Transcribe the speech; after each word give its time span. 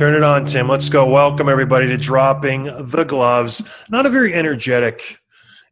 Turn 0.00 0.14
it 0.14 0.22
on, 0.22 0.46
Tim. 0.46 0.66
Let's 0.66 0.88
go. 0.88 1.04
Welcome 1.04 1.50
everybody 1.50 1.86
to 1.88 1.98
dropping 1.98 2.64
the 2.64 3.04
gloves. 3.06 3.68
Not 3.90 4.06
a 4.06 4.08
very 4.08 4.32
energetic 4.32 5.18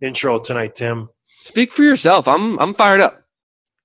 intro 0.02 0.38
tonight, 0.38 0.74
Tim. 0.74 1.08
Speak 1.44 1.72
for 1.72 1.82
yourself. 1.82 2.28
I'm 2.28 2.58
I'm 2.58 2.74
fired 2.74 3.00
up. 3.00 3.22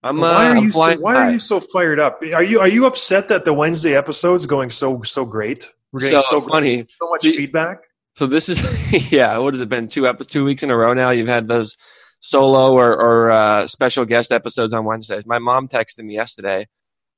I'm 0.04 0.22
uh, 0.22 0.34
why 0.34 0.48
are 0.48 0.58
I'm 0.58 0.64
you 0.66 0.72
so, 0.72 0.96
why 0.98 1.16
are 1.16 1.32
you 1.32 1.40
so 1.40 1.62
fired 1.62 1.98
up? 1.98 2.22
Are 2.34 2.44
you 2.44 2.60
are 2.60 2.68
you 2.68 2.86
upset 2.86 3.30
that 3.30 3.46
the 3.46 3.54
Wednesday 3.54 3.96
episode's 3.96 4.46
going 4.46 4.70
so 4.70 5.02
so 5.04 5.24
great? 5.24 5.72
We're 5.94 6.02
getting 6.02 6.20
so, 6.20 6.42
so, 6.42 6.50
funny? 6.50 6.88
so 7.02 7.10
much 7.10 7.22
The- 7.22 7.38
feedback. 7.38 7.78
So 8.18 8.28
this 8.28 8.50
is 8.50 8.60
yeah. 9.14 9.38
What 9.38 9.54
has 9.54 9.62
it 9.62 9.70
been? 9.70 9.88
Two 9.88 10.10
episodes, 10.10 10.34
two 10.34 10.44
weeks 10.44 10.62
in 10.62 10.72
a 10.72 10.76
row 10.76 10.94
now. 10.94 11.12
You've 11.12 11.30
had 11.30 11.48
those 11.48 11.78
solo 12.20 12.74
or, 12.74 12.92
or 12.92 13.32
uh, 13.32 13.68
special 13.68 14.04
guest 14.04 14.34
episodes 14.34 14.74
on 14.74 14.84
Wednesdays. 14.84 15.26
My 15.26 15.40
mom 15.40 15.70
texted 15.70 16.04
me 16.04 16.16
yesterday. 16.16 16.68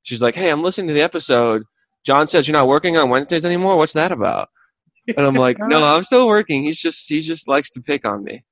She's 0.04 0.22
like, 0.22 0.36
"Hey, 0.36 0.48
I'm 0.48 0.62
listening 0.62 0.86
to 0.86 0.94
the 0.94 1.02
episode. 1.02 1.64
John 2.06 2.28
says 2.28 2.46
you're 2.46 2.52
not 2.52 2.68
working 2.68 2.96
on 2.96 3.10
Wednesdays 3.10 3.44
anymore. 3.44 3.76
What's 3.76 3.94
that 3.94 4.12
about?" 4.12 4.48
And 5.08 5.26
I'm 5.26 5.34
like, 5.34 5.58
"No, 5.58 5.84
I'm 5.84 6.04
still 6.04 6.26
working. 6.26 6.62
He's 6.62 6.78
just 6.78 7.08
he 7.08 7.20
just 7.20 7.48
likes 7.48 7.70
to 7.70 7.82
pick 7.82 8.06
on 8.06 8.22
me." 8.24 8.44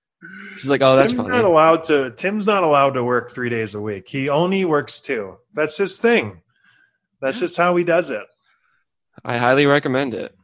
She's 0.59 0.71
like, 0.71 0.83
"Oh, 0.83 0.97
that's 0.97 1.11
Tim's 1.11 1.23
funny." 1.23 1.35
not 1.35 1.45
allowed 1.45 1.85
to. 1.85 2.11
Tim's 2.17 2.47
not 2.47 2.65
allowed 2.65 2.91
to 2.91 3.05
work 3.05 3.31
three 3.31 3.49
days 3.49 3.75
a 3.75 3.81
week. 3.81 4.09
He 4.09 4.29
only 4.29 4.65
works 4.65 5.01
two. 5.01 5.39
That's 5.53 5.77
his 5.77 5.99
thing. 5.99 6.43
That's 7.21 7.39
just 7.39 7.57
how 7.57 7.77
he 7.77 7.85
does 7.85 8.11
it. 8.11 8.25
I 9.25 9.39
highly 9.39 9.67
recommend 9.67 10.15
it. 10.15 10.35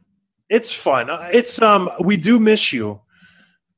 It's 0.49 0.73
fun. 0.73 1.07
It's 1.33 1.61
um 1.61 1.89
we 1.99 2.17
do 2.17 2.39
miss 2.39 2.73
you, 2.73 3.01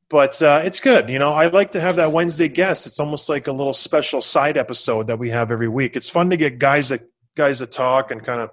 but 0.10 0.42
uh, 0.42 0.62
it's 0.64 0.80
good. 0.80 1.10
You 1.10 1.20
know, 1.20 1.32
I 1.32 1.48
like 1.48 1.72
to 1.72 1.82
have 1.82 1.98
that 1.98 2.12
Wednesday 2.12 2.48
guest. 2.48 2.88
It's 2.88 3.00
almost 3.00 3.30
like 3.30 3.48
a 3.48 3.52
little 3.52 3.74
special 3.74 4.22
side 4.22 4.58
episode 4.58 5.08
that 5.08 5.20
we 5.20 5.30
have 5.32 5.52
every 5.52 5.70
week. 5.70 5.96
It's 5.96 6.10
fun 6.10 6.30
to 6.30 6.38
get 6.38 6.60
guys 6.60 6.90
that 6.90 7.02
guys 7.36 7.60
to 7.60 7.66
talk 7.66 8.12
and 8.12 8.24
kind 8.24 8.42
of 8.42 8.50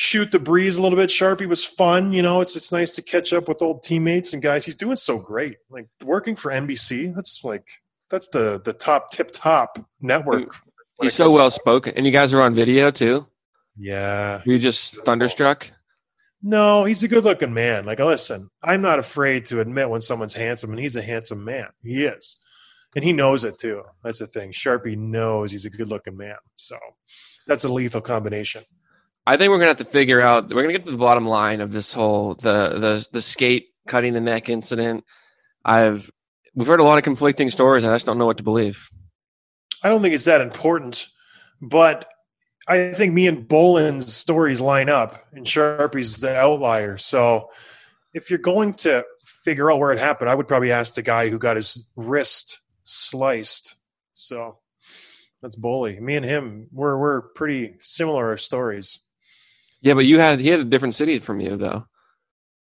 shoot 0.00 0.32
the 0.32 0.38
breeze 0.38 0.78
a 0.78 0.82
little 0.82 0.96
bit. 0.96 1.10
Sharpie 1.10 1.46
was 1.46 1.62
fun. 1.62 2.12
You 2.14 2.22
know, 2.22 2.40
it's 2.40 2.56
it's 2.56 2.72
nice 2.72 2.94
to 2.94 3.02
catch 3.02 3.34
up 3.34 3.48
with 3.48 3.60
old 3.60 3.82
teammates 3.82 4.32
and 4.32 4.42
guys. 4.42 4.64
He's 4.64 4.74
doing 4.74 4.96
so 4.96 5.18
great. 5.18 5.58
Like 5.68 5.88
working 6.02 6.36
for 6.36 6.50
NBC. 6.50 7.14
That's 7.14 7.44
like 7.44 7.66
that's 8.08 8.28
the 8.28 8.60
the 8.64 8.72
top 8.72 9.10
tip 9.10 9.30
top 9.30 9.78
network. 10.00 10.56
He's 11.02 11.14
so 11.14 11.30
well 11.30 11.50
spoken, 11.50 11.92
and 11.96 12.06
you 12.06 12.12
guys 12.12 12.32
are 12.32 12.40
on 12.40 12.54
video 12.54 12.90
too. 12.90 13.26
Yeah. 13.76 14.40
You 14.46 14.58
just 14.58 14.96
thunderstruck? 15.04 15.70
No, 16.42 16.84
he's 16.84 17.02
a 17.02 17.08
good 17.08 17.24
looking 17.24 17.52
man. 17.52 17.84
Like, 17.84 17.98
listen, 17.98 18.48
I'm 18.62 18.80
not 18.80 18.98
afraid 18.98 19.44
to 19.46 19.60
admit 19.60 19.90
when 19.90 20.00
someone's 20.00 20.34
handsome, 20.34 20.70
and 20.70 20.78
he's 20.78 20.96
a 20.96 21.02
handsome 21.02 21.44
man. 21.44 21.68
He 21.82 22.04
is. 22.04 22.38
And 22.96 23.04
he 23.04 23.12
knows 23.12 23.44
it 23.44 23.58
too. 23.58 23.82
That's 24.02 24.18
the 24.18 24.26
thing. 24.26 24.52
Sharpie 24.52 24.96
knows 24.96 25.52
he's 25.52 25.66
a 25.66 25.70
good 25.70 25.90
looking 25.90 26.16
man. 26.16 26.36
So 26.56 26.78
that's 27.46 27.64
a 27.64 27.72
lethal 27.72 28.00
combination. 28.00 28.64
I 29.26 29.36
think 29.36 29.50
we're 29.50 29.58
gonna 29.58 29.68
have 29.68 29.76
to 29.78 29.84
figure 29.84 30.20
out. 30.20 30.48
We're 30.52 30.62
gonna 30.62 30.72
get 30.72 30.86
to 30.86 30.92
the 30.92 30.96
bottom 30.98 31.26
line 31.26 31.60
of 31.60 31.72
this 31.72 31.92
whole 31.92 32.34
the 32.34 32.78
the 32.78 33.08
the 33.12 33.22
skate 33.22 33.68
cutting 33.86 34.12
the 34.12 34.20
neck 34.20 34.48
incident. 34.48 35.04
I've 35.64 36.10
we've 36.54 36.66
heard 36.66 36.80
a 36.80 36.84
lot 36.84 36.98
of 36.98 37.04
conflicting 37.04 37.50
stories, 37.50 37.84
I 37.84 37.94
just 37.94 38.06
don't 38.06 38.18
know 38.18 38.26
what 38.26 38.38
to 38.38 38.42
believe. 38.42 38.88
I 39.82 39.88
don't 39.88 40.02
think 40.02 40.14
it's 40.14 40.24
that 40.24 40.40
important, 40.40 41.06
but 41.60 42.08
I 42.68 42.92
think 42.92 43.14
me 43.14 43.26
and 43.26 43.48
Bolland's 43.48 44.14
stories 44.14 44.60
line 44.60 44.88
up, 44.88 45.26
and 45.32 45.46
Sharpie's 45.46 46.16
the 46.16 46.36
outlier. 46.36 46.98
So 46.98 47.50
if 48.12 48.30
you're 48.30 48.38
going 48.38 48.74
to 48.74 49.04
figure 49.24 49.70
out 49.70 49.78
where 49.78 49.92
it 49.92 49.98
happened, 49.98 50.28
I 50.28 50.34
would 50.34 50.48
probably 50.48 50.72
ask 50.72 50.94
the 50.94 51.02
guy 51.02 51.30
who 51.30 51.38
got 51.38 51.56
his 51.56 51.88
wrist 51.96 52.58
sliced. 52.84 53.76
So 54.12 54.58
that's 55.42 55.56
Bully. 55.56 55.98
Me 56.00 56.16
and 56.16 56.24
him, 56.24 56.68
we're 56.72 56.98
we're 56.98 57.22
pretty 57.34 57.76
similar 57.80 58.36
stories. 58.36 59.06
Yeah, 59.80 59.94
but 59.94 60.06
you 60.06 60.18
had 60.18 60.40
he 60.40 60.48
had 60.48 60.60
a 60.60 60.64
different 60.64 60.94
city 60.94 61.18
from 61.18 61.40
you 61.40 61.56
though. 61.56 61.86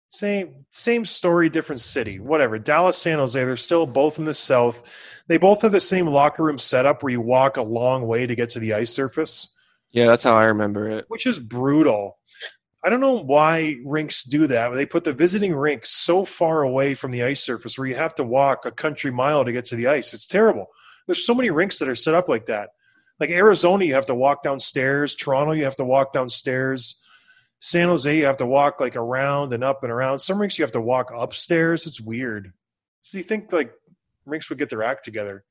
Same 0.09 0.66
same 0.69 1.05
story, 1.05 1.49
different 1.49 1.81
city. 1.81 2.19
Whatever. 2.19 2.57
Dallas, 2.57 2.97
San 2.97 3.19
Jose, 3.19 3.43
they're 3.43 3.55
still 3.55 3.85
both 3.85 4.17
in 4.19 4.25
the 4.25 4.33
south. 4.33 4.83
They 5.27 5.38
both 5.38 5.61
have 5.63 5.71
the 5.71 5.79
same 5.79 6.07
locker 6.07 6.44
room 6.44 6.57
setup 6.57 7.03
where 7.03 7.11
you 7.11 7.21
walk 7.21 7.57
a 7.57 7.61
long 7.63 8.07
way 8.07 8.25
to 8.25 8.35
get 8.35 8.49
to 8.49 8.59
the 8.59 8.73
ice 8.73 8.94
surface. 8.94 9.53
Yeah, 9.91 10.07
that's 10.07 10.23
how 10.23 10.35
I 10.35 10.45
remember 10.45 10.89
it. 10.89 11.05
which 11.07 11.25
is 11.25 11.39
brutal. 11.39 12.17
I 12.83 12.89
don't 12.89 12.99
know 12.99 13.17
why 13.17 13.77
rinks 13.83 14.23
do 14.23 14.45
that. 14.47 14.69
They 14.69 14.85
put 14.85 15.05
the 15.05 15.13
visiting 15.13 15.55
rink 15.55 15.85
so 15.88 16.23
far 16.23 16.61
away 16.61 16.94
from 16.94 17.09
the 17.09 17.23
ice 17.23 17.44
surface 17.44 17.77
where 17.77 17.88
you 17.88 17.95
have 17.95 18.13
to 18.15 18.23
walk 18.23 18.65
a 18.65 18.71
country 18.71 19.11
mile 19.11 19.44
to 19.44 19.51
get 19.51 19.65
to 19.65 19.75
the 19.75 19.88
ice. 19.88 20.13
It's 20.13 20.27
terrible. 20.27 20.67
There's 21.07 21.25
so 21.25 21.33
many 21.33 21.49
rinks 21.49 21.79
that 21.79 21.89
are 21.89 21.95
set 21.95 22.13
up 22.13 22.29
like 22.29 22.45
that. 22.45 22.69
Like 23.19 23.29
Arizona, 23.29 23.85
you 23.85 23.93
have 23.93 24.07
to 24.07 24.15
walk 24.15 24.43
downstairs. 24.43 25.15
Toronto, 25.15 25.53
you 25.53 25.63
have 25.63 25.77
to 25.77 25.85
walk 25.85 26.13
downstairs. 26.13 27.01
San 27.59 27.87
Jose, 27.87 28.17
you 28.17 28.25
have 28.25 28.37
to 28.37 28.45
walk 28.45 28.79
like 28.79 28.95
around 28.95 29.53
and 29.53 29.63
up 29.63 29.83
and 29.83 29.91
around. 29.91 30.19
Some 30.19 30.39
rinks 30.39 30.59
you 30.59 30.63
have 30.63 30.73
to 30.73 30.81
walk 30.81 31.11
upstairs. 31.15 31.87
It's 31.87 32.01
weird. 32.01 32.53
So 33.01 33.17
you 33.17 33.23
think 33.23 33.53
like 33.53 33.73
rinks 34.25 34.49
would 34.49 34.59
get 34.59 34.69
their 34.69 34.83
act 34.83 35.05
together? 35.05 35.45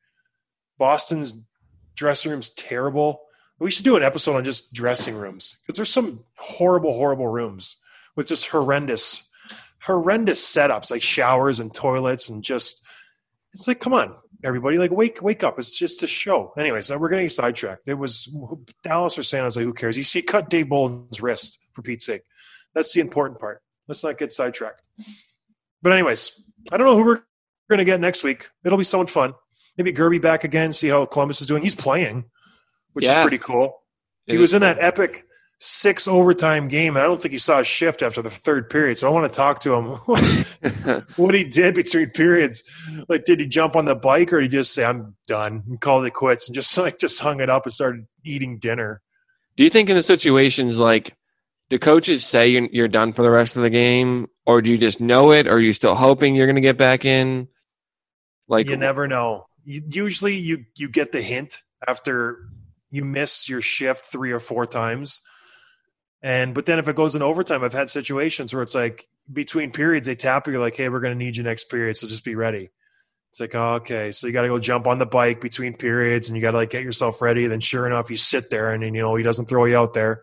Boston's 0.79 1.47
dressing 1.95 2.31
room's 2.31 2.51
terrible. 2.51 3.23
We 3.59 3.71
should 3.71 3.85
do 3.85 3.97
an 3.97 4.03
episode 4.03 4.37
on 4.37 4.45
just 4.45 4.73
dressing 4.73 5.17
rooms 5.17 5.59
because 5.63 5.77
there's 5.77 5.93
some 5.93 6.25
horrible, 6.37 6.93
horrible 6.93 7.29
rooms 7.29 7.79
with 8.17 8.27
just 8.27 8.49
horrendous, 8.49 9.31
horrendous 9.81 10.45
setups 10.45 10.91
like 10.91 11.03
showers 11.03 11.61
and 11.61 11.73
toilets 11.73 12.29
and 12.29 12.43
just. 12.43 12.83
It's 13.53 13.69
like, 13.69 13.79
come 13.79 13.93
on, 13.93 14.17
everybody! 14.45 14.79
Like, 14.79 14.91
wake, 14.91 15.21
wake 15.23 15.43
up! 15.43 15.59
It's 15.59 15.77
just 15.77 16.03
a 16.03 16.07
show. 16.07 16.53
Anyways, 16.59 16.91
we're 16.91 17.09
getting 17.09 17.29
sidetracked. 17.29 17.83
It 17.87 17.95
was 17.95 18.35
Dallas 18.83 19.19
or 19.19 19.23
San 19.23 19.43
Jose. 19.43 19.61
Who 19.63 19.73
cares? 19.73 19.97
You 19.97 20.05
see, 20.05 20.23
cut 20.23 20.51
Dave 20.51 20.67
Bolland's 20.67 21.21
wrist 21.21 21.59
for 21.73 21.83
Pete's 21.83 22.07
sake. 22.07 22.23
That's 22.75 22.93
the 22.93 23.01
important 23.01 23.41
part. 23.41 23.63
Let's 23.89 24.05
not 24.05 24.19
get 24.19 24.33
sidetracked. 24.33 24.83
But 25.83 25.93
anyways, 25.93 26.43
I 26.73 26.77
don't 26.77 26.87
know 26.87 26.97
who 26.97 27.05
we're 27.05 27.23
going 27.69 27.79
to 27.79 27.85
get 27.85 28.01
next 28.01 28.25
week. 28.25 28.49
It'll 28.65 28.79
be 28.79 28.85
someone 28.85 29.07
fun. 29.07 29.35
Maybe 29.77 29.93
Gerby 29.93 30.21
back 30.21 30.45
again. 30.45 30.73
See 30.73 30.89
how 30.89 31.05
Columbus 31.07 31.41
is 31.41 31.47
doing. 31.47 31.63
He's 31.63 31.75
playing, 31.75 32.25
which 32.93 33.05
Yeah. 33.05 33.21
is 33.21 33.23
pretty 33.25 33.39
cool. 33.39 33.83
He 34.27 34.39
was 34.39 34.55
in 34.55 34.63
that 34.63 34.79
epic 34.79 35.27
six 35.59 36.07
overtime 36.09 36.69
game. 36.69 36.97
and 36.97 37.03
I 37.03 37.07
don't 37.07 37.21
think 37.21 37.33
he 37.33 37.39
saw 37.39 37.61
a 37.61 37.65
shift 37.65 38.03
after 38.03 38.21
the 38.23 38.31
third 38.31 38.69
period. 38.69 38.99
So 38.99 39.09
I 39.09 39.11
want 39.13 39.33
to 39.33 39.37
talk 39.37 39.61
to 39.61 39.75
him 39.75 39.87
what 41.17 41.35
he 41.35 41.45
did 41.45 41.75
between 41.75 42.11
periods. 42.11 42.63
Like, 43.09 43.25
did 43.25 43.41
he 43.41 43.47
jump 43.47 43.77
on 43.77 43.85
the 43.85 43.95
bike 43.95 44.33
or 44.33 44.41
did 44.41 44.53
he 44.53 44.59
just 44.59 44.75
say, 44.75 44.85
I'm 44.85 45.17
done 45.27 45.63
and 45.67 45.81
called 45.81 46.07
it 46.07 46.13
quits 46.13 46.49
and 46.49 46.55
just 46.55 46.77
like 46.79 46.99
just 46.99 47.21
hung 47.21 47.41
it 47.41 47.51
up 47.51 47.65
and 47.65 47.73
started 47.73 48.07
eating 48.25 48.59
dinner? 48.59 49.01
Do 49.57 49.65
you 49.65 49.71
think 49.71 49.89
in 49.89 49.97
the 49.97 50.03
situations 50.03 50.79
like 50.79 51.17
do 51.71 51.79
coaches 51.79 52.27
say 52.27 52.49
you're, 52.49 52.69
you're 52.71 52.89
done 52.89 53.13
for 53.13 53.23
the 53.23 53.31
rest 53.31 53.57
of 53.57 53.63
the 53.63 53.71
game, 53.71 54.29
or 54.45 54.61
do 54.61 54.71
you 54.71 54.77
just 54.77 55.01
know 55.01 55.33
it, 55.33 55.47
or 55.47 55.55
are 55.55 55.61
you 55.61 55.73
still 55.73 55.95
hoping 55.95 56.35
you're 56.35 56.47
going 56.47 56.57
to 56.57 56.61
get 56.61 56.77
back 56.77 57.05
in? 57.05 57.49
Like 58.49 58.69
you 58.69 58.77
never 58.77 59.09
know. 59.09 59.47
Usually 59.65 60.37
you 60.37 60.67
you 60.77 60.89
get 60.89 61.13
the 61.13 61.23
hint 61.23 61.63
after 61.87 62.39
you 62.91 63.05
miss 63.05 63.49
your 63.49 63.63
shift 63.63 64.05
three 64.05 64.31
or 64.31 64.41
four 64.41 64.67
times. 64.67 65.23
And 66.25 66.55
but 66.55 66.65
then 66.65 66.79
if 66.79 66.89
it 66.89 66.97
goes 66.97 67.15
in 67.15 67.21
overtime, 67.21 67.63
I've 67.63 67.75
had 67.75 67.91
situations 67.91 68.55
where 68.55 68.63
it's 68.63 68.75
like 68.75 69.07
between 69.31 69.73
periods 69.73 70.07
they 70.07 70.17
tap 70.17 70.47
you 70.47 70.59
like, 70.59 70.75
"Hey, 70.75 70.89
we're 70.89 71.01
going 71.01 71.13
to 71.13 71.23
need 71.23 71.37
you 71.37 71.43
next 71.43 71.65
period, 71.65 71.99
so 71.99 72.09
just 72.09 72.25
be 72.25 72.35
ready." 72.35 72.71
It's 73.31 73.41
like, 73.41 73.55
oh, 73.55 73.75
okay, 73.75 74.11
so 74.11 74.27
you 74.27 74.33
got 74.33 74.43
to 74.43 74.49
go 74.49 74.59
jump 74.59 74.87
on 74.87 74.99
the 74.99 75.07
bike 75.07 75.43
between 75.43 75.77
periods, 75.77 76.29
and 76.29 76.37
you 76.37 76.41
got 76.41 76.53
to 76.53 76.57
like 76.57 76.71
get 76.71 76.83
yourself 76.83 77.21
ready. 77.21 77.47
Then, 77.47 77.61
sure 77.61 77.87
enough, 77.87 78.11
you 78.11 78.17
sit 78.17 78.49
there, 78.49 78.73
and 78.73 78.83
then 78.83 78.95
you 78.95 79.03
know 79.03 79.15
he 79.17 79.23
doesn't 79.23 79.51
throw 79.51 79.67
you 79.67 79.77
out 79.77 79.93
there. 79.93 80.23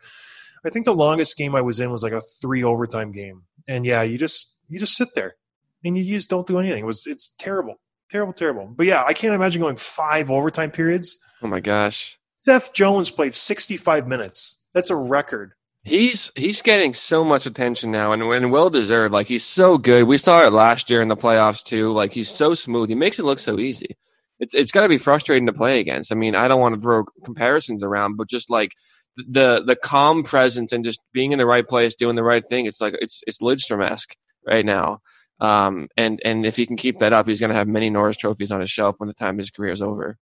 I 0.66 0.72
think 0.72 0.86
the 0.86 0.96
longest 0.96 1.38
game 1.38 1.54
I 1.54 1.62
was 1.62 1.80
in 1.80 1.92
was 1.92 2.02
like 2.02 2.14
a 2.14 2.22
three 2.42 2.64
overtime 2.64 3.12
game, 3.12 3.44
and 3.68 3.86
yeah, 3.86 4.02
you 4.02 4.18
just 4.18 4.58
you 4.70 4.80
just 4.80 4.96
sit 4.96 5.10
there 5.14 5.36
and 5.84 5.96
you 5.96 6.04
just 6.04 6.32
don't 6.32 6.48
do 6.48 6.58
anything. 6.58 6.84
It 6.84 6.88
was 6.88 7.06
it's 7.06 7.36
terrible, 7.38 7.80
terrible, 8.10 8.34
terrible. 8.34 8.74
But 8.76 8.88
yeah, 8.88 9.04
I 9.06 9.14
can't 9.14 9.36
imagine 9.36 9.62
going 9.62 9.76
five 9.76 10.32
overtime 10.32 10.72
periods. 10.72 11.20
Oh 11.44 11.48
my 11.48 11.60
gosh. 11.60 12.18
Seth 12.38 12.74
Jones 12.74 13.12
played 13.12 13.36
65 13.36 14.08
minutes. 14.08 14.64
That's 14.74 14.90
a 14.90 14.96
record. 14.96 15.54
He's 15.84 16.32
he's 16.36 16.62
getting 16.62 16.94
so 16.94 17.24
much 17.24 17.46
attention 17.48 17.90
now, 17.92 18.12
and, 18.12 18.22
and 18.22 18.52
well 18.52 18.70
deserved. 18.70 19.14
Like 19.14 19.28
he's 19.28 19.44
so 19.44 19.78
good. 19.80 20.04
We 20.04 20.20
saw 20.20 20.44
it 20.44 20.54
last 20.54 20.90
year 20.92 21.02
in 21.02 21.08
the 21.08 21.18
playoffs 21.18 21.64
too. 21.64 21.92
Like 21.92 22.14
he's 22.14 22.30
so 22.30 22.54
smooth. 22.54 22.90
He 22.90 22.96
makes 22.96 23.18
it 23.18 23.26
look 23.26 23.40
so 23.40 23.58
easy. 23.58 23.98
It's 24.40 24.54
it's 24.54 24.72
got 24.72 24.82
to 24.82 24.90
be 24.90 25.00
frustrating 25.00 25.48
to 25.48 25.54
play 25.54 25.80
against. 25.80 26.12
I 26.12 26.16
mean, 26.16 26.36
I 26.36 26.48
don't 26.48 26.60
want 26.62 26.76
to 26.76 26.82
throw 26.82 27.06
comparisons 27.26 27.84
around, 27.84 28.16
but 28.18 28.30
just 28.30 28.50
like 28.50 28.74
the 29.18 29.64
the 29.66 29.76
calm 29.76 30.22
presence 30.24 30.72
and 30.72 30.84
just 30.84 31.00
being 31.14 31.32
in 31.32 31.40
the 31.40 31.46
right 31.48 31.68
place, 31.68 31.96
doing 31.96 32.16
the 32.16 32.24
right 32.24 32.46
thing. 32.46 32.68
It's 32.68 32.80
like 32.82 32.94
it's 33.02 33.24
it's 33.26 33.40
Lidstrom 33.42 33.84
esque 33.84 34.16
right 34.46 34.66
now. 34.66 35.00
Um, 35.40 35.88
and 35.98 36.22
and 36.24 36.46
if 36.46 36.58
he 36.58 36.68
can 36.68 36.78
keep 36.78 37.00
that 37.00 37.12
up, 37.14 37.28
he's 37.28 37.40
going 37.40 37.50
to 37.50 37.56
have 37.56 37.68
many 37.68 37.90
Norris 37.90 38.18
trophies 38.18 38.52
on 38.52 38.62
his 38.62 38.70
shelf 38.70 38.96
when 39.00 39.08
the 39.08 39.16
time 39.16 39.40
his 39.40 39.50
career 39.50 39.72
is 39.72 39.82
over. 39.82 40.18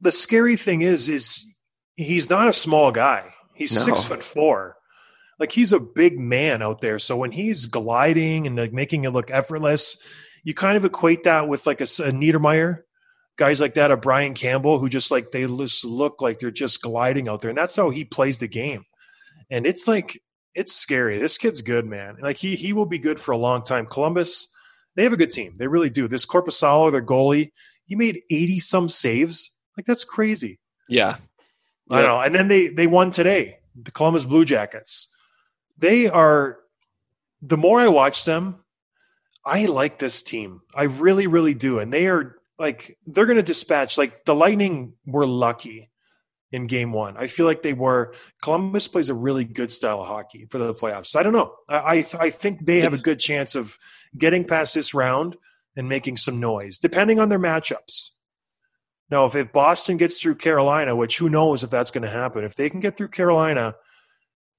The 0.00 0.12
scary 0.12 0.56
thing 0.56 0.82
is, 0.82 1.08
is 1.08 1.44
he's 1.96 2.30
not 2.30 2.46
a 2.46 2.52
small 2.52 2.92
guy. 2.92 3.34
He's 3.54 3.74
No. 3.74 3.80
six 3.80 4.04
foot 4.04 4.22
four. 4.22 4.76
Like 5.40 5.52
he's 5.52 5.72
a 5.72 5.80
big 5.80 6.18
man 6.18 6.62
out 6.62 6.82
there. 6.82 6.98
So 6.98 7.16
when 7.16 7.32
he's 7.32 7.66
gliding 7.66 8.46
and 8.46 8.56
like 8.56 8.74
making 8.74 9.04
it 9.04 9.10
look 9.10 9.30
effortless, 9.30 9.96
you 10.44 10.54
kind 10.54 10.76
of 10.76 10.84
equate 10.84 11.24
that 11.24 11.48
with 11.48 11.66
like 11.66 11.80
a 11.80 11.84
Niedermayer, 11.84 12.82
guys 13.36 13.60
like 13.60 13.74
that, 13.74 13.90
a 13.90 13.96
Brian 13.96 14.34
Campbell, 14.34 14.78
who 14.78 14.90
just 14.90 15.10
like 15.10 15.32
they 15.32 15.46
just 15.46 15.84
look 15.84 16.20
like 16.20 16.38
they're 16.38 16.50
just 16.50 16.82
gliding 16.82 17.28
out 17.28 17.40
there, 17.40 17.48
and 17.48 17.58
that's 17.58 17.74
how 17.74 17.88
he 17.88 18.04
plays 18.04 18.38
the 18.38 18.48
game. 18.48 18.84
And 19.50 19.66
it's 19.66 19.88
like 19.88 20.20
it's 20.54 20.72
scary. 20.72 21.18
This 21.18 21.38
kid's 21.38 21.62
good, 21.62 21.86
man. 21.86 22.18
Like 22.20 22.36
he 22.36 22.54
he 22.54 22.72
will 22.72 22.86
be 22.86 22.98
good 22.98 23.18
for 23.18 23.32
a 23.32 23.38
long 23.38 23.64
time. 23.64 23.86
Columbus, 23.86 24.54
they 24.94 25.04
have 25.04 25.12
a 25.14 25.16
good 25.16 25.30
team. 25.30 25.54
They 25.56 25.66
really 25.66 25.90
do. 25.90 26.06
This 26.06 26.26
Korpisalo, 26.26 26.92
their 26.92 27.02
goalie, 27.02 27.50
he 27.86 27.96
made 27.96 28.22
eighty 28.30 28.60
some 28.60 28.90
saves. 28.90 29.56
Like 29.76 29.86
that's 29.86 30.04
crazy. 30.04 30.58
Yeah, 30.88 31.16
I 31.90 32.02
don't 32.02 32.10
know. 32.10 32.20
And 32.20 32.34
then 32.34 32.48
they 32.48 32.68
they 32.68 32.86
won 32.86 33.10
today. 33.10 33.56
The 33.80 33.90
Columbus 33.90 34.26
Blue 34.26 34.44
Jackets. 34.44 35.16
They 35.80 36.08
are 36.08 36.58
the 37.42 37.56
more 37.56 37.80
I 37.80 37.88
watch 37.88 38.24
them, 38.24 38.56
I 39.44 39.66
like 39.66 39.98
this 39.98 40.22
team. 40.22 40.60
I 40.74 40.84
really, 40.84 41.26
really 41.26 41.54
do. 41.54 41.78
And 41.78 41.92
they 41.92 42.06
are 42.06 42.36
like 42.58 42.98
they're 43.06 43.26
gonna 43.26 43.42
dispatch 43.42 43.98
like 43.98 44.24
the 44.24 44.34
Lightning 44.34 44.94
were 45.06 45.26
lucky 45.26 45.90
in 46.52 46.66
game 46.66 46.92
one. 46.92 47.16
I 47.16 47.26
feel 47.26 47.46
like 47.46 47.62
they 47.62 47.72
were 47.72 48.14
Columbus 48.42 48.88
plays 48.88 49.08
a 49.08 49.14
really 49.14 49.44
good 49.44 49.72
style 49.72 50.02
of 50.02 50.06
hockey 50.06 50.46
for 50.50 50.58
the 50.58 50.74
playoffs. 50.74 51.16
I 51.16 51.22
don't 51.22 51.32
know. 51.32 51.54
I 51.68 51.76
I, 51.76 52.04
I 52.18 52.30
think 52.30 52.66
they 52.66 52.80
have 52.80 52.94
a 52.94 52.98
good 52.98 53.18
chance 53.18 53.54
of 53.54 53.78
getting 54.16 54.44
past 54.44 54.74
this 54.74 54.94
round 54.94 55.36
and 55.76 55.88
making 55.88 56.16
some 56.16 56.40
noise, 56.40 56.78
depending 56.78 57.18
on 57.20 57.28
their 57.28 57.38
matchups. 57.38 58.10
Now, 59.10 59.24
if, 59.24 59.34
if 59.34 59.52
Boston 59.52 59.96
gets 59.96 60.20
through 60.20 60.36
Carolina, 60.36 60.94
which 60.94 61.18
who 61.18 61.28
knows 61.28 61.64
if 61.64 61.70
that's 61.70 61.90
going 61.90 62.02
to 62.02 62.10
happen, 62.10 62.44
if 62.44 62.54
they 62.54 62.70
can 62.70 62.80
get 62.80 62.96
through 62.96 63.08
Carolina, 63.08 63.74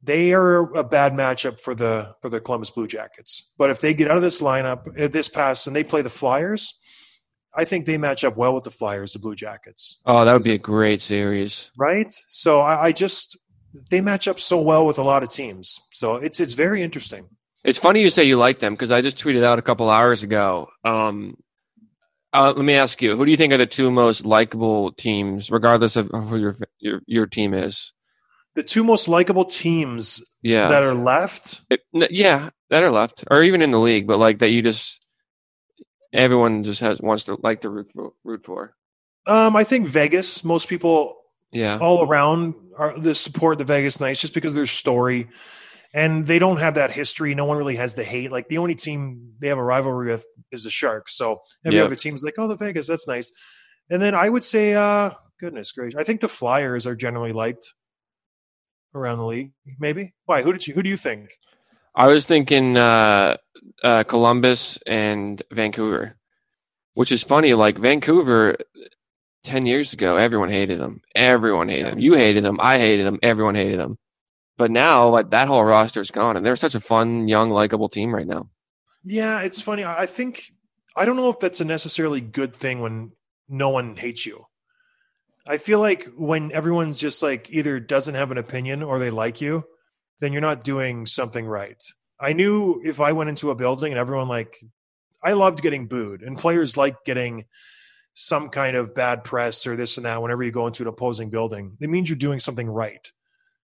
they 0.03 0.33
are 0.33 0.73
a 0.75 0.83
bad 0.83 1.13
matchup 1.13 1.59
for 1.59 1.75
the 1.75 2.15
for 2.21 2.29
the 2.29 2.39
Columbus 2.41 2.69
Blue 2.71 2.87
Jackets. 2.87 3.53
But 3.57 3.69
if 3.69 3.79
they 3.81 3.93
get 3.93 4.09
out 4.09 4.17
of 4.17 4.23
this 4.23 4.41
lineup, 4.41 4.87
uh, 5.01 5.07
this 5.07 5.27
pass, 5.29 5.67
and 5.67 5.75
they 5.75 5.83
play 5.83 6.01
the 6.01 6.09
Flyers, 6.09 6.79
I 7.55 7.65
think 7.65 7.85
they 7.85 7.97
match 7.97 8.23
up 8.23 8.37
well 8.37 8.55
with 8.55 8.63
the 8.63 8.71
Flyers, 8.71 9.13
the 9.13 9.19
Blue 9.19 9.35
Jackets, 9.35 10.01
Oh, 10.05 10.25
that 10.25 10.33
would 10.33 10.43
be 10.43 10.53
a 10.53 10.57
great 10.57 11.01
series. 11.01 11.69
right? 11.77 12.11
So 12.27 12.61
I, 12.61 12.87
I 12.87 12.91
just 12.91 13.37
they 13.89 14.01
match 14.01 14.27
up 14.27 14.39
so 14.39 14.59
well 14.59 14.85
with 14.85 14.97
a 14.97 15.03
lot 15.03 15.23
of 15.23 15.29
teams. 15.29 15.79
So 15.91 16.15
it's 16.15 16.39
it's 16.39 16.53
very 16.53 16.81
interesting. 16.81 17.27
It's 17.63 17.77
funny 17.79 18.01
you 18.01 18.09
say 18.09 18.23
you 18.23 18.37
like 18.37 18.57
them 18.59 18.73
because 18.73 18.89
I 18.89 19.01
just 19.01 19.17
tweeted 19.19 19.43
out 19.43 19.59
a 19.59 19.61
couple 19.61 19.87
hours 19.89 20.23
ago. 20.23 20.67
Um, 20.83 21.37
uh, 22.33 22.53
let 22.55 22.65
me 22.65 22.73
ask 22.73 23.01
you, 23.03 23.15
who 23.15 23.23
do 23.25 23.29
you 23.31 23.37
think 23.37 23.53
are 23.53 23.57
the 23.57 23.65
two 23.67 23.91
most 23.91 24.25
likable 24.25 24.93
teams, 24.93 25.51
regardless 25.51 25.95
of 25.95 26.09
who 26.09 26.37
your 26.37 26.57
your 26.79 27.01
your 27.05 27.27
team 27.27 27.53
is? 27.53 27.93
The 28.55 28.63
two 28.63 28.83
most 28.83 29.07
likable 29.07 29.45
teams 29.45 30.21
Yeah, 30.41 30.67
that 30.67 30.83
are 30.83 30.93
left. 30.93 31.61
It- 31.69 31.81
yeah, 32.11 32.49
that 32.69 32.83
are 32.83 32.91
left, 32.91 33.23
or 33.31 33.43
even 33.43 33.61
in 33.61 33.71
the 33.71 33.79
league, 33.79 34.07
but 34.07 34.17
like 34.19 34.39
that 34.39 34.49
you 34.49 34.61
just 34.61 35.05
everyone 36.13 36.63
just 36.63 36.81
has 36.81 36.99
wants 37.01 37.25
to 37.25 37.37
like 37.41 37.61
to 37.61 37.69
root 37.69 37.87
for. 37.93 38.11
Root 38.23 38.45
for. 38.45 38.73
Um, 39.27 39.55
I 39.55 39.63
think 39.63 39.87
Vegas. 39.87 40.43
Most 40.43 40.67
people 40.67 41.17
Yeah, 41.51 41.77
all 41.79 42.05
around 42.07 42.55
are 42.77 42.97
the 42.97 43.15
support 43.15 43.57
the 43.57 43.63
Vegas 43.63 43.99
Knights 43.99 44.19
just 44.19 44.33
because 44.33 44.51
of 44.53 44.55
their 44.57 44.65
story. 44.65 45.29
And 45.93 46.25
they 46.25 46.39
don't 46.39 46.57
have 46.57 46.75
that 46.75 46.91
history. 46.91 47.35
No 47.35 47.43
one 47.43 47.57
really 47.57 47.75
has 47.75 47.95
the 47.95 48.03
hate. 48.05 48.31
Like 48.31 48.47
the 48.47 48.59
only 48.59 48.75
team 48.75 49.33
they 49.41 49.49
have 49.49 49.57
a 49.57 49.63
rivalry 49.63 50.09
with 50.11 50.25
is 50.51 50.63
the 50.63 50.69
Sharks. 50.69 51.17
So 51.17 51.41
every 51.65 51.77
Yep. 51.79 51.85
other 51.87 51.95
team's 51.97 52.23
like, 52.23 52.35
oh, 52.37 52.47
the 52.47 52.55
Vegas, 52.55 52.87
that's 52.87 53.09
nice. 53.09 53.29
And 53.89 54.01
then 54.01 54.15
I 54.15 54.29
would 54.29 54.45
say, 54.45 54.73
uh, 54.73 55.11
goodness 55.37 55.73
gracious, 55.73 55.99
I 55.99 56.05
think 56.05 56.21
the 56.21 56.29
Flyers 56.29 56.87
are 56.87 56.95
generally 56.95 57.33
liked 57.33 57.65
around 58.93 59.17
the 59.17 59.25
league. 59.25 59.51
Maybe. 59.79 60.13
Why? 60.25 60.41
Who 60.41 60.53
did 60.53 60.67
you? 60.67 60.73
Who 60.73 60.83
do 60.83 60.89
you 60.89 60.97
think? 60.97 61.29
I 61.95 62.07
was 62.07 62.25
thinking 62.25 62.77
uh, 62.77 63.37
uh, 63.83 64.03
Columbus 64.03 64.77
and 64.87 65.41
Vancouver, 65.51 66.17
which 66.93 67.11
is 67.11 67.23
funny. 67.23 67.53
Like 67.53 67.77
Vancouver, 67.77 68.57
ten 69.43 69.65
years 69.65 69.93
ago, 69.93 70.17
everyone 70.17 70.49
hated 70.49 70.79
them. 70.79 71.01
Everyone 71.15 71.69
hated 71.69 71.93
them. 71.93 71.99
You 71.99 72.13
hated 72.13 72.43
them. 72.43 72.57
I 72.61 72.79
hated 72.79 73.05
them. 73.05 73.19
Everyone 73.21 73.55
hated 73.55 73.79
them. 73.79 73.97
But 74.57 74.71
now, 74.71 75.09
like 75.09 75.31
that 75.31 75.47
whole 75.47 75.63
roster's 75.63 76.11
gone, 76.11 76.37
and 76.37 76.45
they're 76.45 76.55
such 76.55 76.75
a 76.75 76.79
fun, 76.79 77.27
young, 77.27 77.49
likable 77.49 77.89
team 77.89 78.13
right 78.13 78.27
now. 78.27 78.49
Yeah, 79.03 79.41
it's 79.41 79.59
funny. 79.59 79.83
I 79.83 80.05
think 80.05 80.51
I 80.95 81.05
don't 81.05 81.15
know 81.15 81.29
if 81.29 81.39
that's 81.39 81.61
a 81.61 81.65
necessarily 81.65 82.21
good 82.21 82.55
thing 82.55 82.79
when 82.79 83.13
no 83.49 83.69
one 83.69 83.95
hates 83.95 84.25
you. 84.25 84.45
I 85.47 85.57
feel 85.57 85.79
like 85.79 86.07
when 86.15 86.51
everyone's 86.51 86.99
just 86.99 87.23
like 87.23 87.49
either 87.51 87.79
doesn't 87.79 88.15
have 88.15 88.31
an 88.31 88.37
opinion 88.37 88.83
or 88.83 88.99
they 88.99 89.09
like 89.09 89.41
you, 89.41 89.63
then 90.19 90.31
you're 90.33 90.41
not 90.41 90.63
doing 90.63 91.05
something 91.05 91.45
right. 91.45 91.83
I 92.19 92.33
knew 92.33 92.81
if 92.85 92.99
I 92.99 93.13
went 93.13 93.29
into 93.29 93.49
a 93.49 93.55
building 93.55 93.91
and 93.91 93.99
everyone 93.99 94.27
like 94.27 94.57
I 95.23 95.33
loved 95.33 95.61
getting 95.61 95.87
booed 95.87 96.21
and 96.21 96.37
players 96.37 96.77
like 96.77 97.03
getting 97.05 97.45
some 98.13 98.49
kind 98.49 98.75
of 98.75 98.93
bad 98.93 99.23
press 99.23 99.65
or 99.65 99.75
this 99.75 99.97
and 99.97 100.05
that 100.05 100.21
whenever 100.21 100.43
you 100.43 100.51
go 100.51 100.67
into 100.67 100.83
an 100.83 100.87
opposing 100.87 101.29
building. 101.29 101.77
It 101.79 101.89
means 101.89 102.09
you're 102.09 102.17
doing 102.17 102.39
something 102.39 102.69
right. 102.69 103.11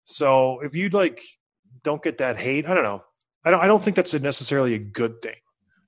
So 0.04 0.62
if 0.62 0.76
you'd 0.76 0.94
like 0.94 1.22
don't 1.84 2.02
get 2.02 2.20
that 2.20 2.38
hate, 2.38 2.68
I 2.68 2.74
don't 2.74 2.84
know. 2.84 3.04
I 3.44 3.52
don't 3.52 3.60
I 3.60 3.68
don't 3.68 3.84
think 3.84 3.96
that's 3.96 4.14
a 4.14 4.20
necessarily 4.20 4.74
a 4.76 4.80
good 4.80 5.22
thing 5.22 5.36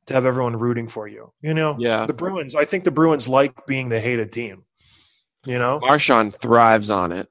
to 0.07 0.13
have 0.13 0.25
everyone 0.25 0.57
rooting 0.57 0.87
for 0.87 1.07
you. 1.07 1.31
You 1.41 1.53
know? 1.53 1.75
Yeah. 1.79 2.05
The 2.05 2.13
Bruins, 2.13 2.55
I 2.55 2.65
think 2.65 2.83
the 2.83 2.91
Bruins 2.91 3.29
like 3.29 3.65
being 3.65 3.89
the 3.89 3.99
hated 3.99 4.31
team. 4.31 4.63
You 5.45 5.59
know? 5.59 5.79
Marchand 5.79 6.35
thrives 6.35 6.89
on 6.89 7.11
it. 7.11 7.29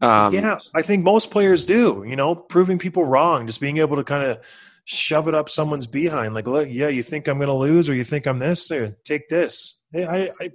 Um, 0.00 0.32
yeah, 0.32 0.58
I 0.74 0.82
think 0.82 1.02
most 1.02 1.30
players 1.30 1.66
do, 1.66 2.04
you 2.06 2.14
know, 2.14 2.34
proving 2.34 2.78
people 2.78 3.04
wrong, 3.04 3.46
just 3.46 3.60
being 3.60 3.78
able 3.78 3.96
to 3.96 4.04
kind 4.04 4.30
of 4.30 4.38
shove 4.84 5.26
it 5.26 5.34
up 5.34 5.48
someone's 5.48 5.88
behind. 5.88 6.34
Like, 6.34 6.46
look, 6.46 6.68
yeah, 6.70 6.88
you 6.88 7.02
think 7.02 7.26
I'm 7.26 7.38
going 7.38 7.48
to 7.48 7.54
lose 7.54 7.88
or 7.88 7.94
you 7.94 8.04
think 8.04 8.26
I'm 8.26 8.38
this? 8.38 8.68
Here, 8.68 8.96
take 9.04 9.28
this. 9.28 9.82
I, 9.94 10.04
I, 10.04 10.30
I, 10.40 10.50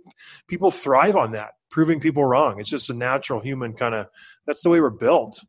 people 0.48 0.72
thrive 0.72 1.18
on 1.18 1.34
that, 1.34 1.52
proving 1.70 2.00
people 2.00 2.24
wrong. 2.24 2.60
It's 2.60 2.70
just 2.70 2.90
a 2.90 2.94
natural 2.94 3.42
human 3.42 3.74
kind 3.74 3.94
of, 3.94 4.08
that's 4.48 4.63
the 4.63 4.70
way 4.70 4.80
we're 4.80 4.90
built. 4.90 5.44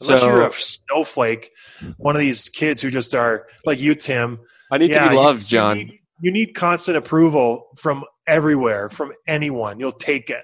Unless 0.00 0.20
So- 0.20 0.26
you're 0.26 0.46
a 0.46 0.52
snowflake, 0.52 1.52
one 1.96 2.16
of 2.16 2.20
these 2.20 2.48
kids 2.48 2.82
who 2.82 2.90
just 2.90 3.14
are 3.14 3.46
like 3.64 3.78
you, 3.80 3.94
Tim. 3.94 4.40
I 4.70 4.78
need 4.78 4.88
to 4.88 5.08
be 5.08 5.14
loved, 5.14 5.42
you 5.42 5.48
John. 5.48 5.90
You 6.20 6.30
need 6.30 6.54
constant 6.54 6.96
approval 6.96 7.68
from 7.76 8.04
everywhere, 8.26 8.88
from 8.88 9.12
anyone. 9.26 9.80
You'll 9.80 9.92
take 9.92 10.30
it. 10.30 10.42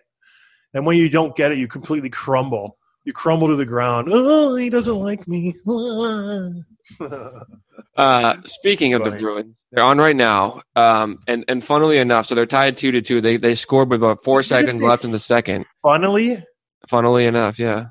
And 0.74 0.84
when 0.86 0.96
you 0.98 1.08
don't 1.08 1.34
get 1.36 1.52
it, 1.52 1.58
you 1.58 1.68
completely 1.68 2.10
crumble. 2.10 2.76
You 3.04 3.12
crumble 3.12 3.48
to 3.48 3.56
the 3.56 3.64
ground. 3.64 4.08
Oh, 4.10 4.56
he 4.56 4.68
doesn't 4.70 4.96
like 4.98 5.26
me. 5.28 5.54
Uh, 7.96 8.36
speaking 8.44 8.94
of 8.94 9.02
the 9.04 9.10
Funny. 9.10 9.22
Bruins, 9.22 9.56
they're 9.72 9.82
on 9.84 9.98
right 9.98 10.14
now. 10.16 10.60
Um, 10.76 11.18
and 11.26 11.44
and 11.48 11.64
funnily 11.64 11.98
enough, 11.98 12.26
so 12.26 12.34
they're 12.34 12.46
tied 12.46 12.76
two 12.76 12.92
to 12.92 13.00
two. 13.02 13.20
They 13.20 13.38
they 13.38 13.54
scored 13.54 13.90
with 13.90 14.02
about 14.02 14.22
four 14.22 14.42
Did 14.42 14.48
seconds 14.48 14.82
left 14.82 15.04
in 15.04 15.12
the 15.12 15.18
second. 15.18 15.64
Funnily, 15.82 16.42
Funnily 16.88 17.24
enough, 17.26 17.58
yeah, 17.58 17.86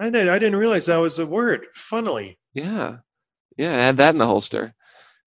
I 0.00 0.10
didn't, 0.10 0.28
I 0.28 0.38
didn't 0.38 0.56
realize 0.58 0.86
that 0.86 0.96
was 0.96 1.18
a 1.18 1.26
word. 1.26 1.66
Funnily, 1.74 2.38
yeah, 2.54 2.98
yeah. 3.56 3.72
I 3.72 3.82
had 3.84 3.96
that 3.98 4.10
in 4.14 4.18
the 4.18 4.26
holster 4.26 4.74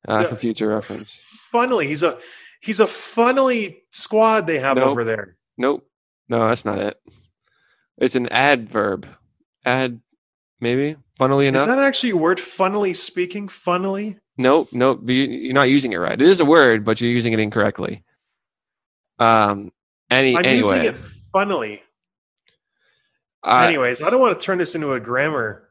uh, 0.07 0.19
Yeah. 0.21 0.27
for 0.27 0.35
future 0.35 0.67
reference. 0.67 1.21
Funnily, 1.51 1.87
he's 1.87 2.03
a 2.03 2.17
he's 2.61 2.79
a 2.79 2.87
funnily 2.87 3.83
squad 3.91 4.47
they 4.47 4.59
have 4.59 4.77
Nope. 4.77 4.87
over 4.89 5.03
there. 5.03 5.37
Nope, 5.57 5.87
no, 6.27 6.47
that's 6.47 6.65
not 6.65 6.79
it. 6.79 6.97
It's 7.97 8.15
an 8.15 8.27
adverb. 8.29 9.07
Ad, 9.65 9.99
maybe. 10.61 10.95
Funnily 11.17 11.47
enough. 11.47 11.67
Is 11.67 11.75
that 11.75 11.79
actually 11.83 12.11
a 12.11 12.17
word? 12.17 12.39
Funnily 12.39 12.93
speaking, 12.93 13.49
funnily. 13.49 14.17
nope, 14.37 14.69
nope. 14.71 15.01
you- 15.09 15.15
You're 15.15 15.53
not 15.53 15.67
using 15.69 15.91
it 15.91 15.97
right. 15.97 16.13
It 16.19 16.27
is 16.27 16.39
a 16.39 16.45
word, 16.45 16.85
but 16.85 17.01
you're 17.01 17.11
using 17.11 17.33
it 17.33 17.39
incorrectly. 17.39 18.03
Um. 19.19 19.71
Any 20.09 20.35
I'm 20.35 20.45
anyway. 20.45 20.57
using 20.57 20.81
it 20.85 20.97
funnily. 21.33 21.83
I- 23.43 23.67
Anyways, 23.67 24.01
I 24.01 24.09
don't 24.09 24.19
want 24.21 24.39
to 24.39 24.43
turn 24.45 24.57
this 24.57 24.75
into 24.75 24.93
a 24.93 24.99
grammar 24.99 25.69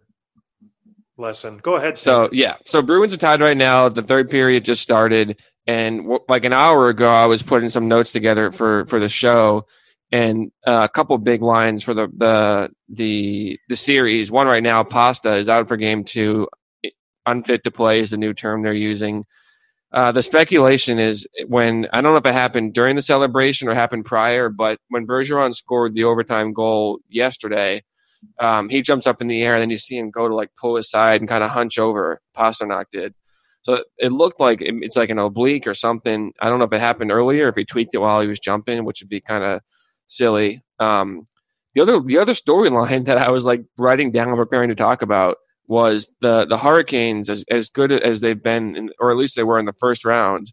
lesson. 1.17 1.59
Go 1.59 1.75
ahead. 1.77 1.97
Tim. 1.97 2.03
So 2.03 2.29
yeah, 2.33 2.57
so 2.67 2.83
Bruins 2.83 3.13
are 3.15 3.17
tied 3.19 3.41
right 3.41 3.57
now. 3.57 3.89
The 3.89 4.03
third 4.03 4.31
period 4.31 4.65
just 4.65 4.83
started, 4.83 5.41
and 5.69 5.99
w- 5.99 6.25
like 6.29 6.47
an 6.47 6.55
hour 6.55 6.89
ago, 6.89 7.09
I 7.09 7.27
was 7.27 7.43
putting 7.43 7.69
some 7.69 7.87
notes 7.87 8.11
together 8.11 8.51
for 8.51 8.87
for 8.87 8.99
the 8.99 9.09
show, 9.11 9.67
and 10.11 10.51
uh, 10.67 10.81
a 10.85 10.89
couple 10.89 11.17
big 11.19 11.43
lines 11.43 11.85
for 11.85 11.95
the 11.95 12.09
the 12.09 12.71
the 12.89 13.61
the 13.69 13.77
series. 13.77 14.33
One 14.33 14.47
right 14.49 14.63
now, 14.63 14.83
Pasta 14.83 15.37
is 15.37 15.49
out 15.49 15.69
for 15.69 15.77
game 15.77 16.05
two, 16.05 16.49
unfit 17.27 17.65
to 17.65 17.71
play 17.71 18.01
is 18.01 18.11
the 18.11 18.17
new 18.17 18.33
term 18.33 18.63
they're 18.63 18.73
using. 18.73 19.27
Uh, 19.93 20.11
the 20.13 20.23
speculation 20.23 20.99
is 20.99 21.29
when 21.47 21.87
I 21.93 22.01
don't 22.01 22.13
know 22.13 22.19
if 22.19 22.27
it 22.27 22.33
happened 22.33 22.73
during 22.75 22.97
the 22.97 23.03
celebration 23.03 23.69
or 23.69 23.75
happened 23.75 24.07
prior, 24.07 24.49
but 24.49 24.79
when 24.89 25.07
Bergeron 25.07 25.55
scored 25.55 25.95
the 25.95 26.05
overtime 26.05 26.55
goal 26.55 27.01
yesterday, 27.11 27.83
um, 28.39 28.71
he 28.71 28.81
jumps 28.81 29.07
up 29.07 29.21
in 29.21 29.29
the 29.29 29.43
air, 29.43 29.53
and 29.53 29.61
then 29.63 29.71
you 29.71 29.77
see 29.77 29.99
him 29.99 30.11
go 30.11 30.29
to 30.29 30.35
like 30.35 30.51
pull 30.57 30.77
his 30.77 30.91
side 30.91 31.21
and 31.21 31.29
kind 31.29 31.45
of 31.45 31.51
hunch 31.51 31.79
over. 31.79 32.21
Pastrnak 32.35 32.87
did. 32.91 33.15
So 33.69 33.85
it 33.99 34.13
looked 34.13 34.41
like 34.41 34.61
it's 34.63 34.97
like 34.97 35.11
an 35.11 35.19
oblique 35.19 35.67
or 35.67 35.75
something. 35.75 36.33
I 36.41 36.49
don't 36.49 36.59
know 36.59 36.65
if 36.65 36.73
it 36.73 36.81
happened 36.81 37.13
earlier, 37.13 37.49
if 37.49 37.55
he 37.55 37.67
tweaked 37.67 37.95
it 37.95 37.99
while 37.99 38.23
he 38.23 38.27
was 38.27 38.41
jumping, 38.41 38.83
which 38.87 39.03
would 39.03 39.11
be 39.11 39.21
kind 39.21 39.45
of 39.45 39.61
silly. 40.07 40.63
Um, 40.79 41.25
the 41.75 41.83
other 41.83 42.01
the 42.01 42.17
other 42.17 42.33
storyline 42.33 43.05
that 43.05 43.19
I 43.19 43.31
was 43.31 43.45
like 43.45 43.61
writing 43.77 44.11
down 44.11 44.29
and 44.29 44.39
preparing 44.39 44.71
to 44.71 44.75
talk 44.75 45.03
about 45.03 45.37
was 45.67 46.11
the 46.23 46.47
the 46.47 46.57
Hurricanes 46.57 47.29
as 47.29 47.45
as 47.51 47.69
good 47.69 47.93
as 47.93 48.23
they've 48.23 48.43
been, 48.43 48.75
in, 48.75 48.91
or 48.99 49.11
at 49.11 49.19
least 49.19 49.37
they 49.37 49.45
were 49.45 49.59
in 49.59 49.67
the 49.67 49.75
first 49.75 50.03
round. 50.03 50.51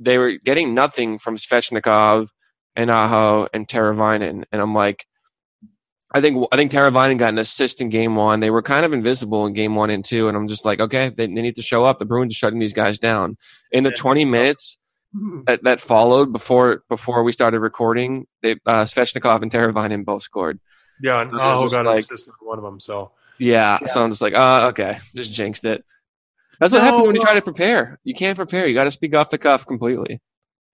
They 0.00 0.18
were 0.18 0.38
getting 0.44 0.74
nothing 0.74 1.20
from 1.20 1.36
Svechnikov 1.36 2.30
and 2.74 2.90
Aho 2.90 3.46
and 3.54 3.68
Teravainen, 3.68 4.42
and 4.50 4.60
I'm 4.60 4.74
like, 4.74 5.06
I 6.10 6.20
think 6.22 6.46
I 6.52 6.56
think 6.56 6.72
Teravainen 6.72 7.18
got 7.18 7.28
an 7.30 7.38
assist 7.38 7.80
in 7.82 7.90
game 7.90 8.16
one. 8.16 8.40
They 8.40 8.50
were 8.50 8.62
kind 8.62 8.86
of 8.86 8.92
invisible 8.94 9.44
in 9.46 9.52
game 9.52 9.74
one 9.74 9.90
and 9.90 10.04
two, 10.04 10.28
and 10.28 10.36
I'm 10.36 10.48
just 10.48 10.64
like, 10.64 10.80
okay, 10.80 11.10
they, 11.10 11.26
they 11.26 11.42
need 11.42 11.56
to 11.56 11.62
show 11.62 11.84
up. 11.84 11.98
The 11.98 12.06
Bruins 12.06 12.34
are 12.34 12.38
shutting 12.38 12.58
these 12.58 12.72
guys 12.72 12.98
down. 12.98 13.36
In 13.72 13.84
the 13.84 13.90
20 13.90 14.24
minutes 14.24 14.78
that, 15.46 15.62
that 15.64 15.80
followed 15.82 16.32
before 16.32 16.82
before 16.88 17.22
we 17.22 17.32
started 17.32 17.60
recording, 17.60 18.26
they 18.42 18.52
uh, 18.64 18.84
Svechnikov 18.84 19.42
and 19.42 19.50
Teravainen 19.50 20.04
both 20.06 20.22
scored. 20.22 20.60
yeah, 21.02 21.20
and 21.20 21.30
I 21.32 21.60
was 21.60 21.72
Aho 21.74 21.82
got 21.82 21.86
like- 21.86 21.94
an 21.94 21.98
assist 21.98 22.28
on 22.30 22.34
one 22.40 22.58
of 22.58 22.64
them. 22.64 22.80
So 22.80 23.12
Yeah, 23.38 23.78
so 23.86 24.02
I'm 24.02 24.10
just 24.10 24.22
like, 24.22 24.32
oh, 24.34 24.68
okay, 24.68 24.98
just 25.14 25.32
jinxed 25.32 25.64
it. 25.66 25.84
That's 26.58 26.72
what 26.72 26.78
No, 26.80 26.84
happens 26.86 27.06
when 27.06 27.16
you 27.16 27.22
try 27.22 27.34
to 27.34 27.42
prepare. 27.42 28.00
You 28.02 28.14
can't 28.14 28.36
prepare. 28.36 28.66
You 28.66 28.74
got 28.74 28.84
to 28.84 28.90
speak 28.90 29.14
off 29.14 29.28
the 29.30 29.38
cuff 29.38 29.66
completely. 29.66 30.20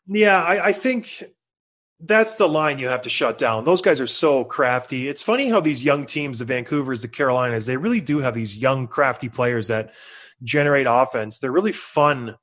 yeah, 0.07 0.41
I, 0.43 0.67
I 0.67 0.73
think 0.73 1.25
that's 2.07 2.37
the 2.37 2.49
line 2.49 2.79
you 2.79 2.89
have 2.89 3.03
to 3.03 3.11
shut 3.11 3.39
down. 3.39 3.65
Those 3.65 3.83
guys 3.83 4.01
are 4.01 4.07
so 4.07 4.45
crafty. 4.45 5.09
It's 5.09 5.23
funny 5.23 5.49
how 5.49 5.61
these 5.61 5.85
young 5.85 6.07
teams, 6.07 6.39
the 6.39 6.45
Vancouver's, 6.45 7.03
the 7.03 7.09
Carolinas, 7.09 7.67
they 7.67 7.77
really 7.77 8.01
do 8.01 8.19
have 8.19 8.35
these 8.35 8.59
young, 8.59 8.87
crafty 8.87 9.29
players 9.29 9.69
that 9.69 9.95
generate 10.43 10.87
offense. 10.89 11.39
They're 11.39 11.53
really 11.53 11.73
fun, 11.73 12.37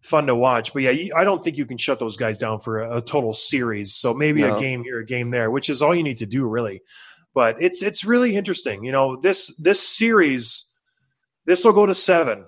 fun 0.00 0.26
to 0.26 0.34
watch. 0.34 0.72
But 0.72 0.82
yeah, 0.82 1.14
I 1.14 1.24
don't 1.24 1.42
think 1.42 1.58
you 1.58 1.66
can 1.66 1.78
shut 1.78 1.98
those 1.98 2.16
guys 2.16 2.38
down 2.38 2.60
for 2.60 2.80
a, 2.80 3.00
total 3.00 3.32
series. 3.32 3.94
So 3.94 4.14
maybe 4.14 4.42
No. 4.42 4.56
a 4.56 4.60
game 4.60 4.82
here, 4.82 5.00
a 5.00 5.06
game 5.06 5.30
there, 5.30 5.50
which 5.50 5.70
is 5.70 5.82
all 5.82 5.94
you 5.94 6.02
need 6.02 6.18
to 6.18 6.26
do, 6.26 6.46
really. 6.46 6.82
But 7.34 7.62
it's 7.62 7.82
it's 7.82 8.04
really 8.04 8.34
interesting. 8.34 8.82
You 8.82 8.90
know, 8.90 9.16
this 9.20 9.56
this 9.58 9.80
series, 9.80 10.76
this 11.46 11.64
will 11.64 11.72
go 11.72 11.86
to 11.86 11.94
seven. 11.94 12.46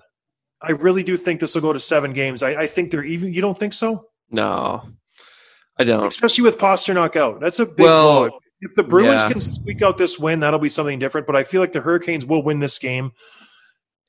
I 0.61 0.71
really 0.71 1.03
do 1.03 1.15
think 1.15 1.39
this 1.39 1.55
will 1.55 1.61
go 1.61 1.71
to 1.73 1.79
seven 1.79 2.11
games. 2.11 2.43
I, 2.43 2.63
I 2.63 2.67
think 2.67 2.91
they're 2.91 3.03
even. 3.03 3.33
You 3.33 3.39
don't 3.39 3.57
think 3.57 3.71
so? 3.71 4.07
No, 4.29 4.83
I 5.77 5.83
don't. 5.83 6.07
especially 6.07 6.43
with 6.43 6.57
Pastrnak 6.57 7.15
out. 7.15 7.39
That's 7.39 7.59
a 7.59 7.65
big 7.65 7.85
Well, 7.85 8.29
blow. 8.29 8.39
If 8.61 8.75
the 8.75 8.83
Bruins 8.83 9.23
yeah. 9.23 9.29
can 9.29 9.39
squeak 9.41 9.81
out 9.81 9.97
this 9.97 10.17
win, 10.17 10.39
that'll 10.39 10.59
be 10.59 10.69
something 10.69 10.97
different. 10.97 11.27
But 11.27 11.35
I 11.35 11.43
feel 11.43 11.59
like 11.59 11.73
the 11.73 11.81
Hurricanes 11.81 12.25
will 12.25 12.41
win 12.41 12.59
this 12.59 12.79
game, 12.79 13.11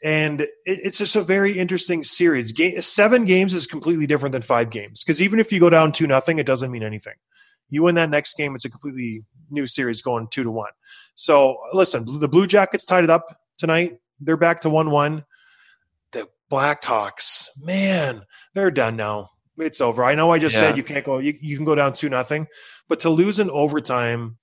and 0.03 0.47
it's 0.65 0.99
just 0.99 1.17
a 1.17 1.23
very 1.23 1.59
interesting 1.59 2.05
series. 2.05 2.53
Ga 2.53 2.81
seven 2.81 3.25
games 3.25 3.53
is 3.53 3.67
completely 3.67 4.07
different 4.07 4.33
than 4.33 4.43
five 4.43 4.71
games 4.71 5.03
because 5.03 5.21
even 5.21 5.41
if 5.41 5.51
you 5.51 5.59
go 5.59 5.71
down 5.71 5.91
two 5.91 6.07
nothing, 6.07 6.39
it 6.39 6.47
doesn't 6.47 6.71
mean 6.71 6.85
anything. 6.85 7.15
You 7.69 7.83
win 7.83 7.97
that 7.97 8.11
next 8.11 8.37
game, 8.37 8.55
it's 8.55 8.65
a 8.65 8.71
completely 8.71 9.25
new 9.51 9.67
series 9.67 10.03
going 10.03 10.29
two 10.31 10.45
to 10.45 10.51
one. 10.51 10.71
So 11.17 11.57
listen, 11.73 12.21
the 12.21 12.29
Blue 12.29 12.47
Jackets 12.47 12.85
tied 12.85 13.03
it 13.03 13.11
up 13.11 13.37
tonight. 13.59 13.99
They're 14.21 14.37
back 14.37 14.61
to 14.61 14.71
one 14.71 14.91
one. 14.91 15.25
The 16.13 16.29
Blackhawks, 16.49 17.49
man, 17.61 18.23
they're 18.55 18.71
done 18.71 18.97
now. 18.97 19.31
It's 19.59 19.81
over. 19.81 20.05
I 20.05 20.15
know 20.15 20.31
I 20.31 20.39
just 20.39 20.55
Yeah. 20.55 20.61
said 20.61 20.77
you 20.77 20.83
can't 20.83 21.05
go. 21.05 21.19
You, 21.19 21.35
you 21.41 21.57
can 21.57 21.65
go 21.65 21.75
down 21.75 21.93
two 21.93 22.09
nothing, 22.09 22.47
but 22.89 23.01
to 23.01 23.11
lose 23.11 23.39
in 23.39 23.51
overtime 23.51 24.37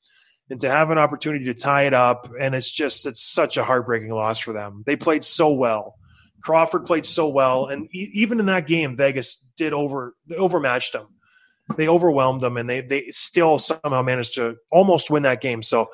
and 0.50 0.60
to 0.62 0.70
have 0.70 0.90
an 0.92 0.98
opportunity 0.98 1.46
to 1.46 1.54
tie 1.54 1.84
it 1.84 1.94
up, 1.94 2.30
and 2.40 2.56
it's 2.56 2.72
just 2.72 3.06
it's 3.06 3.22
such 3.22 3.58
a 3.58 3.64
heartbreaking 3.64 4.10
loss 4.12 4.40
for 4.40 4.54
them. 4.54 4.84
They 4.86 4.96
played 4.96 5.24
so 5.24 5.52
well. 5.52 5.96
Crawford 6.44 6.86
played 6.86 7.06
so 7.06 7.28
well, 7.30 7.68
and 7.68 7.88
e- 7.94 8.10
even 8.14 8.40
in 8.40 8.48
that 8.48 8.68
game, 8.68 8.96
Vegas 8.98 9.46
did 9.58 9.74
over 9.74 10.16
they 10.28 10.36
overmatched 10.36 10.94
them. 10.94 11.08
They 11.78 11.88
overwhelmed 11.88 12.42
them, 12.42 12.58
and 12.58 12.70
they 12.70 12.82
they 12.82 13.08
still 13.10 13.60
somehow 13.60 14.02
managed 14.02 14.36
to 14.36 14.56
almost 14.72 15.10
win 15.12 15.24
that 15.24 15.40
game. 15.42 15.62
So, 15.62 15.90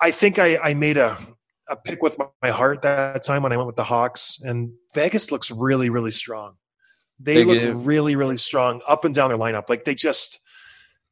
I 0.00 0.10
think 0.10 0.38
I, 0.38 0.56
I 0.58 0.74
made 0.74 0.96
a 0.96 1.16
a 1.68 1.76
pick 1.76 2.02
with 2.02 2.18
my, 2.18 2.26
my 2.42 2.50
heart 2.50 2.82
that 2.82 3.24
time 3.24 3.42
when 3.42 3.52
I 3.52 3.56
went 3.56 3.66
with 3.68 3.76
the 3.76 3.84
Hawks, 3.84 4.38
and 4.42 4.72
Vegas 4.94 5.32
looks 5.32 5.50
really 5.50 5.90
really 5.90 6.10
strong. 6.10 6.56
They, 7.22 7.36
They 7.36 7.44
look 7.44 7.58
do. 7.58 7.72
really 7.74 8.16
really 8.16 8.36
strong 8.36 8.80
up 8.86 9.04
and 9.04 9.14
down 9.14 9.28
their 9.28 9.38
lineup. 9.38 9.68
Like 9.68 9.84
they 9.84 9.94
just 9.94 10.40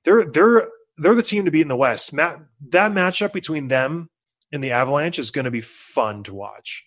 they're 0.04 0.24
they're 0.24 0.68
they're 0.98 1.14
the 1.14 1.22
team 1.22 1.44
to 1.44 1.50
beat 1.50 1.62
in 1.62 1.68
the 1.68 1.76
West. 1.76 2.12
Matt, 2.12 2.38
that 2.70 2.92
matchup 2.92 3.32
between 3.32 3.68
them 3.68 4.10
and 4.52 4.62
the 4.62 4.72
Avalanche 4.72 5.18
is 5.18 5.30
going 5.30 5.46
to 5.46 5.50
be 5.50 5.60
fun 5.60 6.22
to 6.24 6.34
watch. 6.34 6.84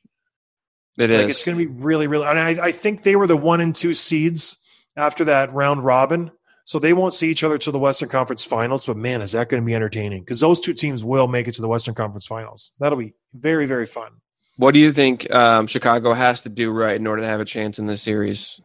It 0.98 1.10
is. 1.10 1.22
Like 1.22 1.30
it's 1.30 1.44
going 1.44 1.58
to 1.58 1.66
be 1.66 1.74
really, 1.74 2.06
really. 2.08 2.28
And 2.28 2.38
I, 2.38 2.68
I 2.68 2.72
think 2.72 3.04
they 3.04 3.16
were 3.16 3.26
the 3.26 3.38
one 3.38 3.62
and 3.62 3.76
two 3.76 3.94
seeds 3.96 4.58
after 4.96 5.24
that 5.26 5.52
round 5.54 5.84
robin, 5.84 6.30
so 6.66 6.78
they 6.78 6.94
won't 6.94 7.16
see 7.16 7.32
each 7.32 7.44
other 7.44 7.58
to 7.58 7.72
the 7.72 7.80
Western 7.80 8.10
Conference 8.10 8.44
Finals. 8.44 8.86
But 8.86 8.98
man, 8.98 9.22
is 9.22 9.32
that 9.32 9.50
going 9.50 9.64
to 9.64 9.66
be 9.66 9.74
entertaining? 9.74 10.22
Because 10.22 10.40
those 10.40 10.60
two 10.60 10.74
teams 10.74 11.04
will 11.04 11.28
make 11.28 11.48
it 11.48 11.56
to 11.56 11.62
the 11.62 11.68
Western 11.68 11.96
Conference 11.96 12.28
Finals. 12.28 12.74
That'll 12.80 13.00
be 13.00 13.14
very, 13.34 13.66
very 13.66 13.88
fun. 13.88 14.12
what 14.58 14.76
do 14.76 14.80
you 14.80 14.94
think 14.94 15.34
um, 15.34 15.66
Chicago 15.66 16.14
has 16.14 16.42
to 16.42 16.50
do 16.50 16.70
right 16.70 16.96
in 16.96 17.08
order 17.08 17.24
to 17.24 17.28
have 17.28 17.40
a 17.40 17.46
chance 17.46 17.80
in 17.80 17.88
this 17.88 18.04
series? 18.04 18.62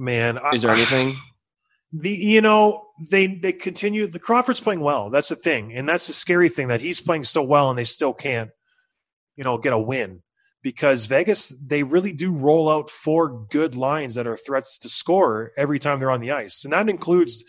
Man, 0.00 0.38
Is 0.54 0.62
there 0.62 0.70
anything? 0.70 1.18
the 1.92 2.10
you 2.10 2.40
know 2.40 2.86
they 3.10 3.26
they 3.26 3.52
continue 3.52 4.06
the 4.06 4.18
Crawford's 4.18 4.60
playing 4.60 4.80
well. 4.80 5.10
That's 5.10 5.28
the 5.28 5.36
thing, 5.36 5.74
and 5.74 5.88
that's 5.88 6.06
the 6.06 6.12
scary 6.14 6.48
thing 6.48 6.68
that 6.68 6.80
he's 6.80 7.00
playing 7.00 7.24
so 7.24 7.42
well, 7.42 7.68
and 7.68 7.78
they 7.78 7.84
still 7.84 8.14
can't 8.14 8.50
you 9.36 9.44
know 9.44 9.58
get 9.58 9.74
a 9.74 9.78
win 9.78 10.22
because 10.62 11.04
Vegas 11.04 11.48
they 11.66 11.82
really 11.82 12.12
do 12.12 12.32
roll 12.32 12.70
out 12.70 12.88
four 12.88 13.46
good 13.50 13.76
lines 13.76 14.14
that 14.14 14.26
are 14.26 14.36
threats 14.36 14.78
to 14.78 14.88
score 14.88 15.52
every 15.56 15.78
time 15.78 15.98
they're 16.00 16.10
on 16.10 16.20
the 16.22 16.30
ice, 16.30 16.64
and 16.64 16.72
that 16.72 16.88
includes 16.88 17.44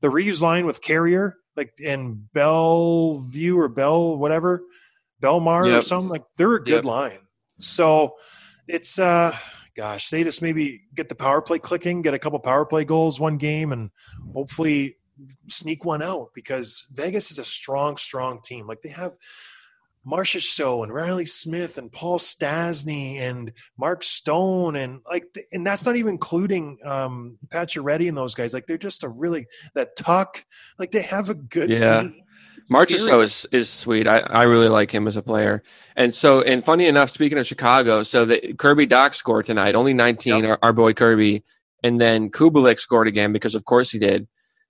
the 0.00 0.10
Reaves 0.10 0.42
line 0.42 0.66
with 0.66 0.82
Carrier 0.82 1.36
like 1.56 1.72
and 1.84 2.32
Bellevue 2.32 3.56
or 3.58 3.68
Bell 3.68 4.16
whatever 4.16 4.62
Belmar 5.22 5.78
or 5.78 5.82
something 5.82 6.08
like 6.08 6.24
they're 6.36 6.54
a 6.54 6.64
good 6.64 6.76
Yep. 6.76 6.84
line. 6.84 7.18
So 7.58 8.14
it's 8.66 8.98
uh 8.98 9.36
gosh, 9.76 10.10
they 10.10 10.24
just 10.24 10.42
maybe 10.42 10.82
get 10.94 11.08
the 11.08 11.14
power 11.14 11.40
play 11.42 11.58
clicking, 11.58 12.02
get 12.02 12.14
a 12.14 12.18
couple 12.18 12.38
power 12.38 12.64
play 12.64 12.84
goals 12.84 13.18
one 13.20 13.38
game, 13.38 13.72
and 13.72 13.90
hopefully 14.34 14.96
sneak 15.48 15.84
one 15.84 16.02
out 16.02 16.28
because 16.34 16.86
Vegas 16.94 17.30
is 17.30 17.38
a 17.38 17.44
strong, 17.44 17.96
strong 17.96 18.40
team. 18.42 18.66
Like 18.66 18.82
they 18.82 18.88
have 18.90 19.12
Marchessault 20.06 20.82
and 20.82 20.92
Riley 20.92 21.26
Smith 21.26 21.78
and 21.78 21.92
Paul 21.92 22.18
Stastny 22.18 23.20
and 23.20 23.52
Mark 23.78 24.02
Stone 24.02 24.74
and 24.74 25.00
like 25.08 25.24
and 25.52 25.64
that's 25.64 25.86
not 25.86 25.94
even 25.96 26.10
including 26.14 26.78
um 26.84 27.38
Pacioretty 27.48 28.08
and 28.08 28.16
those 28.16 28.34
guys. 28.34 28.52
Like 28.52 28.66
they're 28.66 28.78
just 28.78 29.04
a 29.04 29.08
really 29.08 29.46
that 29.74 29.94
tuck. 29.96 30.44
Like 30.78 30.90
they 30.90 31.02
have 31.02 31.30
a 31.30 31.34
good 31.34 31.70
Yeah. 31.70 32.02
team. 32.02 32.21
Marchessault 32.70 33.22
is 33.22 33.46
is 33.52 33.68
sweet. 33.68 34.06
I, 34.06 34.18
I 34.18 34.42
really 34.44 34.68
like 34.68 34.92
him 34.92 35.06
as 35.06 35.16
a 35.16 35.22
player. 35.22 35.62
And 35.96 36.14
so, 36.14 36.40
and 36.42 36.64
funny 36.64 36.86
enough, 36.86 37.10
speaking 37.10 37.38
of 37.38 37.46
Chicago, 37.46 38.02
so 38.02 38.24
the 38.24 38.54
Kirby 38.58 38.86
Dach 38.86 39.14
scored 39.14 39.46
tonight, 39.46 39.74
only 39.74 39.92
19, 39.94 40.42
Yep. 40.44 40.50
our, 40.50 40.58
our 40.62 40.72
boy 40.72 40.92
Kirby. 40.92 41.44
And 41.82 42.00
then 42.00 42.30
Kubalik 42.30 42.78
scored 42.78 43.08
again 43.08 43.32
because, 43.32 43.54
of 43.54 43.64
course, 43.64 43.90
he 43.90 43.98
did. 43.98 44.28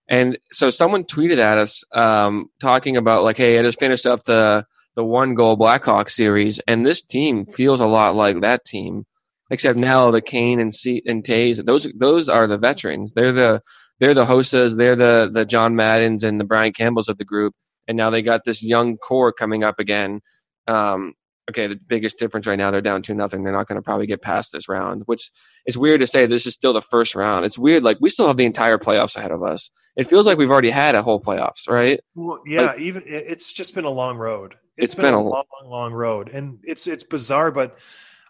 And 0.08 0.38
so 0.50 0.70
someone 0.70 1.04
tweeted 1.04 1.38
at 1.38 1.58
us 1.58 1.84
um, 1.92 2.46
talking 2.60 2.96
about, 2.96 3.22
like, 3.22 3.36
hey, 3.36 3.58
I 3.58 3.62
just 3.62 3.78
finished 3.78 4.06
up 4.06 4.24
the, 4.24 4.66
the 4.96 5.04
one 5.04 5.34
goal 5.34 5.56
Blackhawks 5.56 6.10
series, 6.10 6.58
and 6.66 6.84
this 6.86 7.02
team 7.02 7.46
feels 7.46 7.80
a 7.80 7.86
lot 7.86 8.14
like 8.14 8.40
that 8.40 8.64
team, 8.64 9.04
except 9.50 9.78
now 9.78 10.10
the 10.10 10.20
Kane 10.20 10.58
and 10.58 10.74
C- 10.74 11.02
and 11.06 11.22
Toews, 11.22 11.64
those 11.64 11.86
those 11.98 12.28
are 12.28 12.46
the 12.46 12.58
veterans. 12.58 13.12
They're 13.12 13.32
the 13.32 13.62
they're 14.00 14.12
the 14.14 14.26
Hossas, 14.26 14.76
they're 14.76 14.96
the 14.96 15.30
the 15.32 15.44
John 15.46 15.76
Maddens 15.76 16.24
and 16.24 16.38
the 16.40 16.44
Brian 16.44 16.72
Campbells 16.72 17.08
of 17.08 17.16
the 17.18 17.24
group 17.24 17.54
and 17.88 17.96
now 17.96 18.10
they 18.10 18.22
got 18.22 18.44
this 18.44 18.62
young 18.62 18.96
core 18.96 19.32
coming 19.32 19.64
up 19.64 19.78
again. 19.78 20.20
Um, 20.66 21.14
okay, 21.50 21.66
the 21.66 21.76
biggest 21.76 22.18
difference 22.18 22.46
right 22.46 22.58
now 22.58 22.70
they're 22.70 22.80
down 22.80 23.02
two 23.02 23.14
nothing. 23.14 23.42
They're 23.42 23.52
not 23.52 23.66
going 23.68 23.76
to 23.76 23.82
probably 23.82 24.06
get 24.06 24.22
past 24.22 24.52
this 24.52 24.68
round, 24.68 25.02
which 25.06 25.30
is 25.66 25.76
weird 25.76 26.00
to 26.00 26.06
say. 26.06 26.26
This 26.26 26.46
is 26.46 26.54
still 26.54 26.72
the 26.72 26.82
first 26.82 27.14
round. 27.14 27.44
It's 27.44 27.58
weird. 27.58 27.82
Like 27.82 27.98
we 28.00 28.10
still 28.10 28.26
have 28.26 28.36
the 28.36 28.44
entire 28.44 28.78
playoffs 28.78 29.16
ahead 29.16 29.30
of 29.32 29.42
us. 29.42 29.70
It 29.96 30.06
feels 30.08 30.26
like 30.26 30.38
we've 30.38 30.50
already 30.50 30.70
had 30.70 30.94
a 30.94 31.02
whole 31.02 31.20
playoffs, 31.20 31.68
right? 31.68 32.00
Well, 32.14 32.40
yeah, 32.46 32.62
Like- 32.62 32.78
even 32.80 33.02
it's 33.06 33.52
just 33.52 33.74
been 33.74 33.84
a 33.84 33.90
long 33.90 34.16
road. 34.16 34.54
It's 34.78 34.94
been 34.94 35.12
a 35.12 35.18
a- 35.18 35.20
long, 35.20 35.44
long 35.66 35.92
road, 35.92 36.30
and 36.30 36.58
it's 36.62 36.86
it's 36.86 37.04
bizarre. 37.04 37.50
But 37.50 37.78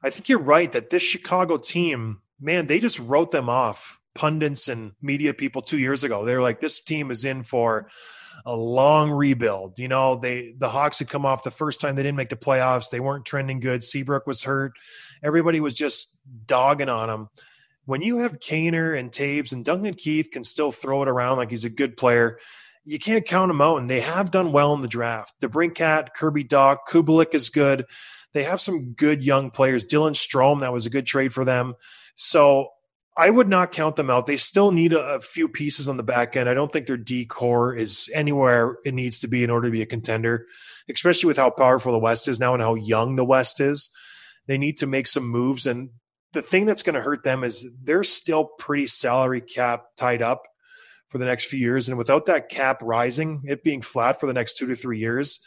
I 0.02 0.10
think 0.10 0.28
you're 0.28 0.40
right 0.40 0.72
that 0.72 0.90
this 0.90 1.02
Chicago 1.02 1.56
team, 1.58 2.20
man, 2.40 2.66
they 2.66 2.80
just 2.80 2.98
wrote 2.98 3.30
them 3.30 3.48
off. 3.48 3.98
Pundits 4.14 4.68
and 4.68 4.92
media 5.00 5.32
people 5.32 5.62
two 5.62 5.78
years 5.78 6.04
ago, 6.04 6.24
they're 6.26 6.42
like, 6.42 6.60
this 6.60 6.80
team 6.80 7.10
is 7.10 7.24
in 7.24 7.44
for 7.44 7.88
a 8.44 8.56
long 8.56 9.10
rebuild. 9.10 9.78
You 9.78 9.88
know, 9.88 10.16
they 10.16 10.54
the 10.56 10.68
Hawks 10.68 10.98
had 10.98 11.08
come 11.08 11.24
off 11.24 11.44
the 11.44 11.50
first 11.50 11.80
time 11.80 11.94
they 11.94 12.02
didn't 12.02 12.16
make 12.16 12.28
the 12.28 12.36
playoffs. 12.36 12.90
They 12.90 13.00
weren't 13.00 13.24
trending 13.24 13.60
good. 13.60 13.82
Seabrook 13.82 14.26
was 14.26 14.42
hurt. 14.42 14.72
Everybody 15.22 15.60
was 15.60 15.74
just 15.74 16.18
dogging 16.46 16.88
on 16.88 17.08
them. 17.08 17.28
When 17.84 18.02
you 18.02 18.18
have 18.18 18.38
Kaner 18.38 18.98
and 18.98 19.10
Toews 19.10 19.52
and 19.52 19.64
Duncan 19.64 19.94
Keith 19.94 20.30
can 20.32 20.44
still 20.44 20.72
throw 20.72 21.02
it 21.02 21.08
around 21.08 21.38
like 21.38 21.50
he's 21.50 21.64
a 21.64 21.70
good 21.70 21.96
player, 21.96 22.38
you 22.84 22.98
can't 22.98 23.26
count 23.26 23.48
them 23.48 23.60
out. 23.60 23.78
And 23.78 23.90
they 23.90 24.00
have 24.00 24.30
done 24.30 24.52
well 24.52 24.74
in 24.74 24.82
the 24.82 24.88
draft. 24.88 25.34
The 25.40 25.48
Brinkat, 25.48 26.08
Kirby 26.14 26.44
Dach, 26.44 26.78
Kubalik 26.88 27.34
is 27.34 27.50
good. 27.50 27.84
They 28.32 28.44
have 28.44 28.60
some 28.60 28.92
good 28.92 29.24
young 29.24 29.50
players. 29.50 29.84
Dylan 29.84 30.14
Strome, 30.14 30.60
that 30.60 30.72
was 30.72 30.86
a 30.86 30.90
good 30.90 31.06
trade 31.06 31.34
for 31.34 31.44
them. 31.44 31.74
So 32.14 32.68
I 33.16 33.28
would 33.28 33.48
not 33.48 33.72
count 33.72 33.96
them 33.96 34.08
out. 34.08 34.26
They 34.26 34.38
still 34.38 34.72
need 34.72 34.94
a, 34.94 35.14
a 35.14 35.20
few 35.20 35.48
pieces 35.48 35.88
on 35.88 35.98
the 35.98 36.02
back 36.02 36.36
end. 36.36 36.48
I 36.48 36.54
don't 36.54 36.72
think 36.72 36.86
their 36.86 36.96
D 36.96 37.26
core 37.26 37.74
is 37.74 38.10
anywhere 38.14 38.78
it 38.84 38.94
needs 38.94 39.20
to 39.20 39.28
be 39.28 39.44
in 39.44 39.50
order 39.50 39.68
to 39.68 39.72
be 39.72 39.82
a 39.82 39.86
contender, 39.86 40.46
especially 40.88 41.26
with 41.26 41.36
how 41.36 41.50
powerful 41.50 41.92
the 41.92 41.98
West 41.98 42.26
is 42.26 42.40
now 42.40 42.54
and 42.54 42.62
how 42.62 42.74
young 42.74 43.16
the 43.16 43.24
West 43.24 43.60
is. 43.60 43.90
They 44.46 44.56
need 44.56 44.78
to 44.78 44.86
make 44.86 45.06
some 45.08 45.28
moves. 45.28 45.66
And 45.66 45.90
the 46.32 46.42
thing 46.42 46.64
that's 46.64 46.82
going 46.82 46.94
to 46.94 47.02
hurt 47.02 47.22
them 47.22 47.44
is 47.44 47.68
they're 47.82 48.04
still 48.04 48.44
pretty 48.58 48.86
salary 48.86 49.42
cap 49.42 49.84
tied 49.96 50.22
up 50.22 50.42
for 51.08 51.18
the 51.18 51.26
next 51.26 51.44
few 51.44 51.60
years. 51.60 51.90
And 51.90 51.98
without 51.98 52.26
that 52.26 52.48
cap 52.48 52.80
rising, 52.82 53.42
it 53.44 53.62
being 53.62 53.82
flat 53.82 54.18
for 54.18 54.26
the 54.26 54.32
next 54.32 54.56
two 54.56 54.66
to 54.66 54.74
three 54.74 54.98
years, 54.98 55.44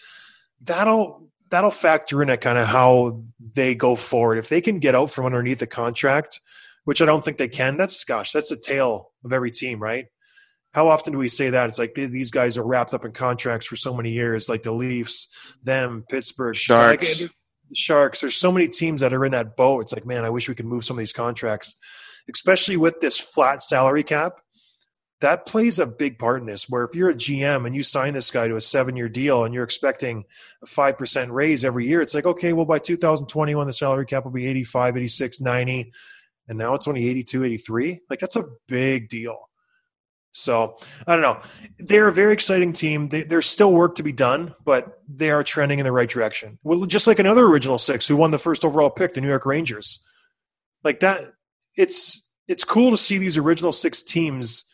that'll 0.61 1.29
that'll 1.49 1.71
factor 1.71 2.21
in 2.21 2.29
at 2.29 2.41
kind 2.41 2.57
of 2.57 2.67
how 2.67 3.15
they 3.55 3.73
go 3.73 3.95
forward. 3.95 4.37
If 4.37 4.49
they 4.49 4.61
can 4.61 4.79
get 4.79 4.95
out 4.95 5.09
from 5.09 5.25
underneath 5.25 5.59
the 5.59 5.67
contract, 5.67 6.39
which 6.85 7.01
I 7.01 7.05
don't 7.05 7.23
think 7.23 7.37
they 7.37 7.49
can, 7.49 7.77
that's 7.77 8.03
gosh, 8.05 8.31
that's 8.31 8.51
a 8.51 8.57
tale 8.59 9.11
of 9.23 9.33
every 9.33 9.51
team, 9.51 9.79
right? 9.79 10.05
How 10.71 10.89
often 10.89 11.13
do 11.13 11.19
we 11.19 11.29
say 11.29 11.51
that? 11.51 11.69
It's 11.69 11.79
like 11.79 11.95
th- 11.95 12.09
these 12.09 12.31
guys 12.31 12.57
are 12.57 12.65
wrapped 12.65 12.93
up 12.93 13.05
in 13.05 13.11
contracts 13.11 13.67
for 13.67 13.75
so 13.75 13.93
many 13.93 14.11
years, 14.11 14.49
like 14.49 14.63
the 14.63 14.71
Leafs, 14.71 15.33
them, 15.63 16.03
Pittsburgh, 16.09 16.55
Sharks. 16.55 17.21
Like, 17.21 17.31
Sharks. 17.73 18.21
There's 18.21 18.35
so 18.35 18.51
many 18.51 18.67
teams 18.67 19.01
that 19.01 19.13
are 19.13 19.25
in 19.25 19.31
that 19.31 19.55
boat. 19.55 19.81
It's 19.81 19.93
like, 19.93 20.05
man, 20.05 20.25
I 20.25 20.29
wish 20.29 20.47
we 20.47 20.55
could 20.55 20.65
move 20.65 20.85
some 20.85 20.97
of 20.97 20.99
these 20.99 21.13
contracts, 21.13 21.77
especially 22.31 22.77
with 22.77 22.99
this 22.99 23.19
flat 23.19 23.63
salary 23.63 24.03
cap. 24.03 24.33
That 25.21 25.45
plays 25.45 25.79
a 25.79 25.85
big 25.85 26.19
part 26.19 26.41
in 26.41 26.45
this. 26.45 26.69
Where 26.69 26.83
if 26.83 26.93
you're 26.93 27.09
a 27.09 27.15
GM 27.15 27.65
and 27.65 27.73
you 27.73 27.81
sign 27.81 28.13
this 28.13 28.29
guy 28.29 28.47
to 28.47 28.57
a 28.57 28.61
seven 28.61 28.97
year 28.97 29.07
deal 29.07 29.45
and 29.45 29.53
you're 29.53 29.63
expecting 29.63 30.25
a 30.61 30.65
5% 30.65 31.31
raise 31.31 31.63
every 31.63 31.87
year, 31.87 32.01
it's 32.01 32.13
like, 32.13 32.25
okay, 32.25 32.51
well, 32.51 32.65
by 32.65 32.79
2021, 32.79 33.65
the 33.65 33.73
salary 33.73 34.05
cap 34.05 34.25
will 34.25 34.31
be 34.31 34.45
85, 34.45 34.97
86, 34.97 35.41
90. 35.41 35.91
And 36.47 36.57
now 36.57 36.75
it's 36.75 36.87
only 36.87 37.07
82, 37.07 37.43
83. 37.43 38.01
Like, 38.09 38.19
that's 38.19 38.35
a 38.35 38.45
big 38.67 39.09
deal. 39.09 39.49
So 40.37 40.77
I 41.07 41.13
don't 41.13 41.21
know. 41.21 41.39
They're 41.79 42.09
a 42.09 42.13
very 42.13 42.33
exciting 42.33 42.73
team. 42.73 43.07
They, 43.07 43.23
there's 43.23 43.45
still 43.45 43.71
work 43.71 43.95
to 43.95 44.03
be 44.03 44.11
done, 44.11 44.53
but 44.65 45.01
they 45.07 45.31
are 45.31 45.45
trending 45.45 45.79
in 45.79 45.85
the 45.85 45.93
right 45.93 46.09
direction. 46.09 46.59
Well, 46.61 46.85
just 46.85 47.07
like 47.07 47.19
another 47.19 47.45
original 47.45 47.77
six 47.77 48.05
who 48.05 48.17
won 48.17 48.31
the 48.31 48.37
first 48.37 48.65
overall 48.65 48.89
pick, 48.89 49.13
the 49.13 49.21
New 49.21 49.29
York 49.29 49.45
Rangers. 49.45 50.05
Like 50.83 50.99
that, 50.99 51.23
it's 51.77 52.29
it's 52.49 52.65
cool 52.65 52.91
to 52.91 52.97
see 52.97 53.17
these 53.17 53.37
original 53.37 53.71
six 53.71 54.03
teams 54.03 54.69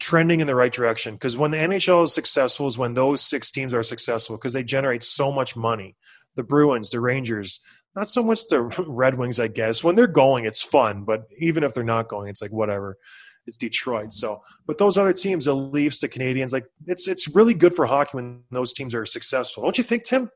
trending 0.00 0.40
in 0.40 0.48
the 0.48 0.56
right 0.56 0.72
direction. 0.72 1.14
Because 1.14 1.36
when 1.36 1.52
the 1.52 1.56
NHL 1.56 2.02
is 2.02 2.12
successful, 2.12 2.66
is 2.66 2.76
when 2.76 2.94
those 2.94 3.22
six 3.22 3.52
teams 3.52 3.74
are 3.74 3.82
successful 3.84 4.36
because 4.36 4.54
they 4.54 4.64
generate 4.64 5.04
so 5.04 5.30
much 5.30 5.54
money. 5.54 5.96
The 6.34 6.42
Bruins, 6.42 6.90
the 6.90 6.98
Rangers, 6.98 7.60
not 7.96 8.08
so 8.08 8.22
much 8.22 8.46
the 8.48 8.62
Red 8.88 9.16
Wings, 9.18 9.40
I 9.40 9.48
guess. 9.48 9.84
When 9.84 9.94
they're 9.94 10.06
going, 10.06 10.44
it's 10.44 10.62
fun, 10.62 11.04
but 11.04 11.24
even 11.38 11.64
if 11.64 11.74
they're 11.74 11.84
not 11.84 12.08
going, 12.08 12.28
it's 12.28 12.42
like 12.42 12.52
whatever 12.52 12.98
it's 13.46 13.56
Detroit. 13.56 14.12
So, 14.12 14.42
but 14.66 14.78
those 14.78 14.96
other 14.96 15.12
teams, 15.12 15.44
the 15.44 15.54
Leafs, 15.54 16.00
the 16.00 16.08
Canadians, 16.08 16.52
like 16.52 16.66
it's 16.86 17.08
it's 17.08 17.34
really 17.34 17.54
good 17.54 17.74
for 17.74 17.86
hockey 17.86 18.16
when 18.16 18.42
those 18.50 18.72
teams 18.72 18.94
are 18.94 19.04
successful. 19.06 19.62
Don't 19.62 19.78
you 19.78 19.84
think, 19.84 20.04
Tim? 20.04 20.30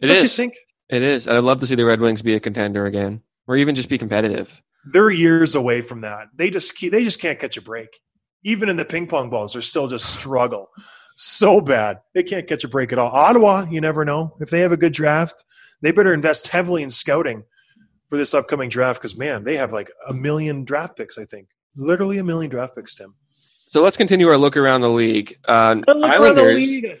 It 0.00 0.08
Don't 0.08 0.16
is. 0.16 0.22
you 0.24 0.28
think 0.28 0.54
It 0.88 1.02
is. 1.02 1.28
I'd 1.28 1.38
love 1.38 1.60
to 1.60 1.66
see 1.66 1.74
the 1.74 1.84
Red 1.84 2.00
Wings 2.00 2.22
be 2.22 2.34
a 2.34 2.40
contender 2.40 2.86
again, 2.86 3.22
or 3.46 3.56
even 3.56 3.74
just 3.74 3.88
be 3.88 3.98
competitive. 3.98 4.60
they're 4.92 5.10
years 5.10 5.54
away 5.54 5.82
from 5.82 6.00
that? 6.00 6.28
They 6.34 6.50
just 6.50 6.76
keep, 6.76 6.92
they 6.92 7.04
just 7.04 7.20
can't 7.20 7.38
catch 7.38 7.56
a 7.56 7.62
break. 7.62 8.00
Even 8.42 8.68
in 8.68 8.76
the 8.76 8.86
ping 8.86 9.06
pong 9.06 9.28
balls, 9.28 9.52
they're 9.52 9.62
still 9.62 9.86
just 9.86 10.06
struggle 10.06 10.70
so 11.16 11.60
bad. 11.60 11.98
They 12.14 12.22
can't 12.22 12.46
catch 12.48 12.64
a 12.64 12.68
break 12.68 12.92
at 12.92 12.98
all. 12.98 13.10
Ottawa, 13.10 13.66
you 13.70 13.80
never 13.80 14.04
know 14.06 14.36
if 14.40 14.48
they 14.48 14.60
have 14.60 14.72
a 14.72 14.76
good 14.76 14.94
draft. 14.94 15.44
They 15.82 15.90
better 15.92 16.12
invest 16.12 16.48
heavily 16.48 16.82
in 16.82 16.90
scouting 16.90 17.44
for 18.08 18.16
this 18.18 18.34
upcoming 18.34 18.68
draft 18.68 19.00
because 19.00 19.16
man, 19.16 19.44
they 19.44 19.56
have 19.56 19.72
like 19.72 19.90
a 20.08 20.12
million 20.12 20.64
draft 20.64 20.96
picks. 20.96 21.18
I 21.18 21.24
think 21.24 21.48
literally 21.76 22.18
a 22.18 22.24
million 22.24 22.50
draft 22.50 22.76
picks. 22.76 22.94
Tim. 22.94 23.14
So 23.70 23.82
let's 23.82 23.96
continue 23.96 24.28
our 24.28 24.36
look 24.36 24.56
around 24.56 24.80
the 24.80 24.90
league. 24.90 25.36
Uh, 25.46 25.80
Islanders, 25.86 26.98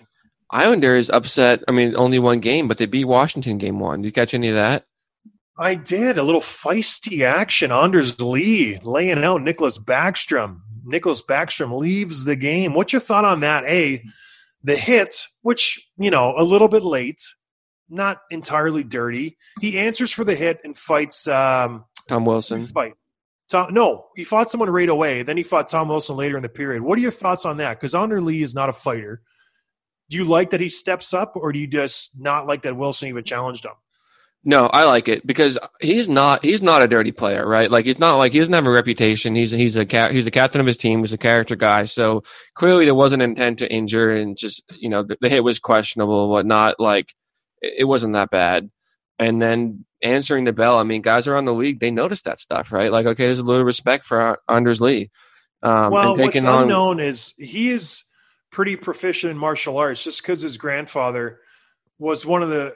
Islanders 0.50 1.10
upset. 1.10 1.64
I 1.66 1.72
mean, 1.72 1.96
only 1.96 2.20
one 2.20 2.38
game, 2.38 2.68
but 2.68 2.78
they 2.78 2.86
beat 2.86 3.06
Washington 3.06 3.58
game 3.58 3.80
one. 3.80 4.02
Did 4.02 4.08
you 4.08 4.12
catch 4.12 4.34
any 4.34 4.48
of 4.48 4.54
that? 4.54 4.84
I 5.58 5.74
did 5.74 6.16
a 6.16 6.22
little 6.22 6.40
feisty 6.40 7.22
action. 7.22 7.72
Anders 7.72 8.18
Lee 8.20 8.78
laying 8.82 9.22
out 9.24 9.42
Nicklas 9.42 9.78
Backstrom. 9.78 10.60
Nicklas 10.86 11.22
Backstrom 11.24 11.76
leaves 11.76 12.24
the 12.24 12.36
game. 12.36 12.72
What's 12.72 12.92
your 12.92 13.00
thought 13.00 13.24
on 13.24 13.40
that? 13.40 13.64
A, 13.64 14.02
the 14.62 14.76
hit, 14.76 15.26
which 15.42 15.86
you 15.98 16.10
know, 16.10 16.34
a 16.36 16.44
little 16.44 16.68
bit 16.68 16.82
late, 16.82 17.20
not 17.90 18.22
entirely 18.30 18.84
dirty. 18.84 19.36
He 19.60 19.78
answers 19.78 20.12
for 20.12 20.24
the 20.24 20.34
hit 20.34 20.60
and 20.64 20.76
fights. 20.76 21.26
Um, 21.28 21.84
Tom 22.08 22.24
Wilson. 22.24 22.60
fight. 22.60 22.94
Tom, 23.50 23.74
no, 23.74 24.06
he 24.16 24.24
fought 24.24 24.50
someone 24.50 24.70
right 24.70 24.88
away. 24.88 25.22
Then 25.22 25.36
he 25.36 25.42
fought 25.42 25.68
Tom 25.68 25.88
Wilson 25.88 26.16
later 26.16 26.36
in 26.36 26.42
the 26.42 26.48
period. 26.48 26.82
What 26.82 26.98
are 26.98 27.02
your 27.02 27.10
thoughts 27.10 27.44
on 27.44 27.56
that? 27.56 27.78
Because 27.80 27.94
Anders 27.94 28.22
Lee 28.22 28.42
is 28.42 28.54
not 28.54 28.68
a 28.68 28.72
fighter. 28.72 29.22
Do 30.08 30.16
you 30.16 30.24
like 30.24 30.50
that 30.50 30.60
he 30.60 30.68
steps 30.68 31.12
up, 31.12 31.32
or 31.34 31.52
do 31.52 31.58
you 31.58 31.66
just 31.66 32.20
not 32.20 32.46
like 32.46 32.62
that 32.62 32.76
Wilson 32.76 33.08
even 33.08 33.24
challenged 33.24 33.64
him? 33.64 33.72
No, 34.42 34.66
I 34.66 34.84
like 34.84 35.06
it 35.08 35.26
because 35.26 35.58
he's 35.80 36.08
not 36.08 36.42
he's 36.42 36.62
not 36.62 36.80
a 36.80 36.88
dirty 36.88 37.12
player, 37.12 37.46
right? 37.46 37.70
Like 37.70 37.84
he's 37.84 37.98
not 37.98 38.16
like 38.16 38.32
he 38.32 38.38
doesn't 38.38 38.54
have 38.54 38.66
a 38.66 38.70
reputation. 38.70 39.34
He's 39.34 39.50
he's 39.50 39.76
a 39.76 39.84
he's 40.10 40.26
a 40.26 40.30
captain 40.30 40.60
of 40.62 40.66
his 40.66 40.78
team. 40.78 41.00
He's 41.00 41.12
a 41.12 41.18
character 41.18 41.56
guy. 41.56 41.84
So 41.84 42.22
clearly 42.54 42.86
there 42.86 42.94
wasn't 42.94 43.22
intent 43.22 43.58
to 43.58 43.70
injure, 43.70 44.10
and 44.10 44.38
just 44.38 44.62
you 44.78 44.88
know 44.88 45.02
the, 45.02 45.18
the 45.20 45.28
hit 45.28 45.44
was 45.44 45.58
questionable, 45.58 46.30
whatnot. 46.30 46.80
Like 46.80 47.14
it, 47.60 47.84
wasn't 47.84 48.14
that 48.14 48.30
bad. 48.30 48.70
And 49.18 49.40
then 49.40 49.84
answering 50.02 50.44
the 50.44 50.52
bell. 50.52 50.78
I 50.78 50.82
mean, 50.82 51.02
guys 51.02 51.28
around 51.28 51.44
the 51.44 51.54
league 51.54 51.80
they 51.80 51.90
noticed 51.90 52.24
that 52.24 52.40
stuff, 52.40 52.72
right? 52.72 52.90
Like 52.90 53.06
okay, 53.06 53.24
there's 53.24 53.38
a 53.38 53.44
little 53.44 53.64
respect 53.64 54.04
for 54.04 54.38
Anders 54.48 54.80
Lee. 54.80 55.10
Um, 55.62 55.90
well, 55.92 56.16
what's 56.16 56.42
on 56.42 56.62
unknown 56.62 57.00
is 57.00 57.34
he 57.36 57.70
is 57.70 58.04
pretty 58.50 58.76
proficient 58.76 59.30
in 59.30 59.38
martial 59.38 59.78
arts 59.78 60.04
just 60.04 60.22
because 60.22 60.40
his 60.40 60.56
grandfather 60.56 61.40
was 61.98 62.24
one 62.24 62.42
of 62.42 62.48
the 62.48 62.74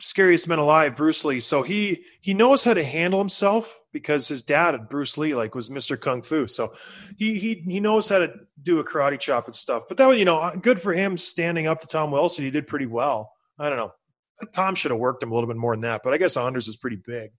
scariest 0.00 0.48
men 0.48 0.58
alive, 0.58 0.96
Bruce 0.96 1.24
Lee. 1.24 1.40
So 1.40 1.62
he 1.62 2.04
he 2.20 2.34
knows 2.34 2.64
how 2.64 2.74
to 2.74 2.84
handle 2.84 3.18
himself 3.18 3.78
because 3.92 4.28
his 4.28 4.42
dad, 4.42 4.88
Bruce 4.88 5.16
Lee, 5.18 5.34
like 5.34 5.54
was 5.54 5.70
Mr. 5.70 5.98
Kung 5.98 6.22
Fu. 6.22 6.46
So 6.46 6.74
he 7.16 7.38
he 7.38 7.54
he 7.66 7.80
knows 7.80 8.08
how 8.08 8.18
to 8.18 8.32
do 8.60 8.80
a 8.80 8.84
karate 8.84 9.18
chop 9.18 9.46
and 9.46 9.56
stuff. 9.56 9.84
But 9.88 9.96
that 9.98 10.06
was, 10.06 10.18
you 10.18 10.24
know, 10.24 10.52
good 10.60 10.80
for 10.80 10.92
him 10.92 11.16
standing 11.16 11.66
up 11.66 11.80
to 11.80 11.86
Tom 11.86 12.10
Wilson. 12.10 12.44
He 12.44 12.50
did 12.50 12.66
pretty 12.66 12.86
well. 12.86 13.32
I 13.58 13.68
don't 13.68 13.78
know. 13.78 13.92
Tom 14.52 14.74
should 14.74 14.90
have 14.90 15.00
worked 15.00 15.22
him 15.22 15.32
a 15.32 15.34
little 15.34 15.48
bit 15.48 15.56
more 15.56 15.74
than 15.74 15.82
that, 15.82 16.02
but 16.04 16.14
I 16.14 16.18
guess 16.18 16.36
Anders 16.36 16.68
is 16.68 16.76
pretty 16.76 16.96
big. 16.96 17.30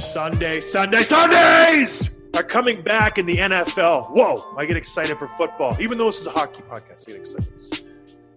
Sunday, 0.00 0.60
Sunday, 0.60 1.02
Sundays 1.02 2.10
are 2.34 2.42
coming 2.42 2.82
back 2.82 3.18
in 3.18 3.26
the 3.26 3.36
NFL. 3.36 4.10
Whoa, 4.10 4.44
I 4.56 4.66
get 4.66 4.76
excited 4.76 5.18
for 5.18 5.28
football. 5.28 5.76
Even 5.80 5.96
though 5.96 6.06
this 6.06 6.20
is 6.20 6.26
a 6.26 6.30
hockey 6.30 6.62
podcast, 6.62 7.08
I 7.08 7.12
get 7.12 7.20
excited. 7.20 7.46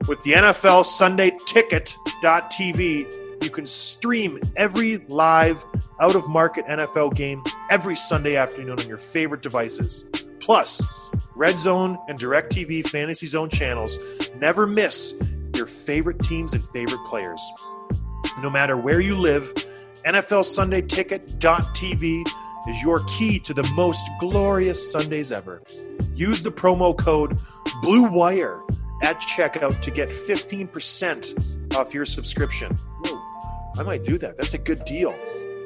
With 0.07 0.21
the 0.23 0.33
NFL 0.33 0.85
Sunday 0.85 1.31
Ticket.tv, 1.47 3.20
you 3.43 3.49
can 3.49 3.65
stream 3.65 4.39
every 4.55 4.97
live 5.07 5.65
out 5.99 6.15
of 6.15 6.27
market 6.27 6.65
NFL 6.65 7.15
game 7.15 7.43
every 7.69 7.95
Sunday 7.95 8.35
afternoon 8.35 8.79
on 8.79 8.87
your 8.87 8.97
favorite 8.97 9.41
devices. 9.41 10.09
Plus, 10.39 10.81
Red 11.35 11.59
Zone 11.59 11.97
and 12.07 12.19
DirecTV 12.19 12.87
Fantasy 12.87 13.27
Zone 13.27 13.49
channels 13.49 13.97
never 14.37 14.67
miss 14.67 15.15
your 15.55 15.67
favorite 15.67 16.21
teams 16.23 16.53
and 16.53 16.65
favorite 16.67 17.03
players. 17.05 17.41
No 18.41 18.49
matter 18.49 18.75
where 18.77 18.99
you 18.99 19.15
live, 19.15 19.53
NFLSundayTicket.tv 20.05 22.27
is 22.67 22.81
your 22.81 23.03
key 23.05 23.39
to 23.39 23.53
the 23.53 23.63
most 23.73 24.03
glorious 24.19 24.91
Sundays 24.91 25.31
ever. 25.31 25.63
Use 26.13 26.43
the 26.43 26.51
promo 26.51 26.97
code 26.97 27.39
BLUEWIRE 27.83 28.61
at 29.03 29.21
checkout 29.21 29.81
to 29.81 29.91
get 29.91 30.09
15% 30.09 31.75
off 31.75 31.93
your 31.93 32.05
subscription. 32.05 32.77
I 33.81 33.83
might 33.83 34.03
do 34.03 34.19
that. 34.19 34.37
That's 34.37 34.53
a 34.53 34.59
good 34.59 34.85
deal. 34.85 35.15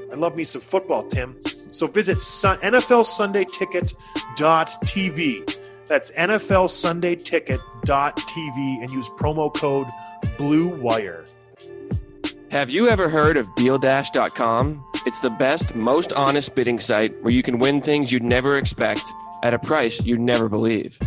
I 0.09 0.15
love 0.15 0.37
me 0.37 0.45
some 0.45 0.61
football, 0.61 1.03
Tim. 1.03 1.35
So 1.71 1.85
visit 1.85 2.21
sun- 2.21 2.59
NFLSundayTicket.tv. 2.59 5.57
That's 5.89 6.11
NFLSundayTicket.tv 6.11 8.81
and 8.81 8.89
use 8.89 9.09
promo 9.09 9.53
code 9.53 9.87
BLUEWIRE. 10.37 11.25
Have 12.51 12.69
you 12.69 12.87
ever 12.87 13.09
heard 13.09 13.35
of 13.35 13.47
DealDash.com? 13.55 14.81
It's 15.05 15.19
the 15.19 15.31
best, 15.31 15.75
most 15.75 16.13
honest 16.13 16.55
bidding 16.55 16.79
site 16.79 17.21
where 17.21 17.33
you 17.33 17.43
can 17.43 17.59
win 17.59 17.81
things 17.81 18.13
you'd 18.13 18.23
never 18.23 18.57
expect 18.57 19.03
at 19.43 19.53
a 19.53 19.59
price 19.59 20.01
you'd 20.05 20.21
never 20.21 20.47
believe. 20.47 20.97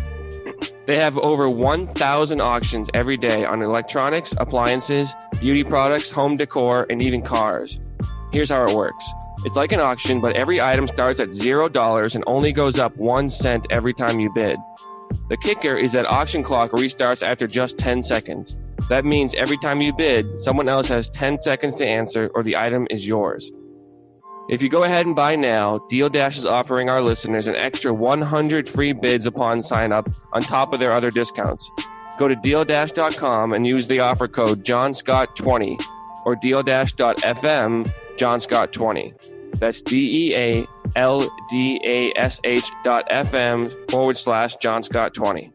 They 0.85 0.99
have 0.99 1.17
over 1.17 1.49
1,000 1.49 2.43
auctions 2.43 2.91
every 2.93 3.17
day 3.17 3.47
on 3.47 3.63
electronics, 3.63 4.35
appliances, 4.37 5.15
beauty 5.41 5.65
products, 5.65 6.11
home 6.11 6.37
decor, 6.37 6.87
and 6.91 7.03
even 7.03 7.23
cars. 7.23 7.81
Here's 8.33 8.51
how 8.51 8.67
it 8.67 8.75
works 8.75 9.09
it's 9.45 9.57
like 9.57 9.71
an 9.71 9.81
auction, 9.81 10.21
but 10.21 10.35
every 10.35 10.61
item 10.61 10.89
starts 10.89 11.21
at 11.21 11.29
$0 11.29 12.15
and 12.15 12.25
only 12.27 12.53
goes 12.53 12.79
up 12.79 12.97
one 12.97 13.29
cent 13.29 13.67
every 13.71 13.95
time 13.95 14.19
you 14.19 14.33
bid. 14.33 14.59
The 15.29 15.37
kicker 15.37 15.77
is 15.77 15.93
that 15.93 16.07
auction 16.07 16.43
clock 16.43 16.73
restarts 16.73 17.23
after 17.23 17.47
just 17.47 17.79
10 17.79 18.03
seconds. 18.03 18.57
That 18.89 19.05
means 19.05 19.35
every 19.35 19.57
time 19.59 19.81
you 19.81 19.93
bid, 19.93 20.41
someone 20.41 20.69
else 20.69 20.89
has 20.89 21.09
10 21.11 21.41
seconds 21.41 21.77
to 21.77 21.87
answer 21.87 22.31
or 22.35 22.43
the 22.43 22.57
item 22.57 22.89
is 22.91 23.07
yours. 23.07 23.51
If 24.51 24.63
you 24.63 24.69
go 24.69 24.83
ahead 24.83 25.07
and 25.07 25.15
buy 25.15 25.37
now, 25.37 25.79
Deal 25.89 26.09
Dash 26.09 26.39
is 26.39 26.47
offering 26.47 26.89
our 26.89 27.03
listeners 27.03 27.47
an 27.47 27.55
extra 27.55 27.93
100 27.93 28.67
free 28.69 28.93
bids 28.93 29.27
upon 29.27 29.61
sign 29.61 29.93
up 29.93 30.09
on 30.33 30.43
top 30.43 30.73
of 30.73 30.81
their 30.81 30.91
other 30.91 31.11
discounts. 31.11 31.71
Go 32.19 32.27
to 32.27 32.35
dealdash.com 32.35 33.53
and 33.53 33.65
use 33.67 33.87
the 33.87 34.01
offer 34.01 34.27
code 34.27 34.65
JohnScott20 34.65 35.81
or 36.27 36.35
dealdash.fm 36.35 37.93
JohnScott20. 38.17 39.15
That's 39.61 39.81
D 39.81 40.31
E 40.31 40.37
A 40.37 40.67
L 40.97 41.29
D 41.49 41.81
A 41.85 42.13
S 42.19 42.41
H 42.45 42.71
dot 42.85 43.09
FM 43.09 43.71
forward 43.91 44.19
slash 44.19 44.57
JohnScott20. 44.57 45.53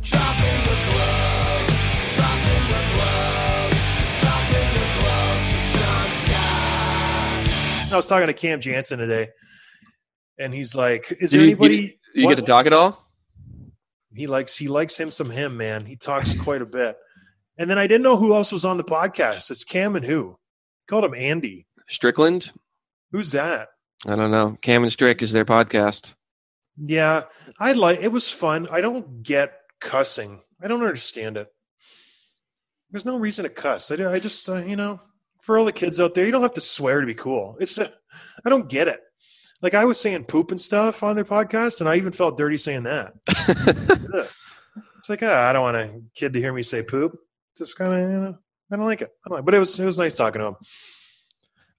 Dropping 0.00 0.58
the 0.64 0.76
gloves, 0.88 1.78
dropping 2.16 2.64
the 2.68 2.82
gloves, 2.94 3.82
dropping 4.20 4.70
the 4.72 4.86
gloves 4.98 5.46
with 5.52 5.72
John 5.78 6.08
Scott. 6.14 7.92
I 7.92 7.96
was 7.96 8.06
talking 8.06 8.26
to 8.26 8.32
Cam 8.32 8.60
Janssen 8.60 8.98
today, 8.98 9.28
and 10.38 10.54
he's 10.54 10.74
like, 10.74 11.14
"Is 11.20 11.32
there 11.32 11.42
you, 11.42 11.48
anybody?" 11.48 11.98
you, 12.14 12.22
you 12.22 12.28
get 12.28 12.36
to 12.36 12.42
talk 12.42 12.64
at 12.66 12.72
all? 12.72 13.07
He 14.18 14.26
likes 14.26 14.56
he 14.56 14.68
likes 14.68 14.98
him 14.98 15.10
some 15.10 15.30
him 15.30 15.56
man. 15.56 15.86
He 15.86 15.96
talks 15.96 16.34
quite 16.34 16.60
a 16.60 16.66
bit. 16.66 16.96
And 17.56 17.70
then 17.70 17.78
I 17.78 17.86
didn't 17.86 18.02
know 18.02 18.16
who 18.16 18.34
else 18.34 18.52
was 18.52 18.64
on 18.64 18.76
the 18.76 18.84
podcast. 18.84 19.50
It's 19.50 19.64
Cam 19.64 19.96
and 19.96 20.04
who? 20.04 20.38
Called 20.88 21.04
him 21.04 21.14
Andy. 21.14 21.66
Strickland? 21.88 22.52
Who's 23.12 23.32
that? 23.32 23.68
I 24.06 24.16
don't 24.16 24.30
know. 24.30 24.56
Cam 24.60 24.82
and 24.82 24.92
Strick 24.92 25.22
is 25.22 25.32
their 25.32 25.44
podcast. 25.44 26.14
Yeah, 26.76 27.24
I 27.58 27.72
like 27.72 28.00
it 28.00 28.12
was 28.12 28.30
fun. 28.30 28.68
I 28.70 28.80
don't 28.80 29.22
get 29.22 29.54
cussing. 29.80 30.40
I 30.62 30.68
don't 30.68 30.82
understand 30.82 31.36
it. 31.36 31.48
There's 32.90 33.04
no 33.04 33.16
reason 33.16 33.44
to 33.44 33.50
cuss. 33.50 33.90
I, 33.90 34.12
I 34.12 34.18
just 34.18 34.48
uh, 34.48 34.56
you 34.56 34.76
know, 34.76 35.00
for 35.42 35.58
all 35.58 35.64
the 35.64 35.72
kids 35.72 36.00
out 36.00 36.14
there, 36.14 36.24
you 36.24 36.32
don't 36.32 36.42
have 36.42 36.54
to 36.54 36.60
swear 36.60 37.00
to 37.00 37.06
be 37.06 37.14
cool. 37.14 37.56
It's 37.60 37.78
uh, 37.78 37.88
I 38.44 38.50
don't 38.50 38.68
get 38.68 38.88
it. 38.88 39.00
Like 39.60 39.74
I 39.74 39.84
was 39.84 40.00
saying 40.00 40.24
poop 40.24 40.50
and 40.50 40.60
stuff 40.60 41.02
on 41.02 41.16
their 41.16 41.24
podcast, 41.24 41.80
and 41.80 41.88
I 41.88 41.96
even 41.96 42.12
felt 42.12 42.38
dirty 42.38 42.56
saying 42.58 42.84
that. 42.84 43.14
It's 44.96 45.08
like 45.08 45.22
ah, 45.22 45.48
I 45.48 45.52
don't 45.52 45.62
want 45.62 45.76
a 45.76 46.00
kid 46.14 46.32
to 46.32 46.40
hear 46.40 46.52
me 46.52 46.62
say 46.62 46.82
poop. 46.82 47.16
Just 47.56 47.78
kind 47.78 47.94
of 47.94 48.00
you 48.10 48.20
know, 48.20 48.38
I 48.72 48.76
don't 48.76 48.84
like 48.84 49.00
it. 49.00 49.10
I 49.24 49.28
don't 49.28 49.38
like, 49.38 49.44
but 49.44 49.54
it 49.54 49.60
was 49.60 49.78
it 49.78 49.84
was 49.84 49.98
nice 49.98 50.14
talking 50.14 50.40
to 50.40 50.48
him. 50.48 50.56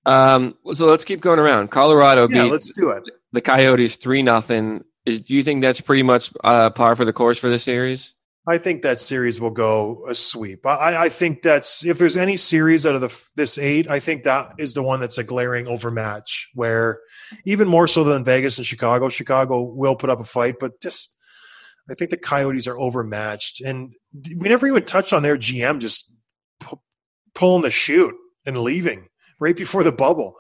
Um, 0.06 0.58
so 0.74 0.86
let's 0.86 1.04
keep 1.06 1.20
going 1.20 1.38
around. 1.40 1.70
Colorado 1.70 2.30
Yeah, 2.30 2.44
beat 2.44 2.52
let's 2.52 2.72
do 2.72 2.92
it. 2.92 3.04
the 3.34 3.42
Coyotes 3.42 3.98
three 3.98 4.24
nothing. 4.24 4.86
Is 5.06 5.20
do 5.22 5.34
you 5.34 5.44
think 5.44 5.62
that's 5.62 5.82
pretty 5.82 6.04
much 6.04 6.32
uh, 6.44 6.70
par 6.70 6.96
for 6.96 7.04
the 7.04 7.12
course 7.14 7.38
for 7.38 7.50
this 7.50 7.64
series? 7.64 8.16
I 8.50 8.58
think 8.58 8.82
that 8.82 8.98
series 8.98 9.40
will 9.40 9.52
go 9.52 10.06
a 10.10 10.16
sweep. 10.16 10.66
I, 10.66 11.04
I 11.04 11.10
think 11.10 11.44
that's 11.44 11.86
if 11.86 12.00
there's 12.00 12.18
any 12.18 12.36
series 12.36 12.84
out 12.84 12.96
of 12.96 13.02
the 13.02 13.24
this 13.36 13.60
eight, 13.60 13.90
I 13.92 14.00
think 14.00 14.24
that 14.24 14.54
is 14.58 14.74
the 14.74 14.82
one 14.82 15.00
that's 15.00 15.20
a 15.20 15.24
glaring 15.24 15.68
overmatch. 15.68 16.50
Where 16.56 17.00
even 17.46 17.68
more 17.68 17.88
so 17.88 18.04
than 18.04 18.24
Vegas 18.24 18.58
and 18.58 18.66
Chicago, 18.66 19.08
Chicago 19.08 19.62
will 19.62 19.96
put 19.96 20.10
up 20.10 20.20
a 20.20 20.24
fight, 20.24 20.56
but 20.60 20.82
just 20.82 21.16
I 21.92 21.94
think 21.94 22.10
the 22.10 22.18
Coyotes 22.18 22.66
are 22.66 22.80
overmatched, 22.80 23.62
and 23.62 23.94
we 24.14 24.50
never 24.50 24.66
even 24.66 24.84
touched 24.84 25.14
on 25.14 25.22
their 25.22 25.38
GM 25.38 25.80
just 25.80 26.12
pu- 26.60 26.82
pulling 27.36 27.62
the 27.62 27.70
chute 27.70 28.16
and 28.48 28.58
leaving 28.58 29.10
right 29.40 29.56
before 29.56 29.84
the 29.84 29.92
bubble. 29.92 30.34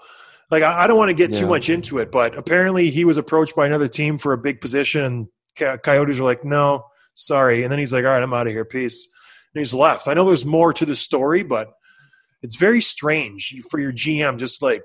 Like 0.49 0.63
I, 0.63 0.85
I 0.85 0.87
don't 0.87 0.97
want 0.97 1.09
to 1.09 1.13
get 1.13 1.31
too 1.31 1.45
much 1.45 1.69
into 1.69 1.99
it, 1.99 2.11
but 2.11 2.35
apparently 2.35 2.89
he 2.89 3.05
was 3.05 3.19
approached 3.19 3.55
by 3.55 3.67
another 3.67 3.87
team 3.87 4.17
for 4.17 4.33
a 4.33 4.37
big 4.37 4.61
position, 4.61 5.03
and 5.03 5.81
Coyotes 5.83 6.19
were 6.19 6.25
like, 6.25 6.43
"No, 6.43 6.85
sorry." 7.19 7.63
And 7.63 7.71
then 7.71 7.79
he's 7.79 7.93
like, 7.93 8.05
"All 8.05 8.11
right, 8.11 8.23
I'm 8.23 8.33
out 8.33 8.47
of 8.47 8.53
here, 8.53 8.65
peace." 8.65 9.07
And 9.53 9.59
he's 9.59 9.73
left. 9.73 10.07
I 10.07 10.13
know 10.13 10.25
there's 10.25 10.45
more 10.45 10.73
to 10.73 10.85
the 10.85 10.95
story, 10.95 11.43
but 11.43 11.71
it's 12.41 12.55
very 12.55 12.81
strange 12.81 13.55
for 13.69 13.79
your 13.79 13.91
GM 13.91 14.37
just 14.37 14.61
like 14.61 14.83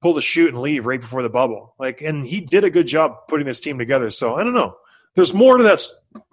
pull 0.00 0.14
the 0.14 0.22
chute 0.22 0.50
and 0.52 0.62
leave 0.62 0.86
right 0.86 1.00
before 1.00 1.22
the 1.22 1.28
bubble. 1.28 1.74
Like, 1.78 2.00
and 2.00 2.24
he 2.26 2.40
did 2.40 2.64
a 2.64 2.70
good 2.70 2.86
job 2.86 3.26
putting 3.28 3.46
this 3.46 3.60
team 3.60 3.78
together. 3.78 4.10
So 4.10 4.36
I 4.36 4.44
don't 4.44 4.54
know. 4.54 4.76
There's 5.16 5.34
more 5.34 5.56
to 5.58 5.62
that 5.64 5.84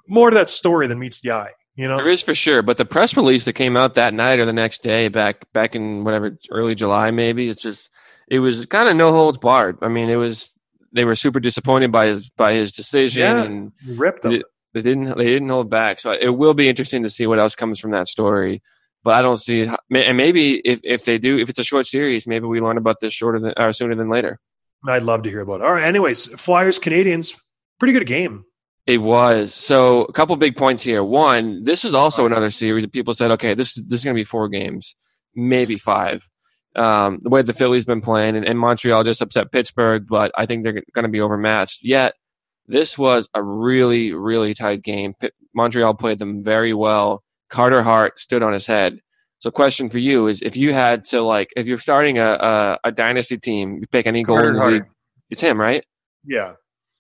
more 0.08 0.30
to 0.30 0.36
that 0.36 0.50
story 0.50 0.88
than 0.88 1.00
meets 1.00 1.20
the 1.22 1.32
eye. 1.32 1.52
You 1.76 1.88
know, 1.90 1.98
There 1.98 2.08
is 2.08 2.22
for 2.22 2.34
sure, 2.34 2.62
but 2.62 2.78
the 2.78 2.86
press 2.86 3.18
release 3.18 3.44
that 3.46 3.54
came 3.54 3.76
out 3.76 3.96
that 3.96 4.14
night 4.14 4.40
or 4.40 4.46
the 4.46 4.54
next 4.54 4.82
day, 4.82 5.10
back 5.10 5.52
back 5.52 5.76
in 5.76 6.04
whatever 6.06 6.38
early 6.50 6.76
July, 6.76 7.12
maybe 7.12 7.50
it's 7.50 7.62
just 7.64 7.90
it 8.30 8.40
was 8.40 8.66
kind 8.68 8.88
of 8.88 8.96
no 8.96 9.12
holds 9.12 9.38
barred. 9.38 9.78
I 9.82 9.90
mean, 9.90 10.10
it 10.10 10.16
was 10.16 10.54
they 10.94 11.04
were 11.04 11.16
super 11.16 11.40
disappointed 11.42 11.92
by 11.92 12.06
his 12.06 12.30
by 12.30 12.54
his 12.54 12.72
decision, 12.72 13.24
Yeah. 13.24 13.44
and 13.44 13.72
ripped 14.00 14.22
them. 14.22 14.34
It- 14.34 14.46
they 14.76 14.82
didn't 14.82 15.18
they 15.18 15.26
didn't 15.26 15.50
hold 15.50 15.70
back. 15.70 16.00
So 16.02 16.12
it 16.12 16.30
will 16.30 16.54
be 16.54 16.70
interesting 16.70 17.02
to 17.04 17.10
see 17.10 17.26
what 17.26 17.40
else 17.40 17.56
comes 17.56 17.80
from 17.80 17.92
that 17.92 18.08
story. 18.08 18.62
But 19.04 19.14
I 19.14 19.22
don't 19.22 19.38
see, 19.38 19.62
and 19.64 20.18
maybe 20.18 20.56
if, 20.66 20.80
if 20.84 21.06
they 21.06 21.20
do, 21.20 21.38
if 21.38 21.48
it's 21.48 21.60
a 21.60 21.64
short 21.64 21.86
series, 21.86 22.28
maybe 22.28 22.48
we 22.48 22.60
learn 22.60 22.78
about 22.78 22.98
this 23.02 23.14
shorter 23.14 23.40
than 23.40 23.54
or 23.56 23.72
sooner 23.72 23.96
than 23.96 24.10
later. 24.10 24.40
I'd 24.88 25.04
love 25.04 25.24
to 25.24 25.30
hear 25.30 25.42
about 25.42 25.62
it. 25.62 25.66
All 25.66 25.74
right. 25.74 25.84
Anyways, 25.84 26.26
Flyers 26.42 26.80
Canadians, 26.80 27.36
pretty 27.80 27.94
good 27.94 28.08
game. 28.08 28.46
It 28.86 28.98
was 28.98 29.54
so 29.54 30.04
a 30.04 30.14
couple 30.14 30.36
big 30.36 30.58
points 30.58 30.84
here. 30.84 31.04
One, 31.04 31.64
this 31.64 31.86
is 31.86 31.96
also 31.96 32.26
another 32.26 32.52
series 32.52 32.84
that 32.84 32.92
people 32.92 33.14
said, 33.14 33.32
okay, 33.32 33.54
this 33.54 33.76
this 33.76 34.00
is 34.00 34.04
going 34.04 34.16
to 34.16 34.20
be 34.20 34.26
four 34.26 34.50
games, 34.50 34.96
maybe 35.36 35.78
five. 35.78 36.28
Um, 36.76 37.20
the 37.22 37.30
way 37.30 37.42
the 37.42 37.54
Phillies 37.54 37.86
been 37.86 38.02
playing, 38.02 38.36
and, 38.36 38.46
and 38.46 38.60
Montreal 38.60 39.06
just 39.06 39.22
upset 39.22 39.52
Pittsburgh, 39.52 40.06
but 40.08 40.32
I 40.36 40.46
think 40.46 40.64
they're 40.64 40.84
going 40.94 41.06
to 41.06 41.10
be 41.10 41.22
overmatched. 41.22 41.84
Yet 41.84 42.16
this 42.68 42.98
was 42.98 43.30
a 43.34 43.44
really 43.44 44.14
really 44.14 44.54
tight 44.54 44.84
game. 44.84 45.14
Montreal 45.54 45.94
played 45.94 46.20
them 46.20 46.44
very 46.44 46.74
well. 46.74 47.24
Carter 47.50 47.84
Hart 47.84 48.20
stood 48.20 48.44
on 48.44 48.54
his 48.54 48.66
head. 48.68 49.00
So, 49.40 49.52
question 49.52 49.90
for 49.90 50.00
you 50.00 50.28
is: 50.28 50.42
if 50.42 50.58
you 50.58 50.74
had 50.74 51.06
to 51.06 51.22
like, 51.22 51.50
if 51.56 51.68
you're 51.68 51.78
starting 51.78 52.18
a 52.18 52.32
a, 52.34 52.80
a 52.86 52.92
dynasty 52.92 53.38
team, 53.38 53.78
you 53.78 53.88
pick 53.88 54.08
any 54.08 54.24
goal 54.24 54.38
Carter 54.38 54.58
Hart. 54.58 54.74
league, 54.74 54.86
it's 55.30 55.42
him, 55.42 55.60
right? 55.60 55.86
Yeah. 56.26 56.54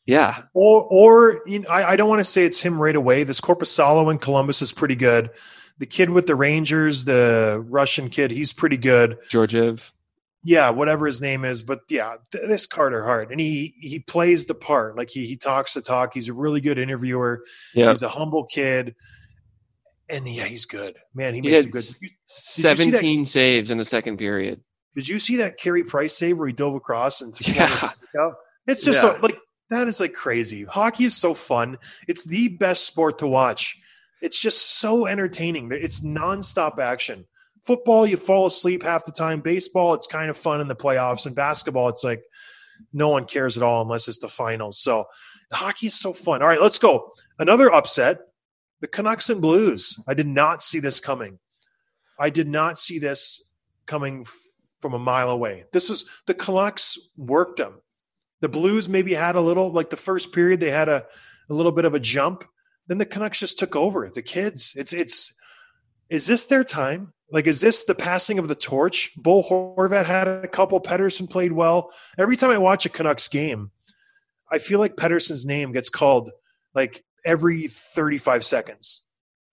Yeah, 0.07 0.43
Or, 0.53 0.83
or 0.83 1.41
you 1.47 1.61
know, 1.61 1.67
I, 1.67 1.93
I 1.93 1.95
don't 1.95 2.07
want 2.07 2.19
to 2.19 2.25
say 2.25 2.45
it's 2.45 2.61
him 2.61 2.79
right 2.79 2.95
away. 2.95 3.23
This 3.23 3.41
Korpisalo 3.41 4.11
in 4.11 4.19
Columbus 4.19 4.61
is 4.61 4.71
pretty 4.71 4.95
good. 4.95 5.31
The 5.79 5.87
kid 5.87 6.11
with 6.11 6.27
the 6.27 6.35
Rangers, 6.35 7.05
the 7.05 7.65
Russian 7.67 8.11
kid, 8.11 8.29
he's 8.29 8.53
pretty 8.53 8.77
good. 8.77 9.17
Georgiev. 9.29 9.91
Yeah, 10.47 10.69
whatever 10.69 11.07
his 11.07 11.23
name 11.23 11.43
is, 11.43 11.63
but 11.63 11.79
yeah, 11.89 12.17
th- 12.31 12.47
this 12.47 12.67
Carter 12.67 13.03
Hart, 13.03 13.31
and 13.31 13.39
he 13.39 13.73
he 13.79 13.97
plays 13.97 14.45
the 14.45 14.53
part. 14.53 14.95
Like 14.95 15.09
he 15.09 15.25
he 15.25 15.37
talks 15.37 15.73
the 15.73 15.81
talk. 15.81 16.13
He's 16.13 16.29
a 16.29 16.33
really 16.33 16.61
good 16.61 16.77
interviewer. 16.77 17.43
Yeah, 17.73 17.89
He's 17.89 18.03
a 18.03 18.09
humble 18.09 18.45
kid, 18.45 18.93
and 20.07 20.27
yeah, 20.27 20.43
he's 20.43 20.65
good. 20.65 20.97
Man, 21.15 21.33
he 21.33 21.41
He 21.41 21.49
makes 21.49 21.63
some 21.63 21.71
good. 21.71 21.83
Did 21.83 22.01
you 22.01 22.09
see 22.25 22.61
17 22.61 23.25
saves 23.25 23.71
in 23.71 23.79
the 23.79 23.85
second 23.85 24.17
period. 24.17 24.61
Did 24.95 25.07
you 25.07 25.17
see 25.17 25.37
that 25.37 25.57
Carey 25.57 25.83
Price 25.83 26.15
save 26.15 26.37
where 26.37 26.47
he 26.47 26.53
dove 26.53 26.75
across 26.75 27.21
and 27.21 27.33
Yeah. 27.41 27.75
Yeah. 28.13 28.29
It's 28.67 28.83
just 28.83 29.01
Yeah. 29.01 29.11
so, 29.11 29.19
like 29.21 29.37
that 29.71 29.87
is 29.87 29.99
like 29.99 30.13
crazy. 30.13 30.63
Hockey 30.63 31.05
is 31.05 31.17
so 31.17 31.33
fun. 31.33 31.79
It's 32.07 32.27
the 32.27 32.49
best 32.49 32.85
sport 32.85 33.17
to 33.19 33.27
watch. 33.27 33.77
It's 34.21 34.39
just 34.39 34.79
so 34.79 35.07
entertaining. 35.07 35.71
It's 35.71 36.01
nonstop 36.01 36.77
action. 36.79 37.25
Football, 37.65 38.05
you 38.05 38.15
fall 38.15 38.45
asleep 38.45 38.83
half 38.83 39.05
the 39.05 39.11
time. 39.11 39.41
Baseball, 39.41 39.95
it's 39.95 40.07
kind 40.07 40.29
of 40.29 40.37
fun 40.37 40.61
in 40.61 40.67
the 40.67 40.75
playoffs. 40.75 41.25
And 41.25 41.35
basketball, 41.35 41.89
it's 41.89 42.03
like 42.03 42.23
no 42.93 43.09
one 43.09 43.25
cares 43.25 43.57
at 43.57 43.63
all 43.63 43.81
unless 43.81 44.07
it's 44.07 44.19
the 44.19 44.27
finals. 44.27 44.79
So 44.79 45.05
hockey 45.51 45.87
is 45.87 45.99
so 45.99 46.13
fun. 46.13 46.41
All 46.41 46.47
right, 46.47 46.61
let's 46.61 46.79
go. 46.79 47.13
Another 47.39 47.73
upset 47.73 48.19
the 48.81 48.87
Canucks 48.87 49.29
and 49.29 49.41
Blues. 49.41 49.99
I 50.07 50.13
did 50.13 50.27
not 50.27 50.61
see 50.61 50.79
this 50.79 50.99
coming. 50.99 51.39
I 52.19 52.29
did 52.29 52.47
not 52.47 52.77
see 52.77 52.99
this 52.99 53.51
coming 53.85 54.25
from 54.79 54.93
a 54.93 54.99
mile 54.99 55.29
away. 55.29 55.65
This 55.71 55.89
was 55.89 56.05
the 56.27 56.33
Canucks 56.33 56.97
worked 57.17 57.57
them. 57.57 57.81
The 58.41 58.49
Blues 58.49 58.87
maybe 58.87 59.13
had 59.13 59.35
a 59.35 59.41
little 59.41 59.71
like 59.71 59.89
the 59.89 59.97
first 59.97 60.33
period 60.33 60.59
they 60.59 60.71
had 60.71 60.89
a, 60.89 61.05
a 61.49 61.53
little 61.53 61.71
bit 61.71 61.85
of 61.85 61.95
a 61.95 61.99
jump. 61.99 62.43
Then 62.87 62.99
the 62.99 63.05
Canucks 63.05 63.39
just 63.39 63.57
took 63.57 63.75
over. 63.75 64.07
The 64.09 64.21
kids, 64.21 64.73
it's 64.75 64.93
it's 64.93 65.33
is 66.09 66.27
this 66.27 66.45
their 66.45 66.63
time? 66.63 67.13
Like, 67.31 67.47
is 67.47 67.59
this 67.59 67.85
the 67.85 67.95
passing 67.95 68.37
of 68.37 68.47
the 68.47 68.55
torch? 68.55 69.11
Bo 69.17 69.41
Horvat 69.41 70.05
had 70.05 70.27
a 70.27 70.47
couple. 70.47 70.79
Pettersson 70.79 71.29
played 71.29 71.51
well. 71.51 71.91
Every 72.17 72.35
time 72.35 72.51
I 72.51 72.57
watch 72.57 72.85
a 72.85 72.89
Canucks 72.89 73.27
game, 73.27 73.71
I 74.51 74.59
feel 74.59 74.79
like 74.79 74.95
Pettersson's 74.95 75.45
name 75.45 75.71
gets 75.71 75.89
called 75.89 76.29
like 76.75 77.03
every 77.25 77.67
35 77.67 78.45
seconds. 78.45 79.05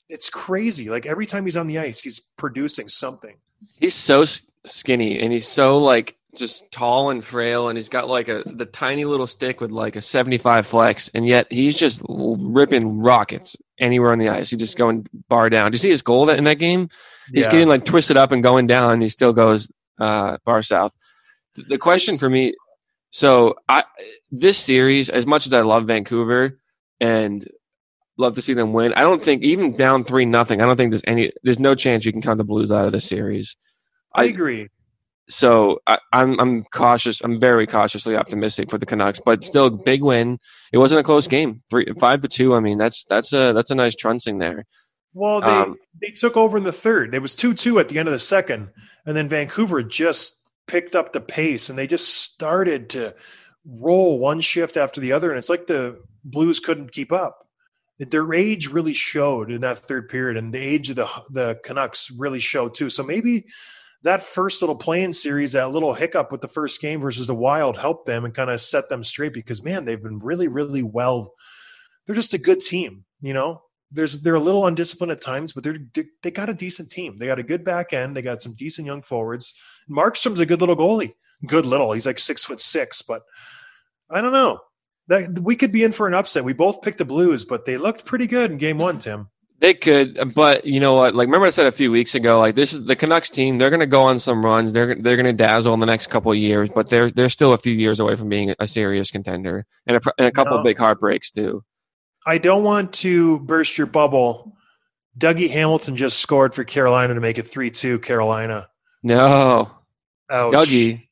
It's 0.08 0.28
crazy. 0.28 0.90
Like 0.90 1.06
every 1.06 1.24
time 1.24 1.44
he's 1.44 1.56
on 1.56 1.66
the 1.66 1.78
ice, 1.78 2.00
he's 2.00 2.20
producing 2.20 2.88
something. 2.88 3.36
He's 3.80 3.94
so 3.94 4.24
skinny 4.64 5.18
and 5.18 5.32
he's 5.32 5.48
so 5.48 5.78
like 5.78 6.16
just 6.36 6.70
tall 6.72 7.10
and 7.10 7.22
frail 7.24 7.68
and 7.68 7.76
he's 7.76 7.88
got 7.90 8.08
like 8.08 8.28
a 8.28 8.42
the 8.46 8.64
tiny 8.64 9.04
little 9.04 9.26
stick 9.26 9.60
with 9.60 9.70
like 9.70 9.96
a 9.96 10.02
75 10.02 10.66
flex 10.66 11.10
and 11.14 11.26
yet 11.26 11.46
he's 11.50 11.76
just 11.78 12.00
ripping 12.08 13.00
rockets 13.00 13.56
anywhere 13.78 14.12
on 14.12 14.18
the 14.18 14.28
ice. 14.30 14.50
He's 14.50 14.60
just 14.60 14.78
going 14.78 15.06
bar 15.28 15.50
down. 15.50 15.70
Do 15.70 15.74
you 15.74 15.78
see 15.78 15.90
his 15.90 16.02
goal 16.02 16.26
that- 16.26 16.38
in 16.38 16.44
that 16.44 16.54
game? 16.58 16.88
He's 17.32 17.44
Yeah. 17.44 17.50
getting 17.50 17.68
like 17.68 17.84
twisted 17.84 18.16
up 18.16 18.32
and 18.32 18.42
going 18.42 18.66
down 18.66 18.94
and 18.94 19.02
he 19.02 19.08
still 19.10 19.32
goes 19.32 19.70
uh 19.98 20.38
bar 20.44 20.62
south. 20.62 20.94
The 21.54 21.76
question 21.78 22.16
for 22.16 22.30
me 22.30 22.54
so 23.10 23.56
I 23.68 23.84
this 24.30 24.56
series 24.56 25.10
as 25.10 25.26
much 25.26 25.46
as 25.46 25.52
I 25.52 25.60
love 25.60 25.84
Vancouver 25.86 26.58
and 26.98 27.46
love 28.16 28.36
to 28.36 28.42
see 28.42 28.54
them 28.54 28.72
win, 28.72 28.94
I 28.94 29.02
don't 29.02 29.22
think 29.22 29.42
even 29.42 29.76
down 29.76 30.04
3 30.04 30.24
nothing. 30.24 30.62
I 30.62 30.66
don't 30.66 30.76
think 30.78 30.92
there's 30.92 31.02
any 31.06 31.30
there's 31.42 31.58
no 31.58 31.74
chance 31.74 32.06
you 32.06 32.12
can 32.12 32.22
count 32.22 32.38
the 32.38 32.44
Blues 32.44 32.72
out 32.72 32.86
of 32.86 32.92
this 32.92 33.04
series 33.06 33.54
I 34.14 34.22
I- 34.22 34.26
agree. 34.26 34.68
So 35.28 35.80
I, 35.86 35.98
I'm 36.12 36.38
I'm 36.40 36.64
cautious. 36.64 37.20
I'm 37.22 37.40
very 37.40 37.66
cautiously 37.66 38.16
optimistic 38.16 38.70
for 38.70 38.78
the 38.78 38.86
Canucks, 38.86 39.20
but 39.24 39.44
still 39.44 39.70
big 39.70 40.02
win. 40.02 40.38
It 40.72 40.78
wasn't 40.78 41.00
a 41.00 41.04
close 41.04 41.26
game. 41.26 41.62
Three 41.70 41.86
five 41.98 42.20
to 42.22 42.28
two. 42.28 42.54
I 42.54 42.60
mean 42.60 42.78
that's 42.78 43.04
that's 43.04 43.32
a 43.32 43.52
that's 43.52 43.70
a 43.70 43.74
nice 43.74 43.94
truncing 43.94 44.38
there. 44.38 44.66
Well, 45.14 45.40
they 45.40 45.46
Um, 45.46 45.76
they 46.00 46.10
took 46.10 46.36
over 46.36 46.56
in 46.56 46.64
the 46.64 46.72
third. 46.72 47.14
It 47.14 47.22
was 47.22 47.34
two 47.34 47.54
two 47.54 47.78
at 47.78 47.88
the 47.88 47.98
end 47.98 48.08
of 48.08 48.12
the 48.12 48.18
second, 48.18 48.70
and 49.06 49.16
then 49.16 49.28
Vancouver 49.28 49.82
just 49.82 50.52
picked 50.66 50.96
up 50.96 51.12
the 51.12 51.20
pace, 51.20 51.68
and 51.68 51.78
they 51.78 51.86
just 51.86 52.08
started 52.08 52.90
to 52.90 53.14
roll 53.64 54.18
one 54.18 54.40
shift 54.40 54.76
after 54.76 55.00
the 55.00 55.12
other, 55.12 55.30
and 55.30 55.38
it's 55.38 55.50
like 55.50 55.66
the 55.66 56.00
Blues 56.24 56.60
couldn't 56.60 56.92
keep 56.92 57.12
up. 57.12 57.46
Their 57.98 58.32
age 58.32 58.68
really 58.68 58.92
showed 58.92 59.50
in 59.50 59.60
that 59.60 59.78
third 59.78 60.08
period, 60.08 60.36
and 60.36 60.52
the 60.52 60.58
age 60.58 60.90
of 60.90 60.96
the 60.96 61.08
the 61.30 61.60
Canucks 61.62 62.10
really 62.10 62.40
showed 62.40 62.74
too. 62.74 62.90
So 62.90 63.02
maybe 63.02 63.44
that 64.02 64.22
first 64.22 64.62
little 64.62 64.76
playing 64.76 65.12
series, 65.12 65.52
that 65.52 65.70
little 65.70 65.94
hiccup 65.94 66.32
with 66.32 66.40
the 66.40 66.48
first 66.48 66.80
game 66.80 67.00
versus 67.00 67.26
the 67.26 67.34
Wild, 67.34 67.78
helped 67.78 68.06
them 68.06 68.24
and 68.24 68.34
kind 68.34 68.50
of 68.50 68.60
set 68.60 68.88
them 68.88 69.04
straight 69.04 69.32
because 69.32 69.64
man, 69.64 69.84
they've 69.84 70.02
been 70.02 70.18
really, 70.18 70.48
really 70.48 70.82
well. 70.82 71.34
They're 72.06 72.16
just 72.16 72.34
a 72.34 72.38
good 72.38 72.60
team, 72.60 73.04
you 73.20 73.32
know 73.32 73.62
there's 73.92 74.22
they're 74.22 74.34
a 74.34 74.40
little 74.40 74.66
undisciplined 74.66 75.12
at 75.12 75.20
times, 75.20 75.52
but 75.52 75.62
they're 75.62 75.76
they 76.22 76.30
got 76.30 76.48
a 76.48 76.54
decent 76.54 76.90
team. 76.90 77.18
They 77.18 77.26
got 77.26 77.38
a 77.38 77.44
good 77.44 77.62
back 77.62 77.92
end. 77.92 78.16
They 78.16 78.22
got 78.22 78.42
some 78.42 78.54
decent 78.54 78.86
young 78.86 79.02
forwards. 79.02 79.54
Markstrom's 79.88 80.40
a 80.40 80.46
good 80.46 80.60
little 80.60 80.76
goalie. 80.76 81.12
Good 81.46 81.66
little. 81.66 81.92
He's 81.92 82.06
like 82.06 82.18
six 82.18 82.44
foot 82.44 82.60
six, 82.60 83.02
but 83.02 83.22
I 84.10 84.20
don't 84.20 84.32
know. 84.32 84.60
That 85.08 85.38
we 85.38 85.56
could 85.56 85.72
be 85.72 85.84
in 85.84 85.92
for 85.92 86.06
an 86.06 86.14
upset. 86.14 86.44
We 86.44 86.52
both 86.52 86.82
picked 86.82 86.98
the 86.98 87.04
Blues, 87.04 87.44
but 87.44 87.66
they 87.66 87.76
looked 87.76 88.04
pretty 88.04 88.26
good 88.26 88.50
in 88.50 88.58
game 88.58 88.78
one, 88.78 88.98
Tim. 88.98 89.28
They 89.62 89.74
could, 89.74 90.34
but 90.34 90.64
you 90.66 90.80
know 90.80 90.94
what? 90.94 91.14
Like 91.14 91.26
remember 91.28 91.46
I 91.46 91.50
said 91.50 91.66
a 91.66 91.72
few 91.72 91.92
weeks 91.92 92.16
ago. 92.16 92.40
Like 92.40 92.56
this 92.56 92.72
is 92.72 92.84
the 92.84 92.96
Canucks 92.96 93.30
team. 93.30 93.58
They're 93.58 93.70
going 93.70 93.78
to 93.78 93.86
go 93.86 94.02
on 94.02 94.18
some 94.18 94.44
runs. 94.44 94.72
They're 94.72 94.96
they're 94.96 95.14
going 95.16 95.24
to 95.26 95.32
dazzle 95.32 95.72
in 95.72 95.78
the 95.78 95.86
next 95.86 96.08
couple 96.08 96.32
of 96.32 96.36
years, 96.38 96.68
but 96.74 96.90
they're 96.90 97.10
they're 97.10 97.28
still 97.28 97.52
a 97.52 97.58
few 97.58 97.72
years 97.72 98.00
away 98.00 98.16
from 98.16 98.28
being 98.28 98.52
a 98.58 98.66
serious 98.66 99.12
contender 99.12 99.64
and 99.86 99.96
a, 99.98 100.00
and 100.18 100.26
a 100.26 100.32
couple 100.32 100.54
No. 100.54 100.58
of 100.58 100.64
big 100.64 100.78
heartbreaks 100.78 101.30
too. 101.30 101.62
I 102.26 102.38
don't 102.38 102.64
want 102.64 102.92
to 102.94 103.38
burst 103.38 103.78
your 103.78 103.86
bubble. 103.86 104.52
Dougie 105.16 105.48
Hamilton 105.50 105.94
just 105.96 106.18
scored 106.18 106.54
for 106.56 106.64
Carolina 106.64 107.14
to 107.14 107.20
make 107.20 107.38
it 107.38 107.44
three 107.46 107.70
two 107.70 108.00
Carolina. 108.00 108.68
No, 109.04 109.70
Ouch. 110.28 110.54
Dougie, 110.54 111.06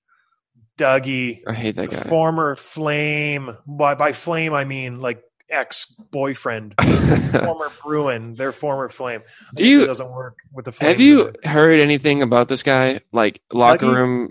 Dougie. 0.76 1.42
I 1.46 1.52
hate 1.52 1.76
that 1.76 1.90
guy. 1.90 1.96
former 1.98 2.56
flame 2.56 3.56
by 3.66 3.94
by 3.94 4.12
flame 4.12 4.54
I 4.54 4.64
mean 4.64 5.00
like 5.00 5.22
ex 5.50 5.86
boyfriend, 6.12 6.74
former 7.32 7.70
Bruin, 7.84 8.34
their 8.34 8.52
former 8.52 8.88
flame. 8.88 9.22
Do 9.54 9.66
you- 9.66 9.82
it 9.82 9.86
doesn't 9.86 10.10
work 10.10 10.38
with 10.52 10.64
the 10.64 10.72
flames. 10.72 10.92
Have 10.92 11.00
you 11.00 11.32
heard 11.44 11.80
anything 11.80 12.22
about 12.22 12.48
this 12.48 12.62
guy? 12.62 13.00
Like 13.12 13.40
locker 13.52 13.90
room, 13.92 14.30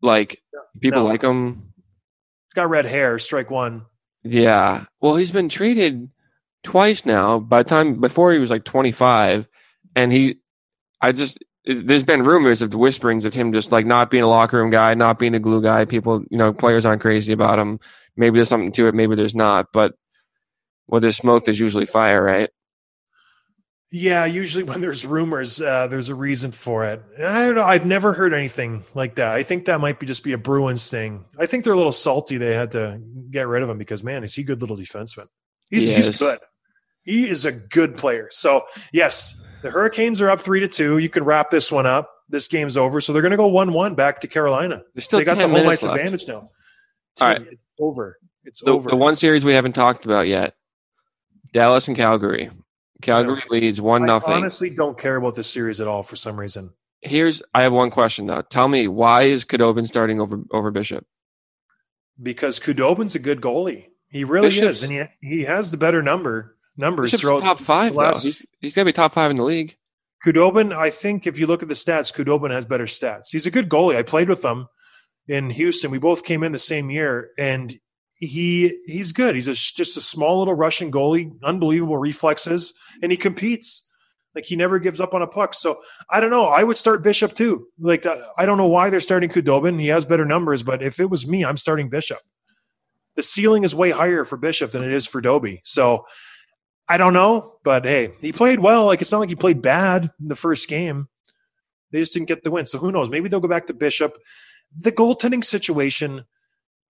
like 0.00 0.42
people 0.80 1.02
No. 1.02 1.06
like 1.08 1.22
him. 1.22 1.72
He's 2.48 2.54
got 2.54 2.68
red 2.70 2.86
hair. 2.86 3.18
Strike 3.18 3.50
one. 3.50 3.86
Yeah. 4.24 4.84
Well, 5.00 5.16
he's 5.16 5.32
been 5.32 5.48
treated 5.48 6.08
twice 6.62 7.04
now. 7.06 7.38
By 7.38 7.62
the 7.62 7.68
time 7.68 8.00
before 8.00 8.32
he 8.32 8.38
was 8.38 8.50
like 8.50 8.64
25, 8.64 9.46
and 9.96 10.12
he, 10.12 10.36
I 11.00 11.12
just 11.12 11.38
there's 11.64 12.02
been 12.04 12.24
rumors 12.24 12.60
of 12.60 12.72
the 12.72 12.78
whisperings 12.78 13.24
of 13.24 13.34
him 13.34 13.52
just 13.52 13.70
like 13.70 13.86
not 13.86 14.10
being 14.10 14.24
a 14.24 14.28
locker 14.28 14.58
room 14.58 14.70
guy, 14.70 14.94
not 14.94 15.18
being 15.18 15.34
a 15.34 15.38
glue 15.40 15.62
guy. 15.62 15.84
People, 15.84 16.24
you 16.30 16.36
know, 16.38 16.52
players 16.52 16.84
aren't 16.84 17.02
crazy 17.02 17.32
about 17.32 17.58
him. 17.58 17.78
Maybe 18.16 18.36
there's 18.38 18.48
something 18.48 18.72
to 18.72 18.88
it. 18.88 18.94
Maybe 18.94 19.14
there's 19.14 19.34
not. 19.34 19.68
But 19.72 19.94
where 20.92 21.00
there's 21.00 21.16
smoke, 21.16 21.46
there's 21.46 21.58
usually 21.58 21.86
fire, 21.86 22.22
right? 22.22 22.50
Yeah, 23.90 24.26
usually 24.26 24.62
when 24.62 24.82
there's 24.82 25.06
rumors, 25.06 25.58
uh, 25.58 25.86
there's 25.86 26.10
a 26.10 26.14
reason 26.14 26.52
for 26.52 26.84
it. 26.84 27.02
I 27.18 27.46
don't 27.46 27.54
know. 27.54 27.64
I've 27.64 27.86
never 27.86 28.12
heard 28.12 28.34
anything 28.34 28.84
like 28.92 29.14
that. 29.14 29.34
I 29.34 29.42
think 29.42 29.64
that 29.64 29.80
might 29.80 29.98
be 29.98 30.04
just 30.04 30.22
be 30.22 30.32
a 30.32 30.38
Bruins 30.38 30.90
thing. 30.90 31.24
I 31.38 31.46
think 31.46 31.64
they're 31.64 31.72
a 31.72 31.78
little 31.78 31.92
salty. 31.92 32.36
They 32.36 32.52
had 32.54 32.72
to 32.72 33.00
get 33.30 33.48
rid 33.48 33.62
of 33.62 33.70
him 33.70 33.78
because 33.78 34.04
man, 34.04 34.22
is 34.22 34.34
he 34.34 34.42
a 34.42 34.44
good 34.44 34.60
little 34.60 34.76
defenseman? 34.76 35.28
He's, 35.70 35.88
He 35.88 35.94
he's 35.94 36.18
good. 36.18 36.40
He 37.04 37.26
is 37.26 37.46
a 37.46 37.52
good 37.52 37.96
player. 37.96 38.28
So 38.30 38.64
yes, 38.92 39.42
the 39.62 39.70
Hurricanes 39.70 40.20
are 40.20 40.28
up 40.28 40.42
three 40.42 40.60
to 40.60 40.68
two. 40.68 40.98
You 40.98 41.08
can 41.08 41.24
wrap 41.24 41.48
this 41.48 41.72
one 41.72 41.86
up. 41.86 42.10
This 42.28 42.48
game's 42.48 42.76
over. 42.76 43.00
So 43.00 43.14
they're 43.14 43.22
going 43.22 43.30
to 43.30 43.38
go 43.38 43.48
one-one 43.48 43.94
back 43.94 44.20
to 44.20 44.28
Carolina. 44.28 44.82
There's 44.94 45.04
still 45.06 45.20
they 45.20 45.24
got 45.24 45.38
the 45.38 45.48
home 45.48 45.66
ice 45.68 45.84
advantage 45.84 46.28
now. 46.28 46.50
All 47.18 47.28
right. 47.28 47.40
It's 47.40 47.62
over. 47.80 48.18
It's 48.44 48.60
The, 48.62 48.72
over. 48.72 48.90
the 48.90 48.96
one 48.96 49.16
series 49.16 49.42
we 49.42 49.54
haven't 49.54 49.72
talked 49.72 50.04
about 50.04 50.26
yet, 50.28 50.54
Dallas 51.52 51.88
and 51.88 51.96
Calgary. 51.96 52.50
Calgary 53.02 53.42
leads 53.50 53.80
one 53.80 54.02
I 54.04 54.06
nothing. 54.06 54.32
honestly 54.32 54.70
don't 54.70 54.96
care 54.98 55.16
about 55.16 55.34
this 55.34 55.50
series 55.50 55.80
at 55.80 55.88
all 55.88 56.02
for 56.02 56.16
some 56.16 56.38
reason. 56.38 56.70
Here's 57.00 57.42
I 57.52 57.62
have 57.62 57.72
one 57.72 57.90
question 57.90 58.26
though. 58.26 58.42
Tell 58.42 58.68
me 58.68 58.86
why 58.88 59.22
is 59.22 59.44
Khudobin 59.44 59.88
starting 59.88 60.20
over 60.20 60.40
over 60.52 60.70
Bishop? 60.70 61.04
because 62.22 62.60
Khudobin's 62.60 63.14
a 63.14 63.18
good 63.18 63.40
goalie. 63.40 63.86
He 64.08 64.24
really 64.24 64.50
Bishop's- 64.50 64.78
is, 64.78 64.82
and 64.84 64.92
he 65.20 65.36
he 65.36 65.44
has 65.44 65.70
the 65.70 65.76
better 65.76 66.02
number 66.02 66.56
numbers 66.76 67.10
Bishop's 67.10 67.22
throughout 67.22 67.40
top 67.40 67.58
five 67.58 67.94
last-. 67.94 68.22
He's, 68.22 68.46
he's 68.60 68.74
gonna 68.74 68.84
be 68.84 68.92
top 68.92 69.12
five 69.12 69.30
in 69.30 69.36
the 69.36 69.42
league. 69.42 69.76
Khudobin. 70.24 70.72
I 70.72 70.90
think 70.90 71.26
if 71.26 71.38
you 71.38 71.46
look 71.48 71.62
at 71.62 71.68
the 71.68 71.74
stats, 71.74 72.14
Khudobin 72.14 72.52
has 72.52 72.64
better 72.64 72.84
stats. 72.84 73.28
He's 73.32 73.46
a 73.46 73.50
good 73.50 73.68
goalie. 73.68 73.96
I 73.96 74.02
played 74.02 74.28
with 74.28 74.44
him 74.44 74.68
in 75.26 75.50
Houston. 75.50 75.90
We 75.90 75.98
both 75.98 76.24
came 76.24 76.44
in 76.44 76.52
the 76.52 76.58
same 76.60 76.90
year, 76.90 77.30
and 77.36 77.74
he 78.26 78.78
he's 78.86 79.12
good. 79.12 79.34
He's 79.34 79.48
a, 79.48 79.54
just 79.54 79.96
a 79.96 80.00
small 80.00 80.38
little 80.38 80.54
Russian 80.54 80.92
goalie, 80.92 81.32
unbelievable 81.42 81.98
reflexes, 81.98 82.72
and 83.02 83.10
he 83.10 83.18
competes. 83.18 83.88
Like 84.34 84.46
he 84.46 84.56
never 84.56 84.78
gives 84.78 85.00
up 85.00 85.12
on 85.12 85.20
a 85.20 85.26
puck. 85.26 85.52
So 85.52 85.82
I 86.08 86.20
don't 86.20 86.30
know. 86.30 86.46
I 86.46 86.62
would 86.62 86.78
start 86.78 87.02
Bishop 87.02 87.34
too. 87.34 87.66
Like 87.78 88.06
uh, 88.06 88.24
I 88.38 88.46
don't 88.46 88.58
know 88.58 88.68
why 88.68 88.90
they're 88.90 89.00
starting 89.00 89.28
Khudobin. 89.28 89.80
He 89.80 89.88
has 89.88 90.04
better 90.04 90.24
numbers, 90.24 90.62
but 90.62 90.82
if 90.82 91.00
it 91.00 91.10
was 91.10 91.26
me, 91.26 91.44
I'm 91.44 91.56
starting 91.56 91.90
Bishop. 91.90 92.18
The 93.16 93.22
ceiling 93.22 93.64
is 93.64 93.74
way 93.74 93.90
higher 93.90 94.24
for 94.24 94.38
Bishop 94.38 94.72
than 94.72 94.84
it 94.84 94.92
is 94.92 95.06
for 95.06 95.20
Doby. 95.20 95.60
So 95.64 96.06
I 96.88 96.96
don't 96.96 97.12
know, 97.12 97.56
but 97.64 97.84
hey, 97.84 98.12
he 98.20 98.32
played 98.32 98.60
well. 98.60 98.86
Like 98.86 99.02
it's 99.02 99.12
not 99.12 99.18
like 99.18 99.28
he 99.28 99.34
played 99.34 99.60
bad 99.60 100.10
in 100.20 100.28
the 100.28 100.36
first 100.36 100.68
game. 100.68 101.08
They 101.90 101.98
just 101.98 102.14
didn't 102.14 102.28
get 102.28 102.44
the 102.44 102.52
win. 102.52 102.66
So 102.66 102.78
who 102.78 102.92
knows? 102.92 103.10
Maybe 103.10 103.28
they'll 103.28 103.40
go 103.40 103.48
back 103.48 103.66
to 103.66 103.74
Bishop. 103.74 104.16
The 104.78 104.92
goaltending 104.92 105.44
situation 105.44 106.24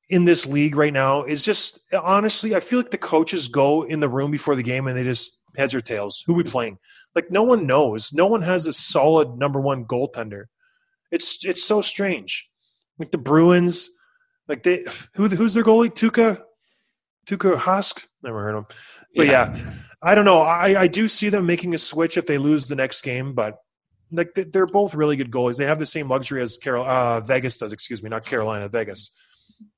in 0.08 0.24
this 0.24 0.46
league 0.46 0.76
right 0.76 0.92
now 0.92 1.22
is 1.24 1.44
just 1.44 1.80
honestly, 1.94 2.54
I 2.54 2.60
feel 2.60 2.78
like 2.78 2.90
the 2.90 2.98
coaches 2.98 3.48
go 3.48 3.82
in 3.82 4.00
the 4.00 4.08
room 4.08 4.30
before 4.30 4.54
the 4.54 4.62
game 4.62 4.86
and 4.86 4.96
they 4.96 5.04
just 5.04 5.40
heads 5.56 5.74
or 5.74 5.80
tails. 5.80 6.22
Who 6.26 6.34
we 6.34 6.42
playing? 6.44 6.78
Like 7.14 7.30
no 7.30 7.42
one 7.42 7.66
knows. 7.66 8.12
No 8.12 8.26
one 8.26 8.42
has 8.42 8.66
a 8.66 8.72
solid 8.72 9.36
number 9.38 9.60
one 9.60 9.84
goaltender. 9.84 10.44
It's 11.10 11.44
it's 11.44 11.62
so 11.62 11.80
strange. 11.80 12.48
Like 12.98 13.10
the 13.10 13.18
Bruins, 13.18 13.88
like 14.48 14.62
they 14.62 14.84
who 15.14 15.28
who's 15.28 15.54
their 15.54 15.64
goalie? 15.64 15.90
Tuukka 15.90 16.42
Tuukka 17.26 17.56
Husk? 17.56 18.06
Never 18.22 18.42
heard 18.42 18.54
of 18.54 18.64
him. 18.64 18.76
But 19.16 19.26
yeah. 19.26 19.58
I 20.04 20.16
don't 20.16 20.24
know. 20.24 20.40
I, 20.40 20.80
I 20.82 20.86
do 20.88 21.06
see 21.06 21.28
them 21.28 21.46
making 21.46 21.74
a 21.74 21.78
switch 21.78 22.16
if 22.16 22.26
they 22.26 22.36
lose 22.36 22.66
the 22.66 22.74
next 22.74 23.02
game, 23.02 23.34
but 23.34 23.58
like 24.10 24.34
they- 24.34 24.42
they're 24.42 24.66
both 24.66 24.96
really 24.96 25.14
good 25.14 25.30
goalies. 25.30 25.58
They 25.58 25.64
have 25.66 25.78
the 25.78 25.86
same 25.86 26.08
luxury 26.08 26.42
as 26.42 26.58
Carol 26.58 26.84
uh, 26.84 27.20
Vegas 27.20 27.56
does. 27.58 27.72
Excuse 27.72 28.02
me, 28.02 28.10
not 28.10 28.26
Carolina, 28.26 28.68
Vegas. 28.68 29.14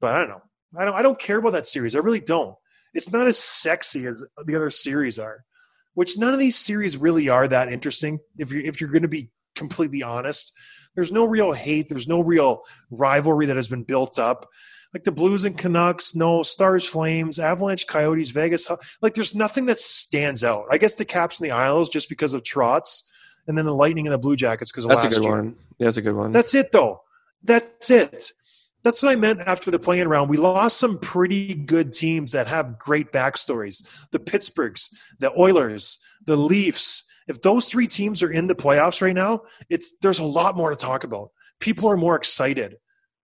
But 0.00 0.14
I 0.14 0.18
don't 0.18 0.28
know. 0.28 0.42
I 0.76 0.84
don't. 0.84 0.94
I 0.94 1.02
don't 1.02 1.18
care 1.18 1.38
about 1.38 1.52
that 1.52 1.66
series. 1.66 1.94
I 1.94 2.00
really 2.00 2.20
don't. 2.20 2.54
It's 2.94 3.12
not 3.12 3.26
as 3.26 3.38
sexy 3.38 4.06
as 4.06 4.22
the 4.44 4.54
other 4.56 4.70
series 4.70 5.18
are. 5.18 5.44
Which 5.94 6.18
none 6.18 6.32
of 6.32 6.40
these 6.40 6.56
series 6.56 6.96
really 6.96 7.28
are 7.28 7.46
that 7.46 7.72
interesting. 7.72 8.18
If 8.38 8.52
you 8.52 8.62
if 8.64 8.80
you're 8.80 8.90
going 8.90 9.02
to 9.02 9.08
be 9.08 9.30
completely 9.54 10.02
honest, 10.02 10.52
There's 10.94 11.12
no 11.12 11.24
real 11.24 11.52
hate. 11.52 11.88
There's 11.88 12.08
no 12.08 12.20
real 12.20 12.62
rivalry 12.90 13.46
that 13.46 13.56
has 13.56 13.68
been 13.68 13.82
built 13.82 14.18
up. 14.18 14.48
Like 14.92 15.04
the 15.04 15.12
Blues 15.12 15.44
and 15.44 15.58
Canucks, 15.58 16.14
no 16.14 16.42
Stars, 16.44 16.84
Flames, 16.86 17.40
Avalanche, 17.40 17.86
Coyotes, 17.88 18.30
Vegas. 18.30 18.70
Like 19.02 19.14
there's 19.14 19.34
nothing 19.34 19.66
that 19.66 19.80
stands 19.80 20.44
out. 20.44 20.66
I 20.70 20.78
guess 20.78 20.94
the 20.94 21.04
Caps 21.04 21.40
and 21.40 21.48
the 21.48 21.52
Isles 21.52 21.88
just 21.88 22.08
because 22.08 22.32
of 22.32 22.44
Trotz, 22.44 23.02
and 23.48 23.58
then 23.58 23.64
the 23.64 23.74
Lightning 23.74 24.06
and 24.06 24.14
the 24.14 24.18
Blue 24.18 24.36
Jackets 24.36 24.70
because 24.70 24.84
of 24.84 24.90
That's 24.90 25.04
a 25.04 25.08
good 25.08 25.24
year. 25.24 25.34
one. 25.36 25.56
That's 25.80 25.96
a 25.96 26.02
good 26.02 26.14
one. 26.14 26.30
That's 26.30 26.54
it, 26.54 26.70
though. 26.70 27.00
That's 27.42 27.90
it. 27.90 28.30
That's 28.84 29.02
what 29.02 29.12
I 29.12 29.16
meant 29.16 29.40
after 29.40 29.70
the 29.70 29.78
playing 29.78 30.08
round. 30.08 30.28
We 30.28 30.36
lost 30.36 30.78
some 30.78 30.98
pretty 30.98 31.54
good 31.54 31.94
teams 31.94 32.32
that 32.32 32.46
have 32.48 32.78
great 32.78 33.12
backstories. 33.12 33.82
The 34.12 34.18
Pittsburghs, 34.18 34.92
the 35.18 35.32
Oilers, 35.38 35.98
the 36.26 36.36
Leafs. 36.36 37.04
If 37.26 37.40
those 37.40 37.66
three 37.66 37.86
teams 37.86 38.22
are 38.22 38.30
in 38.30 38.46
the 38.46 38.54
playoffs 38.54 39.00
right 39.00 39.14
now, 39.14 39.42
it's 39.70 39.96
there's 40.02 40.18
a 40.18 40.24
lot 40.24 40.54
more 40.54 40.68
to 40.68 40.76
talk 40.76 41.02
about. 41.02 41.30
People 41.60 41.88
are 41.88 41.96
more 41.96 42.14
excited. 42.14 42.76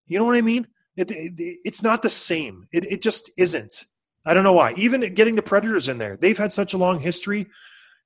You 0.07 0.19
know 0.19 0.25
what 0.25 0.37
I 0.37 0.41
mean? 0.41 0.67
It, 0.97 1.11
it, 1.11 1.59
it's 1.65 1.83
not 1.83 2.01
the 2.01 2.11
same. 2.11 2.67
It, 2.73 2.91
it 2.91 3.03
just 3.03 3.31
isn't. 3.37 3.85
I 4.25 4.33
don't 4.33 4.45
know 4.45 4.55
why. 4.55 4.73
Even 4.79 5.03
getting 5.15 5.37
the 5.37 5.43
Predators 5.43 5.89
in 5.89 5.99
there, 5.99 6.17
they've 6.17 6.39
had 6.39 6.53
such 6.53 6.73
a 6.73 6.79
long 6.79 7.01
history. 7.01 7.49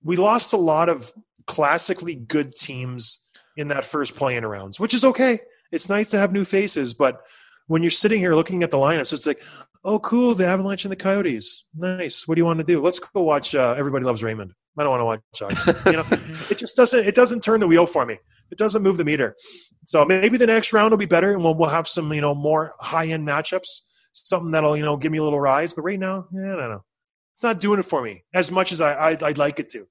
We 0.03 0.17
lost 0.17 0.53
a 0.53 0.59
lot 0.59 0.89
of 0.89 1.13
classically 1.47 2.17
good 2.17 2.57
teams 2.57 3.29
in 3.57 3.69
that 3.69 3.85
first 3.85 4.17
playing 4.17 4.45
rounds, 4.45 4.81
which 4.81 4.93
is 4.93 5.05
okay. 5.05 5.39
It's 5.71 5.89
nice 5.89 6.11
to 6.11 6.19
have 6.19 6.33
new 6.33 6.45
faces, 6.45 6.95
but 6.95 7.23
when 7.67 7.83
you're 7.83 7.91
sitting 7.91 8.21
here 8.21 8.35
looking 8.35 8.63
at 8.63 8.71
the 8.71 8.77
lineups, 8.77 9.13
it's 9.13 9.27
like, 9.27 9.43
oh, 9.85 9.99
cool, 9.99 10.35
the 10.35 10.47
Avalanche 10.47 10.85
and 10.85 10.93
the 10.93 10.97
Coyotes. 10.97 11.67
Nice. 11.75 12.27
What 12.27 12.35
do 12.35 12.41
you 12.41 12.45
want 12.45 12.59
to 12.59 12.65
do? 12.65 12.81
Let's 12.81 12.99
go 12.99 13.23
watch 13.23 13.55
uh, 13.55 13.75
Everybody 13.77 14.05
Loves 14.05 14.23
Raymond. 14.23 14.53
I 14.77 14.83
don't 14.83 14.91
want 14.91 15.23
to 15.41 15.41
watch 15.45 15.55
hockey. 15.55 15.91
you 15.91 15.97
know, 15.97 16.07
it 16.51 16.59
just 16.59 16.77
doesn't. 16.77 17.07
It 17.07 17.15
doesn't 17.15 17.43
turn 17.43 17.61
the 17.61 17.67
wheel 17.67 17.87
for 17.87 18.05
me. 18.05 18.19
It 18.51 18.59
doesn't 18.59 18.83
move 18.83 18.97
the 18.97 19.05
meter. 19.05 19.37
So 19.85 20.05
maybe 20.05 20.37
the 20.37 20.47
next 20.47 20.73
round 20.73 20.91
will 20.91 20.99
be 20.99 21.07
better, 21.07 21.33
and 21.33 21.45
we'll, 21.45 21.55
we'll 21.55 21.69
have 21.69 21.87
some 21.87 22.13
you 22.13 22.21
know 22.21 22.35
more 22.35 22.73
high 22.81 23.07
end 23.07 23.27
matchups, 23.27 23.69
something 24.13 24.51
that'll 24.51 24.77
you 24.77 24.85
know 24.85 24.97
give 24.97 25.13
me 25.13 25.19
a 25.19 25.23
little 25.23 25.41
rise. 25.41 25.73
But 25.73 25.83
right 25.83 25.99
now, 25.99 26.27
yeah, 26.33 26.55
I 26.55 26.57
don't 26.57 26.71
know. 26.71 26.85
It's 27.35 27.43
not 27.43 27.61
doing 27.61 27.79
it 27.79 27.85
for 27.85 28.03
me 28.03 28.25
as 28.35 28.51
much 28.51 28.73
as 28.73 28.81
I 28.81 29.11
I'd, 29.11 29.23
I'd 29.23 29.39
like 29.39 29.61
it 29.61 29.71
to. 29.71 29.87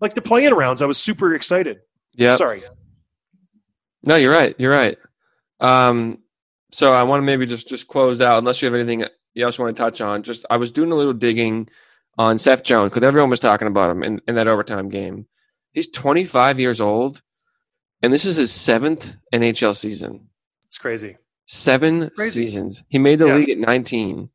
Like 0.00 0.14
the 0.14 0.22
playing 0.22 0.52
rounds, 0.52 0.82
I 0.82 0.86
was 0.86 0.98
super 0.98 1.34
excited. 1.34 1.78
yeah. 2.14 2.36
Sorry. 2.36 2.64
No, 4.02 4.16
you're 4.16 4.32
right. 4.32 4.54
You're 4.58 4.72
right. 4.72 4.98
Um, 5.60 6.18
so 6.72 6.92
I 6.92 7.02
want 7.04 7.20
to 7.20 7.24
maybe 7.24 7.46
just 7.46 7.68
just 7.68 7.88
close 7.88 8.20
out, 8.20 8.38
unless 8.38 8.60
you 8.62 8.66
have 8.66 8.74
anything 8.74 9.04
you 9.34 9.44
else 9.44 9.58
you 9.58 9.64
want 9.64 9.76
to 9.76 9.82
touch 9.82 10.00
on. 10.00 10.22
Just 10.22 10.44
I 10.50 10.56
was 10.56 10.72
doing 10.72 10.92
a 10.92 10.94
little 10.94 11.12
digging 11.12 11.68
on 12.18 12.38
Seth 12.38 12.62
Jones 12.62 12.90
because 12.90 13.02
everyone 13.02 13.30
was 13.30 13.40
talking 13.40 13.68
about 13.68 13.90
him 13.90 14.02
in, 14.02 14.20
in 14.28 14.34
that 14.36 14.48
overtime 14.48 14.88
game. 14.88 15.26
He's 15.72 15.88
25 15.90 16.60
years 16.60 16.80
old, 16.80 17.22
and 18.02 18.12
this 18.12 18.24
is 18.24 18.36
his 18.36 18.52
seventh 18.52 19.16
NHL 19.32 19.76
season. 19.76 20.28
It's 20.68 20.78
crazy. 20.78 21.16
Seven 21.46 22.10
crazy. 22.10 22.46
seasons. 22.46 22.82
He 22.88 22.98
made 22.98 23.18
the 23.18 23.26
Yeah. 23.26 23.34
league 23.36 23.50
at 23.50 23.58
19. 23.58 24.30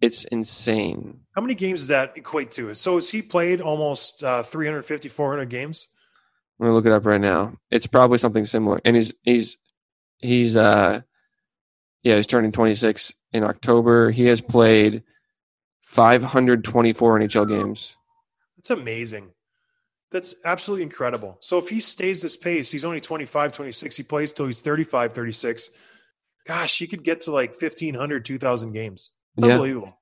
It's 0.00 0.24
insane. 0.24 1.20
How 1.34 1.40
many 1.42 1.54
games 1.54 1.80
does 1.80 1.88
that 1.88 2.16
equate 2.16 2.50
to? 2.52 2.74
So 2.74 2.96
has 2.96 3.10
he 3.10 3.22
played 3.22 3.60
almost 3.60 4.22
uh, 4.24 4.42
350, 4.42 5.08
400 5.08 5.48
games? 5.48 5.88
I'm 6.58 6.64
gonna 6.66 6.74
look 6.74 6.86
it 6.86 6.92
up 6.92 7.04
right 7.06 7.20
now. 7.20 7.58
It's 7.70 7.86
probably 7.86 8.18
something 8.18 8.44
similar. 8.44 8.80
And 8.84 8.96
he's 8.96 9.12
he's 9.22 9.56
he's 10.18 10.56
uh 10.56 11.02
yeah, 12.04 12.16
he's 12.16 12.26
turning 12.28 12.52
26 12.52 13.12
in 13.32 13.42
October. 13.42 14.10
He 14.12 14.26
has 14.26 14.40
played 14.40 15.02
524 15.80 17.18
NHL 17.20 17.48
games. 17.48 17.96
That's 18.56 18.70
amazing. 18.70 19.30
That's 20.10 20.34
absolutely 20.44 20.84
incredible. 20.84 21.38
So 21.40 21.58
if 21.58 21.68
he 21.68 21.80
stays 21.80 22.22
this 22.22 22.36
pace, 22.36 22.70
he's 22.70 22.84
only 22.84 23.00
25, 23.00 23.52
26. 23.52 23.96
He 23.96 24.02
plays 24.04 24.32
till 24.32 24.46
he's 24.46 24.60
35, 24.60 25.12
36. 25.12 25.70
Gosh, 26.46 26.78
he 26.78 26.86
could 26.86 27.02
get 27.02 27.22
to 27.22 27.32
like 27.32 27.50
1,500, 27.60 28.24
2,000 28.24 28.72
games. 28.72 29.12
It's 29.36 29.44
Yeah. 29.46 29.54
unbelievable. 29.54 29.98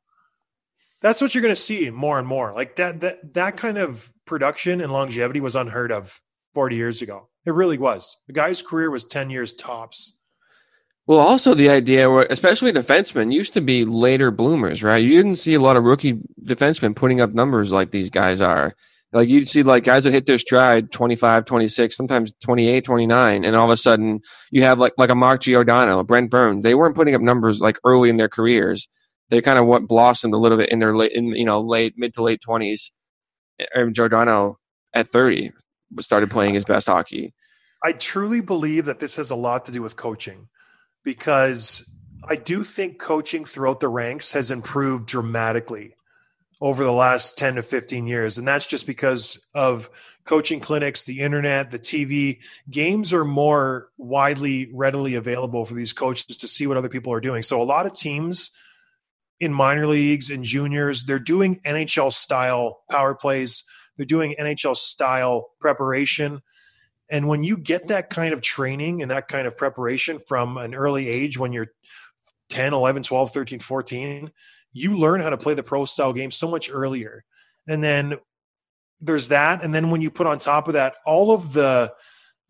That's 1.00 1.20
what 1.20 1.34
you're 1.34 1.42
going 1.42 1.54
to 1.54 1.60
see 1.60 1.88
more 1.90 2.18
and 2.18 2.28
more. 2.28 2.52
Like 2.52 2.76
that, 2.76 3.00
that, 3.00 3.34
that 3.34 3.56
kind 3.56 3.78
of 3.78 4.12
production 4.26 4.80
and 4.80 4.92
longevity 4.92 5.40
was 5.40 5.56
unheard 5.56 5.90
of 5.90 6.20
40 6.54 6.76
years 6.76 7.00
ago. 7.02 7.28
It 7.44 7.54
really 7.54 7.78
was. 7.78 8.18
The 8.26 8.32
guy's 8.34 8.62
career 8.62 8.90
was 8.90 9.04
10 9.04 9.30
years 9.30 9.54
tops. 9.54 10.18
Well, 11.06 11.18
also 11.18 11.54
the 11.54 11.68
idea 11.68 12.08
where 12.08 12.26
especially 12.30 12.72
defensemen 12.72 13.32
used 13.32 13.54
to 13.54 13.60
be 13.60 13.84
later 13.84 14.30
bloomers, 14.30 14.84
right? 14.84 15.02
You 15.02 15.16
didn't 15.16 15.36
see 15.36 15.54
a 15.54 15.60
lot 15.60 15.76
of 15.76 15.82
rookie 15.82 16.20
defensemen 16.44 16.94
putting 16.94 17.20
up 17.20 17.34
numbers 17.34 17.72
like 17.72 17.90
these 17.90 18.10
guys 18.10 18.40
are. 18.40 18.74
Like 19.12 19.28
you'd 19.28 19.48
see 19.48 19.62
like 19.62 19.84
guys 19.84 20.04
would 20.04 20.14
hit 20.14 20.26
their 20.26 20.38
stride 20.38 20.90
25, 20.92 21.44
26, 21.44 21.96
sometimes 21.96 22.32
28, 22.40 22.84
29 22.84 23.44
and 23.44 23.56
all 23.56 23.64
of 23.64 23.70
a 23.70 23.76
sudden 23.76 24.20
you 24.50 24.62
have 24.62 24.78
like 24.78 24.94
like 24.96 25.10
a 25.10 25.14
Mark 25.14 25.42
Giordano, 25.42 25.98
a 25.98 26.04
Brent 26.04 26.30
Burns. 26.30 26.62
They 26.62 26.74
weren't 26.74 26.94
putting 26.94 27.14
up 27.14 27.20
numbers 27.20 27.60
like 27.60 27.78
early 27.84 28.08
in 28.08 28.16
their 28.16 28.28
careers. 28.28 28.88
They 29.28 29.42
kind 29.42 29.58
of 29.58 29.66
what 29.66 29.88
blossomed 29.88 30.34
a 30.34 30.38
little 30.38 30.56
bit 30.56 30.70
in 30.70 30.78
their 30.78 30.96
late 30.96 31.12
in 31.12 31.26
you 31.26 31.44
know 31.44 31.60
late 31.60 31.94
mid 31.96 32.14
to 32.14 32.22
late 32.22 32.40
20s. 32.46 32.90
And 33.58 33.68
er, 33.76 33.90
Giordano 33.90 34.58
at 34.94 35.10
30 35.10 35.52
started 36.00 36.30
playing 36.30 36.54
his 36.54 36.64
best 36.64 36.86
hockey. 36.86 37.34
I 37.82 37.92
truly 37.92 38.40
believe 38.40 38.86
that 38.86 39.00
this 39.00 39.16
has 39.16 39.30
a 39.30 39.36
lot 39.36 39.64
to 39.66 39.72
do 39.72 39.82
with 39.82 39.96
coaching 39.96 40.48
because 41.04 41.88
I 42.28 42.36
do 42.36 42.62
think 42.62 42.98
coaching 42.98 43.44
throughout 43.44 43.80
the 43.80 43.88
ranks 43.88 44.32
has 44.32 44.50
improved 44.50 45.08
dramatically 45.08 45.96
over 46.60 46.84
the 46.84 46.92
last 46.92 47.36
10 47.36 47.56
to 47.56 47.62
15 47.62 48.06
years. 48.06 48.38
And 48.38 48.46
that's 48.46 48.66
just 48.66 48.86
because 48.86 49.48
of 49.52 49.90
coaching 50.24 50.60
clinics, 50.60 51.04
the 51.04 51.20
internet, 51.20 51.72
the 51.72 51.78
TV. 51.78 52.38
Games 52.70 53.12
are 53.12 53.24
more 53.24 53.88
widely, 53.98 54.70
readily 54.72 55.16
available 55.16 55.64
for 55.64 55.74
these 55.74 55.92
coaches 55.92 56.36
to 56.36 56.46
see 56.46 56.68
what 56.68 56.76
other 56.76 56.88
people 56.88 57.12
are 57.12 57.20
doing. 57.20 57.42
So 57.42 57.60
a 57.60 57.64
lot 57.64 57.86
of 57.86 57.94
teams 57.94 58.56
in 59.40 59.52
minor 59.52 59.88
leagues 59.88 60.30
and 60.30 60.44
juniors, 60.44 61.02
they're 61.02 61.18
doing 61.18 61.60
NHL 61.66 62.12
style 62.12 62.84
power 62.88 63.16
plays, 63.16 63.64
they're 63.96 64.06
doing 64.06 64.36
NHL 64.38 64.76
style 64.76 65.50
preparation. 65.60 66.42
And 67.12 67.28
when 67.28 67.44
you 67.44 67.58
get 67.58 67.88
that 67.88 68.08
kind 68.08 68.32
of 68.32 68.40
training 68.40 69.02
and 69.02 69.10
that 69.10 69.28
kind 69.28 69.46
of 69.46 69.54
preparation 69.56 70.18
from 70.26 70.56
an 70.56 70.74
early 70.74 71.08
age, 71.08 71.38
when 71.38 71.52
you're 71.52 71.68
10, 72.48 72.72
11, 72.72 73.02
12, 73.02 73.32
13, 73.32 73.60
14, 73.60 74.32
you 74.72 74.96
learn 74.96 75.20
how 75.20 75.28
to 75.28 75.36
play 75.36 75.52
the 75.52 75.62
pro 75.62 75.84
style 75.84 76.14
game 76.14 76.30
so 76.30 76.50
much 76.50 76.70
earlier. 76.72 77.22
And 77.68 77.84
then 77.84 78.14
there's 79.02 79.28
that. 79.28 79.62
And 79.62 79.74
then 79.74 79.90
when 79.90 80.00
you 80.00 80.10
put 80.10 80.26
on 80.26 80.38
top 80.38 80.68
of 80.68 80.72
that 80.72 80.94
all 81.04 81.32
of 81.32 81.52
the 81.52 81.92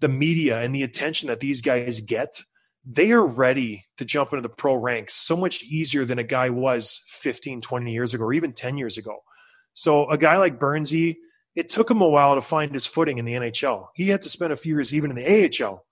the 0.00 0.08
media 0.08 0.60
and 0.60 0.74
the 0.74 0.82
attention 0.82 1.28
that 1.28 1.40
these 1.40 1.60
guys 1.60 2.00
get, 2.00 2.42
they 2.84 3.12
are 3.12 3.24
ready 3.24 3.86
to 3.96 4.04
jump 4.04 4.32
into 4.32 4.42
the 4.42 4.48
pro 4.48 4.74
ranks 4.74 5.14
so 5.14 5.36
much 5.36 5.62
easier 5.62 6.04
than 6.04 6.18
a 6.18 6.24
guy 6.24 6.50
was 6.50 7.00
15, 7.08 7.60
20 7.60 7.92
years 7.92 8.12
ago, 8.12 8.24
or 8.24 8.32
even 8.32 8.52
10 8.52 8.76
years 8.76 8.98
ago. 8.98 9.22
So 9.72 10.08
a 10.10 10.18
guy 10.18 10.36
like 10.36 10.58
Burnsy, 10.58 11.16
it 11.54 11.68
took 11.68 11.90
him 11.90 12.00
a 12.00 12.08
while 12.08 12.34
to 12.34 12.40
find 12.40 12.72
his 12.72 12.86
footing 12.86 13.18
in 13.18 13.24
the 13.24 13.34
NHL. 13.34 13.88
He 13.94 14.08
had 14.08 14.22
to 14.22 14.28
spend 14.28 14.52
a 14.52 14.56
few 14.56 14.74
years 14.74 14.94
even 14.94 15.10
in 15.10 15.16
the 15.16 15.64
AHL 15.64 15.84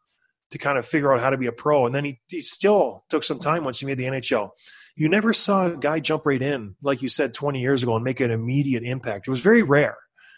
to 0.51 0.59
kind 0.59 0.79
of 0.79 0.87
figure 0.87 1.13
out 1.13 1.21
how 1.21 1.31
to 1.31 1.39
be 1.39 1.47
a 1.47 1.53
pro. 1.53 1.87
And 1.87 1.95
then 1.95 2.05
he, 2.05 2.21
he 2.29 2.41
still 2.41 3.05
took 3.09 3.23
some 3.23 3.39
time 3.39 3.65
once 3.65 3.81
he 3.81 3.87
made 3.87 3.99
the 3.99 4.05
NHL. 4.05 4.51
You 4.97 5.09
never 5.09 5.33
saw 5.33 5.67
a 5.67 5.77
guy 5.77 6.01
jump 6.01 6.27
right 6.27 6.43
in, 6.43 6.75
like 6.83 7.03
you 7.03 7.09
said 7.09 7.35
20 7.35 7.61
years 7.61 7.83
ago, 7.83 7.95
and 7.95 8.05
make 8.05 8.21
an 8.21 8.31
immediate 8.31 8.83
impact. 8.83 9.29
It 9.29 9.31
was 9.31 9.41
very 9.41 9.63
rare. 9.63 9.97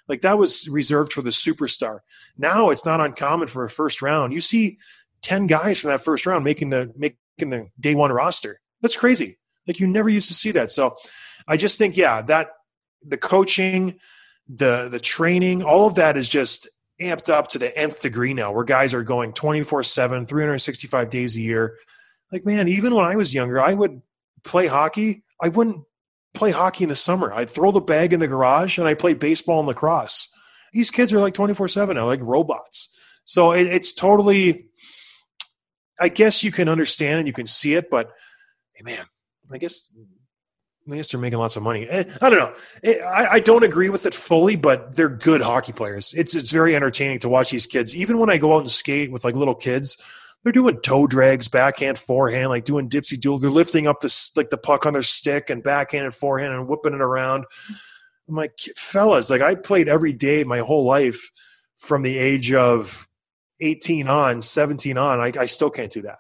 Like 0.09 0.23
that 0.23 0.39
was 0.39 0.69
reserved 0.69 1.13
for 1.13 1.23
the 1.23 1.31
superstar. 1.31 2.01
Now 2.37 2.71
it's 2.71 2.85
not 2.85 3.01
uncommon 3.01 3.49
for 3.49 3.65
a 3.65 3.71
first 3.71 4.03
round. 4.03 4.33
You 4.33 4.41
see 4.41 4.79
10 5.23 5.47
guys 5.47 5.81
from 5.81 5.91
that 5.91 6.05
first 6.05 6.27
round 6.27 6.45
making 6.45 6.71
the 6.71 6.93
making 6.97 7.51
the 7.51 7.69
day 7.81 7.95
one 7.95 8.13
roster. 8.13 8.61
That's 8.81 8.97
crazy. 8.97 9.39
Like 9.67 9.81
you 9.81 9.87
never 9.87 10.09
used 10.09 10.29
to 10.29 10.35
see 10.35 10.51
that. 10.53 10.71
So 10.71 10.97
I 11.47 11.57
just 11.57 11.79
think, 11.79 11.97
yeah, 11.97 12.23
that 12.23 12.49
the 13.07 13.17
coaching, 13.17 13.99
the 14.49 14.89
the 14.89 15.01
training, 15.01 15.63
all 15.63 15.87
of 15.87 15.97
that 15.97 16.17
is 16.17 16.29
just 16.29 16.69
amped 17.01 17.29
up 17.29 17.49
to 17.49 17.59
the 17.59 17.77
nth 17.77 18.01
degree 18.03 18.35
now, 18.35 18.53
where 18.53 18.65
guys 18.65 18.95
are 18.95 19.03
going 19.03 19.33
24 19.33 19.83
7, 19.83 20.27
365 20.27 21.11
days 21.11 21.37
a 21.37 21.41
year. 21.41 21.79
Like, 22.31 22.47
man, 22.47 22.69
even 22.69 22.95
when 22.95 23.05
I 23.05 23.17
was 23.17 23.35
younger, 23.35 23.61
I 23.61 23.75
would 23.75 24.01
play 24.45 24.67
hockey. 24.67 25.23
I 25.41 25.49
wouldn't 25.49 25.85
play 26.35 26.51
hockey 26.51 26.85
in 26.85 26.89
the 26.89 26.97
summer. 26.97 27.33
I'd 27.33 27.51
throw 27.51 27.71
the 27.71 27.81
bag 27.81 28.13
in 28.13 28.21
the 28.21 28.29
garage 28.29 28.79
and 28.79 28.89
I 28.89 28.95
played 28.95 29.19
baseball 29.19 29.61
and 29.61 29.69
lacrosse. 29.69 30.29
These 30.73 30.91
kids 30.91 31.13
are 31.13 31.21
like 31.21 31.35
24 31.35 31.69
7 31.69 31.97
now, 31.97 32.07
like 32.07 32.21
robots. 32.23 32.97
So 33.25 33.53
it, 33.53 33.67
it's 33.67 33.93
totally, 33.93 34.67
I 36.01 36.09
guess 36.09 36.43
you 36.43 36.51
can 36.51 36.69
understand 36.69 37.19
and 37.19 37.27
you 37.27 37.35
can 37.35 37.47
see 37.47 37.75
it, 37.75 37.91
but 37.91 38.11
hey, 38.73 38.83
man, 38.83 39.05
I 39.51 39.59
guess 39.59 39.93
I 40.91 40.97
guess 40.97 41.11
they're 41.11 41.21
making 41.21 41.39
lots 41.39 41.57
of 41.57 41.63
money. 41.63 41.87
Eh, 41.89 42.05
I 42.21 42.31
don't 42.31 42.39
know. 42.39 42.55
Eh, 42.83 42.99
I, 42.99 43.35
I 43.35 43.41
don't 43.41 43.63
agree 43.63 43.89
with 43.89 44.05
it 44.05 44.15
fully, 44.15 44.57
but 44.57 44.97
they're 44.97 45.09
good 45.09 45.41
hockey 45.41 45.73
players. 45.73 46.13
It's 46.15 46.35
it's 46.35 46.51
very 46.51 46.75
entertaining 46.75 47.21
to 47.21 47.29
watch 47.29 47.51
these 47.51 47.67
kids. 47.67 47.95
Even 47.95 48.19
when 48.19 48.31
I 48.31 48.39
go 48.39 48.55
out 48.55 48.61
and 48.61 48.71
skate 48.71 49.13
with 49.13 49.25
like 49.25 49.37
little 49.37 49.55
kids, 49.55 50.03
they're 50.43 50.53
doing 50.53 50.81
toe 50.81 51.07
drags, 51.07 51.49
backhand, 51.49 51.99
forehand, 51.99 52.49
like 52.49 52.65
doing 52.65 52.89
dipsy 52.89 53.19
duel. 53.19 53.39
They're 53.39 53.51
lifting 53.51 53.87
up 53.87 54.01
this 54.01 54.37
like 54.37 54.51
the 54.51 54.59
puck 54.59 54.87
on 54.87 54.93
their 54.93 55.03
stick 55.03 55.51
and 55.51 55.63
backhand 55.63 56.05
and 56.05 56.15
forehand 56.15 56.53
and 56.53 56.67
whipping 56.67 56.95
it 56.95 57.01
around. 57.01 57.45
I'm 58.29 58.35
like, 58.35 58.59
fellas, 58.77 59.31
like 59.31 59.43
I 59.43 59.55
played 59.55 59.89
every 59.89 60.13
day 60.13 60.43
my 60.43 60.61
whole 60.61 60.85
life 60.85 61.31
from 61.79 62.03
the 62.03 62.19
age 62.19 62.53
of 62.53 63.09
18 63.61 64.09
on, 64.09 64.43
17 64.43 64.99
on. 64.99 65.21
I, 65.21 65.33
I 65.39 65.47
still 65.47 65.71
can't 65.71 65.93
do 65.93 66.03
that. 66.03 66.19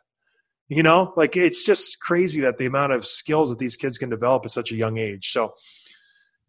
You 0.68 0.82
know, 0.82 1.12
like 1.16 1.36
it's 1.36 1.64
just 1.64 2.00
crazy 2.00 2.40
that 2.42 2.58
the 2.58 2.66
amount 2.66 2.92
of 2.92 3.06
skills 3.06 3.50
that 3.50 3.58
these 3.58 3.76
kids 3.76 3.98
can 3.98 4.08
develop 4.08 4.44
at 4.44 4.52
such 4.52 4.72
a 4.72 4.76
young 4.76 4.96
age. 4.96 5.30
So 5.30 5.54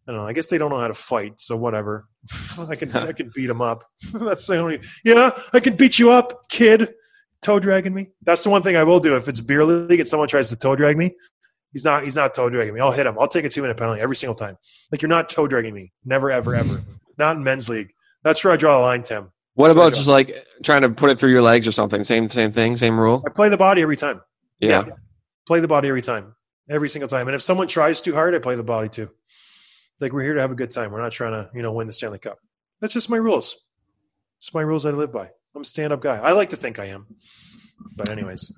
I 0.07 0.11
don't 0.11 0.22
know. 0.22 0.28
I 0.28 0.34
guess 0.34 0.47
they 0.47 0.57
don't 0.57 0.70
know 0.70 0.80
how 0.80 0.88
to 0.88 0.93
fight. 0.93 1.39
So 1.39 1.55
whatever. 1.57 2.07
I 2.57 2.76
can 2.76 2.95
I 2.95 3.11
can 3.11 3.32
beat 3.34 3.47
them 3.47 3.61
up. 3.61 3.84
That's 4.14 4.47
the 4.47 4.57
only. 4.57 4.82
Yeah, 5.03 5.32
I 5.51 5.59
can 5.59 5.76
beat 5.76 5.99
you 5.99 6.11
up, 6.11 6.49
kid. 6.49 6.93
Toe 7.41 7.59
dragging 7.59 7.93
me. 7.93 8.11
That's 8.22 8.43
the 8.43 8.49
one 8.49 8.61
thing 8.61 8.78
I 8.78 8.84
will 8.86 9.01
do 9.01 9.18
if 9.18 9.28
it's 9.28 9.41
beer 9.41 9.66
league 9.66 9.99
and 9.99 10.07
someone 10.07 10.30
tries 10.30 10.47
to 10.47 10.55
toe 10.55 10.78
drag 10.78 10.97
me. 10.97 11.16
He's 11.74 11.84
not. 11.84 12.03
He's 12.03 12.16
not 12.16 12.34
toe 12.34 12.49
dragging 12.49 12.74
me. 12.74 12.80
I'll 12.80 12.91
hit 12.91 13.05
him. 13.05 13.18
I'll 13.20 13.28
take 13.28 13.45
a 13.45 13.49
two 13.49 13.61
minute 13.61 13.78
penalty 13.78 13.99
every 13.99 14.16
single 14.16 14.36
time. 14.36 14.57
Like 14.91 15.01
you're 15.01 15.09
not 15.09 15.30
toe 15.30 15.47
dragging 15.47 15.74
me. 15.74 15.91
Never, 16.05 16.32
ever, 16.32 16.55
ever. 16.55 16.82
not 17.18 17.36
in 17.36 17.43
men's 17.43 17.68
league. 17.68 17.93
That's 18.24 18.43
where 18.43 18.53
I 18.53 18.57
draw 18.57 18.78
the 18.78 18.84
line, 18.84 19.03
Tim. 19.03 19.32
What 19.56 19.72
about 19.72 19.93
just 19.93 20.08
like 20.08 20.36
trying 20.64 20.82
to 20.82 20.89
put 20.89 21.12
it 21.12 21.20
through 21.20 21.32
your 21.32 21.41
legs 21.41 21.68
or 21.68 21.72
something? 21.72 22.04
Same 22.04 22.28
same 22.30 22.51
thing, 22.51 22.76
same 22.78 22.99
rule. 22.99 23.24
I 23.26 23.30
play 23.30 23.49
the 23.49 23.58
body 23.58 23.82
every 23.82 23.97
time. 23.97 24.22
Yeah. 24.60 24.86
Play 25.45 25.60
the 25.60 25.68
body 25.68 25.89
every 25.89 26.01
time. 26.01 26.36
Every 26.70 26.89
single 26.89 27.10
time. 27.10 27.28
And 27.28 27.36
if 27.36 27.41
someone 27.41 27.68
tries 27.68 28.01
too 28.01 28.14
hard, 28.14 28.34
I 28.34 28.39
play 28.39 28.56
the 28.56 28.64
body 28.64 28.89
too. 28.89 29.10
Like 29.99 30.12
we're 30.12 30.24
here 30.24 30.34
to 30.34 30.41
have 30.41 30.51
a 30.51 30.56
good 30.56 30.72
time. 30.72 30.91
We're 30.91 31.01
not 31.01 31.12
trying 31.12 31.34
to, 31.34 31.51
you 31.54 31.62
know, 31.62 31.72
win 31.74 31.88
the 31.88 31.93
Stanley 31.93 32.20
Cup. 32.20 32.39
That's 32.82 32.93
just 32.93 33.10
my 33.10 33.18
rules. 33.18 33.58
It's 34.39 34.54
my 34.54 34.62
rules 34.62 34.86
I 34.86 34.91
live 34.91 35.12
by. 35.12 35.30
I'm 35.56 35.62
a 35.62 35.66
stand 35.66 35.93
up 35.93 36.01
guy. 36.01 36.18
I 36.18 36.32
like 36.32 36.49
to 36.49 36.56
think 36.56 36.80
I 36.80 36.86
am. 36.86 37.06
But 37.95 38.10
anyways, 38.10 38.51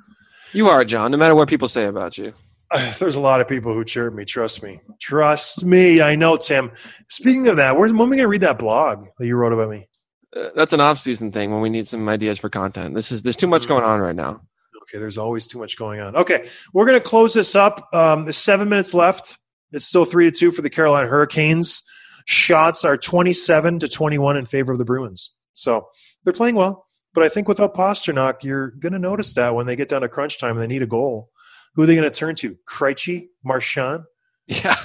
You 0.53 0.69
are 0.69 0.85
John. 0.85 1.11
No 1.11 1.17
matter 1.17 1.35
what 1.35 1.49
people 1.49 1.67
say 1.67 1.85
about 1.85 2.17
you. 2.17 2.33
there's 2.99 3.15
a 3.15 3.21
lot 3.21 3.41
of 3.41 3.47
people 3.47 3.73
who 3.73 3.83
cheer 3.83 4.09
me. 4.11 4.23
Trust 4.23 4.63
me. 4.63 4.79
Trust 5.01 5.65
me. 5.65 6.01
I 6.01 6.15
know, 6.15 6.37
Tim. 6.37 6.71
Speaking 7.09 7.47
of 7.47 7.57
that, 7.57 7.77
where's 7.77 7.91
when 7.91 8.07
are 8.07 8.09
we 8.09 8.17
gonna 8.17 8.29
read 8.29 8.41
that 8.41 8.59
blog 8.59 9.07
that 9.19 9.27
you 9.27 9.35
wrote 9.35 9.53
about 9.53 9.69
me? 9.69 9.87
Uh, 10.35 10.49
that's 10.55 10.73
an 10.73 10.81
off 10.81 10.99
season 10.99 11.31
thing 11.31 11.51
when 11.51 11.61
we 11.61 11.69
need 11.69 11.87
some 11.87 12.07
ideas 12.09 12.39
for 12.39 12.49
content. 12.49 12.93
This 12.95 13.11
is 13.11 13.23
there's 13.23 13.35
too 13.35 13.47
much 13.47 13.67
going 13.67 13.83
on 13.83 13.99
right 13.99 14.15
now. 14.15 14.41
Okay, 14.83 14.99
there's 14.99 15.17
always 15.17 15.47
too 15.47 15.57
much 15.59 15.77
going 15.77 15.99
on. 15.99 16.15
Okay, 16.15 16.47
we're 16.73 16.85
going 16.85 16.99
to 16.99 17.03
close 17.05 17.33
this 17.33 17.55
up. 17.55 17.87
Um, 17.93 18.25
there's 18.25 18.37
seven 18.37 18.69
minutes 18.69 18.93
left. 18.93 19.37
It's 19.71 19.85
still 19.87 20.05
three 20.05 20.25
to 20.25 20.31
two 20.31 20.51
for 20.51 20.61
the 20.61 20.69
Carolina 20.69 21.07
Hurricanes. 21.07 21.83
Shots 22.25 22.85
are 22.85 22.97
27 22.97 23.79
to 23.79 23.87
21 23.87 24.37
in 24.37 24.45
favor 24.45 24.71
of 24.71 24.77
the 24.77 24.85
Bruins. 24.85 25.31
So 25.53 25.87
they're 26.23 26.33
playing 26.33 26.55
well. 26.55 26.85
But 27.13 27.23
I 27.23 27.29
think 27.29 27.47
without 27.47 27.73
Pastrnak, 27.73 28.43
you're 28.43 28.71
going 28.71 28.93
to 28.93 28.99
notice 28.99 29.33
that 29.35 29.55
when 29.55 29.65
they 29.67 29.75
get 29.75 29.89
down 29.89 30.01
to 30.01 30.09
crunch 30.09 30.37
time 30.39 30.51
and 30.51 30.61
they 30.61 30.67
need 30.67 30.81
a 30.81 30.87
goal. 30.87 31.29
Who 31.75 31.83
are 31.83 31.85
they 31.85 31.95
going 31.95 32.09
to 32.09 32.11
turn 32.15 32.35
to? 32.35 32.57
Krejci, 32.67 33.27
Marchand? 33.43 34.03
Yeah, 34.47 34.75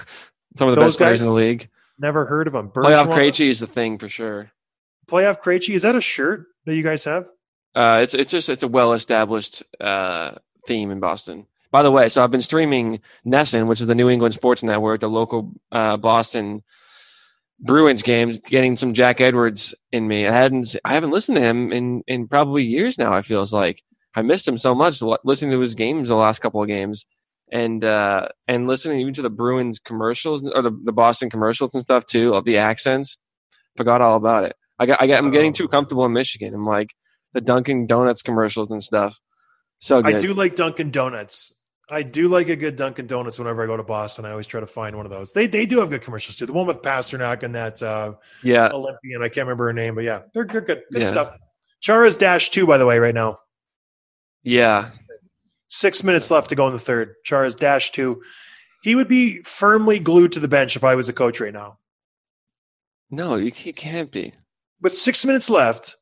some 0.56 0.68
of 0.68 0.74
the 0.74 0.80
Those 0.80 0.92
best 0.94 0.98
players 0.98 1.12
guys? 1.12 1.20
in 1.20 1.26
the 1.26 1.34
league. 1.34 1.68
Never 1.98 2.24
heard 2.24 2.46
of 2.46 2.54
them. 2.54 2.70
Playoff 2.70 3.14
Krejci 3.14 3.48
is 3.48 3.60
the 3.60 3.66
thing 3.66 3.98
for 3.98 4.08
sure. 4.08 4.50
Playoff 5.10 5.40
Krejci. 5.40 5.74
Is 5.74 5.82
that 5.82 5.96
a 5.96 6.00
shirt 6.00 6.46
that 6.66 6.74
you 6.74 6.82
guys 6.82 7.04
have? 7.04 7.28
Uh, 7.74 8.00
it's 8.02 8.14
it's 8.14 8.30
just 8.30 8.48
it's 8.48 8.62
a 8.62 8.68
well 8.68 8.92
established 8.92 9.62
uh, 9.80 10.32
theme 10.66 10.90
in 10.90 11.00
Boston. 11.00 11.46
By 11.70 11.82
the 11.82 11.90
way, 11.90 12.08
so 12.08 12.24
I've 12.24 12.32
been 12.32 12.40
streaming 12.40 13.00
NESN, 13.24 13.68
which 13.68 13.80
is 13.80 13.86
the 13.86 13.94
New 13.94 14.08
England 14.08 14.34
Sports 14.34 14.62
Network, 14.62 15.00
the 15.00 15.08
local 15.08 15.52
uh, 15.70 15.96
Boston 15.96 16.62
Bruins 17.60 18.02
games, 18.02 18.40
getting 18.40 18.76
some 18.76 18.94
Jack 18.94 19.20
Edwards 19.20 19.74
in 19.92 20.08
me. 20.08 20.26
I 20.26 20.32
hadn't 20.32 20.74
I 20.84 20.94
haven't 20.94 21.10
listened 21.10 21.36
to 21.36 21.42
him 21.42 21.72
in 21.72 22.02
in 22.06 22.26
probably 22.26 22.64
years 22.64 22.98
now. 22.98 23.12
I 23.12 23.22
feels 23.22 23.52
like 23.52 23.82
I 24.14 24.22
missed 24.22 24.48
him 24.48 24.58
so 24.58 24.74
much 24.74 25.00
listening 25.24 25.52
to 25.52 25.60
his 25.60 25.74
games 25.74 26.08
the 26.08 26.16
last 26.16 26.40
couple 26.40 26.62
of 26.62 26.68
games. 26.68 27.06
And 27.52 27.84
uh, 27.84 28.28
and 28.46 28.68
listening 28.68 29.00
even 29.00 29.14
to 29.14 29.22
the 29.22 29.30
Bruins 29.30 29.80
commercials 29.80 30.48
or 30.48 30.62
the, 30.62 30.70
the 30.84 30.92
Boston 30.92 31.30
commercials 31.30 31.74
and 31.74 31.82
stuff 31.82 32.06
too 32.06 32.32
of 32.32 32.44
the 32.44 32.58
accents, 32.58 33.18
forgot 33.76 34.00
all 34.00 34.16
about 34.16 34.44
it. 34.44 34.54
I 34.80 34.86
got 34.86 35.00
I 35.02 35.06
got 35.06 35.18
I'm 35.18 35.30
getting 35.30 35.52
too 35.52 35.68
comfortable 35.68 36.04
in 36.06 36.12
Michigan. 36.12 36.54
I'm 36.54 36.66
like 36.66 36.94
the 37.34 37.40
Dunkin' 37.40 37.86
Donuts 37.86 38.22
commercials 38.22 38.70
and 38.72 38.82
stuff. 38.82 39.18
So 39.78 40.02
good. 40.02 40.16
I 40.16 40.18
do 40.18 40.34
like 40.34 40.56
Dunkin' 40.56 40.90
Donuts. 40.90 41.54
I 41.90 42.02
do 42.02 42.28
like 42.28 42.48
a 42.48 42.56
good 42.56 42.76
Dunkin' 42.76 43.06
Donuts 43.06 43.38
whenever 43.38 43.62
I 43.62 43.66
go 43.66 43.76
to 43.76 43.82
Boston. 43.82 44.24
I 44.24 44.30
always 44.30 44.46
try 44.46 44.60
to 44.60 44.66
find 44.66 44.96
one 44.96 45.06
of 45.06 45.10
those. 45.10 45.32
They 45.32 45.46
they 45.46 45.66
do 45.66 45.78
have 45.80 45.90
good 45.90 46.02
commercials 46.02 46.36
too. 46.36 46.46
The 46.46 46.52
one 46.52 46.66
with 46.66 46.82
Pastrnak 46.82 47.42
and 47.42 47.54
that 47.54 47.82
uh, 47.82 48.14
Yeah, 48.42 48.68
Olympian. 48.72 49.22
I 49.22 49.28
can't 49.28 49.46
remember 49.46 49.66
her 49.66 49.72
name, 49.72 49.94
but 49.94 50.04
yeah, 50.04 50.22
they're 50.34 50.44
good. 50.44 50.66
Good, 50.66 50.82
good 50.90 51.02
Yeah. 51.02 51.08
stuff. 51.08 51.36
Chara's 51.80 52.16
dash 52.16 52.50
two, 52.50 52.66
by 52.66 52.78
the 52.78 52.86
way, 52.86 52.98
right 52.98 53.14
now. 53.14 53.38
yeah. 54.42 54.90
Six 55.72 56.02
minutes 56.02 56.30
left 56.32 56.48
to 56.48 56.56
go 56.56 56.66
in 56.66 56.72
the 56.72 56.80
third. 56.80 57.14
Chara's 57.24 57.54
dash 57.54 57.92
two. 57.92 58.22
He 58.82 58.94
would 58.96 59.06
be 59.08 59.40
firmly 59.42 59.98
glued 60.00 60.32
to 60.32 60.40
the 60.40 60.48
bench 60.48 60.74
if 60.74 60.82
I 60.82 60.94
was 60.96 61.08
a 61.08 61.12
coach 61.12 61.38
right 61.40 61.52
now. 61.52 61.78
No, 63.10 63.36
you 63.36 63.52
ca- 63.52 63.72
can't 63.72 64.10
be. 64.10 64.32
With 64.82 64.96
six 64.96 65.24
minutes 65.24 65.50
left, 65.50 65.96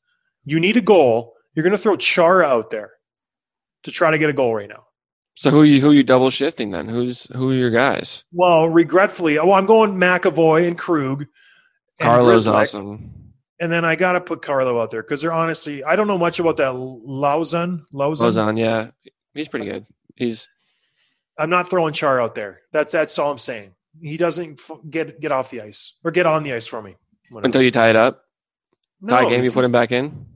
you 0.45 0.61
need 0.61 0.77
a 0.77 0.81
goal. 0.81 1.35
You're 1.55 1.63
going 1.65 1.73
to 1.73 1.79
throw 1.79 1.97
Chara 1.97 2.47
out 2.47 2.71
there 2.71 2.93
to 3.83 3.91
try 3.91 4.11
to 4.11 4.19
get 4.19 4.31
a 4.31 4.33
goal 4.33 4.55
right 4.55 4.69
now. 4.69 4.85
So 5.35 5.51
who 5.51 5.61
are 5.61 5.65
you 5.65 5.81
who 5.81 5.91
are 5.91 5.95
you 5.95 6.03
double 6.03 6.31
shifting 6.31 6.71
then? 6.71 6.89
Who's 6.89 7.27
who 7.27 7.51
are 7.51 7.55
your 7.55 7.71
guys? 7.71 8.25
Well, 8.33 8.69
regretfully, 8.69 9.37
well, 9.39 9.53
I'm 9.53 9.67
going 9.67 9.93
McAvoy 9.95 10.67
and 10.67 10.77
Krug. 10.77 11.27
and 12.01 12.09
Carlo's 12.09 12.49
awesome. 12.49 13.35
And 13.61 13.71
then 13.71 13.85
I 13.85 13.95
got 13.97 14.13
to 14.13 14.21
put 14.21 14.43
Carlo 14.43 14.81
out 14.81 14.91
there 14.91 15.03
because 15.03 15.21
they're 15.21 15.33
honestly, 15.33 15.85
I 15.85 15.95
don't 15.97 16.09
know 16.09 16.19
much 16.19 16.41
about 16.41 16.57
that 16.57 16.73
Lauzon. 16.73 17.83
Lauzon, 17.95 18.59
yeah, 18.59 18.91
he's 19.35 19.49
pretty 19.49 19.67
good. 19.67 19.87
He's 20.17 20.49
I'm 21.39 21.51
not 21.51 21.71
throwing 21.71 21.93
Char 21.93 22.21
out 22.21 22.35
there. 22.35 22.61
That's 22.73 22.93
that's 22.93 23.17
all 23.19 23.31
I'm 23.31 23.39
saying. 23.39 23.75
He 24.01 24.17
doesn't 24.17 24.61
f- 24.61 24.79
get 24.91 25.21
get 25.21 25.31
off 25.31 25.51
the 25.51 25.61
ice 25.61 25.99
or 26.05 26.11
get 26.11 26.27
on 26.27 26.43
the 26.43 26.53
ice 26.53 26.67
for 26.67 26.83
me. 26.83 26.97
Whatever. 27.31 27.47
until 27.47 27.63
you 27.63 27.71
tie 27.71 27.91
it 27.91 27.97
up. 27.97 28.25
Tie 29.07 29.29
game, 29.29 29.45
you 29.45 29.53
put 29.53 29.65
him 29.65 29.71
back 29.71 29.93
in. 29.93 30.27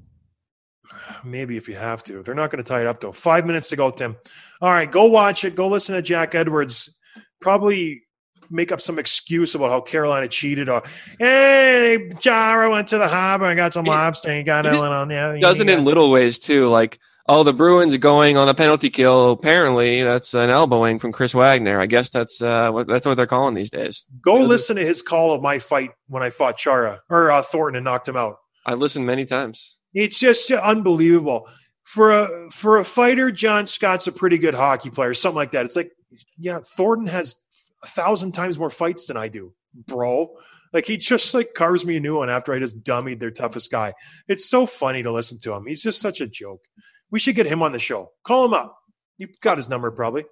Maybe 1.24 1.56
if 1.56 1.68
you 1.68 1.74
have 1.74 2.02
to. 2.04 2.22
They're 2.22 2.34
not 2.34 2.50
going 2.50 2.62
to 2.62 2.68
tie 2.68 2.80
it 2.80 2.86
up 2.86 3.00
though. 3.00 3.12
Five 3.12 3.46
minutes 3.46 3.68
to 3.70 3.76
go, 3.76 3.90
Tim. 3.90 4.16
All 4.60 4.70
right, 4.70 4.90
go 4.90 5.06
watch 5.06 5.44
it. 5.44 5.54
Go 5.54 5.68
listen 5.68 5.94
to 5.94 6.02
Jack 6.02 6.34
Edwards. 6.34 6.98
Probably 7.40 8.02
make 8.50 8.70
up 8.70 8.80
some 8.80 8.98
excuse 8.98 9.54
about 9.54 9.70
how 9.70 9.80
Carolina 9.80 10.28
cheated. 10.28 10.68
Or 10.68 10.82
hey, 11.18 12.10
Chara 12.20 12.70
went 12.70 12.88
to 12.88 12.98
the 12.98 13.08
harbor 13.08 13.46
and 13.46 13.56
got 13.56 13.72
some 13.72 13.84
He- 13.84 13.90
lobster. 13.90 14.34
He 14.36 14.42
got 14.42 14.66
it 14.66 14.74
on 14.74 15.08
there. 15.08 15.38
Doesn't 15.38 15.68
in 15.68 15.84
little 15.84 16.10
ways 16.10 16.38
too. 16.38 16.68
Like 16.68 16.98
oh, 17.28 17.44
the 17.44 17.52
Bruins 17.52 17.94
are 17.94 17.98
going 17.98 18.36
on 18.36 18.48
a 18.48 18.54
penalty 18.54 18.90
kill. 18.90 19.30
Apparently, 19.30 20.02
that's 20.02 20.34
an 20.34 20.50
elbowing 20.50 20.98
from 20.98 21.12
Chris 21.12 21.34
Wagner. 21.34 21.80
I 21.80 21.86
guess 21.86 22.10
that's 22.10 22.42
uh 22.42 22.70
what 22.70 22.86
that's 22.86 23.06
what 23.06 23.16
they're 23.16 23.26
calling 23.26 23.54
these 23.54 23.70
days. 23.70 24.06
Go 24.20 24.40
listen 24.40 24.76
to 24.76 24.84
his 24.84 25.02
call 25.02 25.34
of 25.34 25.42
my 25.42 25.58
fight 25.58 25.90
when 26.08 26.22
I 26.22 26.30
fought 26.30 26.58
Chara 26.58 27.00
or 27.08 27.30
uh, 27.30 27.42
Thornton 27.42 27.76
and 27.76 27.84
knocked 27.84 28.08
him 28.08 28.16
out. 28.16 28.36
I 28.64 28.74
listened 28.74 29.06
many 29.06 29.24
times. 29.24 29.78
It's 29.94 30.18
just 30.18 30.50
unbelievable 30.50 31.48
for 31.82 32.10
a 32.12 32.50
for 32.50 32.78
a 32.78 32.84
fighter. 32.84 33.30
John 33.30 33.66
Scott's 33.66 34.06
a 34.06 34.12
pretty 34.12 34.38
good 34.38 34.54
hockey 34.54 34.90
player, 34.90 35.14
something 35.14 35.36
like 35.36 35.52
that. 35.52 35.64
It's 35.64 35.76
like, 35.76 35.90
yeah, 36.38 36.60
Thornton 36.76 37.08
has 37.08 37.36
a 37.82 37.88
thousand 37.88 38.32
times 38.32 38.58
more 38.58 38.70
fights 38.70 39.06
than 39.06 39.16
I 39.16 39.28
do, 39.28 39.52
bro. 39.74 40.34
Like 40.72 40.86
he 40.86 40.96
just 40.96 41.34
like 41.34 41.54
carves 41.54 41.84
me 41.84 41.96
a 41.96 42.00
new 42.00 42.16
one 42.16 42.30
after 42.30 42.54
I 42.54 42.58
just 42.58 42.82
dummied 42.82 43.20
their 43.20 43.30
toughest 43.30 43.70
guy. 43.70 43.92
It's 44.26 44.48
so 44.48 44.64
funny 44.64 45.02
to 45.02 45.12
listen 45.12 45.38
to 45.40 45.52
him. 45.52 45.66
He's 45.66 45.82
just 45.82 46.00
such 46.00 46.20
a 46.20 46.26
joke. 46.26 46.62
We 47.10 47.18
should 47.18 47.34
get 47.34 47.46
him 47.46 47.62
on 47.62 47.72
the 47.72 47.78
show. 47.78 48.12
Call 48.24 48.46
him 48.46 48.54
up. 48.54 48.78
You 49.18 49.28
got 49.42 49.58
his 49.58 49.68
number 49.68 49.90
probably. 49.90 50.24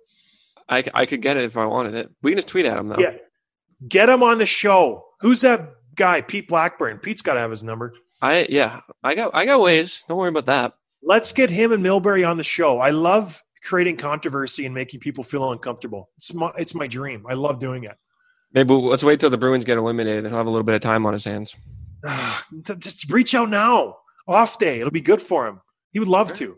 I, 0.67 0.85
I 0.95 1.07
could 1.07 1.21
get 1.21 1.37
it 1.37 1.45
if 1.45 1.57
I 1.59 1.67
wanted 1.67 1.95
it. 1.95 2.11
We 2.23 2.31
can 2.31 2.39
just 2.39 2.49
tweet 2.49 2.65
at 2.65 2.79
him 2.79 2.89
though. 2.89 2.99
Yeah, 2.99 3.17
get 3.87 4.09
him 4.09 4.23
on 4.23 4.39
the 4.39 4.47
show. 4.47 5.05
Who's 5.21 5.43
that 5.43 5.69
guy? 5.95 6.23
Pete 6.23 6.49
Blackburn. 6.49 6.99
Pete's 6.99 7.23
got 7.23 7.35
to 7.35 7.41
have 7.41 7.51
his 7.51 7.63
number. 7.63 7.93
I 8.23 8.47
yeah. 8.51 8.81
I 9.03 9.15
got 9.15 9.31
I 9.35 9.45
got 9.47 9.61
ways. 9.61 10.05
Don't 10.09 10.19
worry 10.19 10.29
about 10.29 10.47
that. 10.47 10.75
Let's 11.03 11.33
get 11.33 11.51
him 11.51 11.73
and 11.73 11.85
Milbury 11.85 12.29
on 12.29 12.37
the 12.37 12.45
show. 12.45 12.79
I 12.79 12.91
love 12.91 13.43
creating 13.65 13.97
controversy 13.97 14.67
and 14.67 14.75
making 14.75 15.01
people 15.01 15.25
feel 15.25 15.51
uncomfortable. 15.53 16.11
It's 16.17 16.33
my 16.35 16.53
it's 16.59 16.75
my 16.75 16.87
dream. 16.87 17.25
I 17.29 17.35
love 17.35 17.59
doing 17.59 17.85
it. 17.85 17.97
Maybe 18.53 18.69
we'll- 18.71 18.85
let's 18.87 19.05
wait 19.05 19.21
till 19.21 19.31
the 19.31 19.39
Bruins 19.39 19.65
get 19.65 19.79
eliminated. 19.79 20.27
He'll 20.27 20.37
have 20.37 20.47
a 20.47 20.51
little 20.51 20.65
bit 20.65 20.75
of 20.75 20.81
time 20.83 21.07
on 21.07 21.13
his 21.13 21.25
hands. 21.25 21.55
Just 22.79 23.11
reach 23.11 23.35
out 23.35 23.49
now. 23.51 23.97
Off 24.29 24.59
day. 24.59 24.81
It'll 24.81 24.91
be 24.91 25.01
good 25.01 25.23
for 25.23 25.47
him. 25.47 25.61
He 25.93 25.99
would 25.99 26.09
love 26.09 26.33
to. 26.35 26.57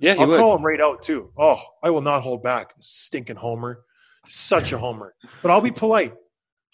Yeah, 0.00 0.14
he 0.14 0.20
I'll 0.20 0.26
would. 0.28 0.38
call 0.38 0.56
him 0.56 0.64
right 0.64 0.80
out 0.80 1.02
too. 1.02 1.30
Oh, 1.38 1.58
I 1.82 1.90
will 1.90 2.02
not 2.02 2.22
hold 2.22 2.42
back. 2.42 2.74
Stinking 2.80 3.36
homer. 3.36 3.80
Such 4.26 4.72
a 4.72 4.78
homer. 4.84 5.14
But 5.42 5.50
I'll 5.50 5.60
be 5.60 5.70
polite. 5.70 6.14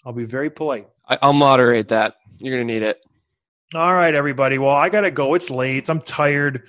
I'll 0.05 0.11
be 0.13 0.25
very 0.25 0.49
polite. 0.49 0.87
I, 1.07 1.17
I'll 1.21 1.33
moderate 1.33 1.89
that. 1.89 2.15
You're 2.39 2.55
gonna 2.55 2.65
need 2.65 2.83
it. 2.83 2.99
All 3.75 3.93
right, 3.93 4.13
everybody. 4.13 4.59
Well, 4.59 4.75
I 4.75 4.89
got 4.89 5.01
to 5.01 5.09
go. 5.09 5.33
It's 5.33 5.49
late. 5.49 5.89
I'm 5.89 5.99
tired. 5.99 6.67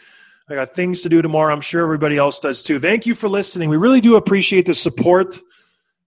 I 0.48 0.54
got 0.54 0.74
things 0.74 1.02
to 1.02 1.10
do 1.10 1.20
tomorrow. 1.20 1.52
I'm 1.52 1.60
sure 1.60 1.82
everybody 1.82 2.16
else 2.16 2.38
does 2.38 2.62
too. 2.62 2.78
Thank 2.78 3.04
you 3.04 3.14
for 3.14 3.28
listening. 3.28 3.68
We 3.68 3.76
really 3.76 4.00
do 4.00 4.16
appreciate 4.16 4.64
the 4.64 4.74
support. 4.74 5.38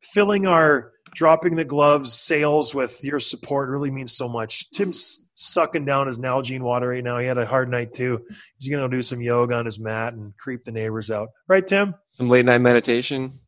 Filling 0.02 0.48
our 0.48 0.94
dropping 1.14 1.56
the 1.56 1.66
gloves 1.66 2.14
sails 2.14 2.74
with 2.74 3.04
your 3.04 3.20
support 3.20 3.70
really 3.70 3.92
means 3.92 4.14
so 4.14 4.28
much. 4.28 4.70
Tim's 4.72 5.30
sucking 5.36 5.86
down 5.86 6.08
his 6.08 6.18
Nalgene 6.18 6.62
water 6.62 6.90
right 6.90 7.04
now. 7.04 7.20
He 7.20 7.28
had 7.28 7.38
a 7.38 7.46
hard 7.46 7.70
night 7.70 7.94
too. 7.94 8.26
He's 8.58 8.70
going 8.70 8.90
to 8.90 8.96
do 8.96 9.02
some 9.02 9.22
yoga 9.22 9.56
on 9.56 9.66
his 9.66 9.80
mat 9.80 10.14
and 10.14 10.36
creep 10.38 10.64
the 10.64 10.72
neighbors 10.72 11.12
out. 11.12 11.30
Right, 11.48 11.66
Tim? 11.66 11.94
Some 12.14 12.30
late 12.30 12.46
night 12.46 12.60
meditation. 12.60 13.40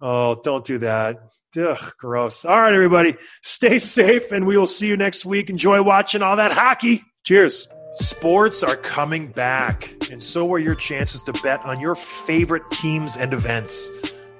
Oh, 0.00 0.40
don't 0.42 0.64
do 0.64 0.78
that. 0.78 1.18
Ugh, 1.58 1.92
gross. 1.98 2.44
All 2.44 2.60
right, 2.60 2.72
everybody. 2.72 3.14
Stay 3.42 3.78
safe, 3.78 4.32
and 4.32 4.46
we 4.46 4.58
will 4.58 4.66
see 4.66 4.88
you 4.88 4.96
next 4.96 5.24
week. 5.24 5.48
Enjoy 5.48 5.82
watching 5.82 6.22
all 6.22 6.36
that 6.36 6.52
hockey. 6.52 7.04
Cheers. 7.24 7.68
Sports 7.98 8.62
are 8.62 8.76
coming 8.76 9.28
back, 9.28 9.94
and 10.10 10.22
so 10.22 10.52
are 10.52 10.58
your 10.58 10.74
chances 10.74 11.22
to 11.22 11.32
bet 11.42 11.64
on 11.64 11.80
your 11.80 11.94
favorite 11.94 12.70
teams 12.70 13.16
and 13.16 13.32
events. 13.32 13.90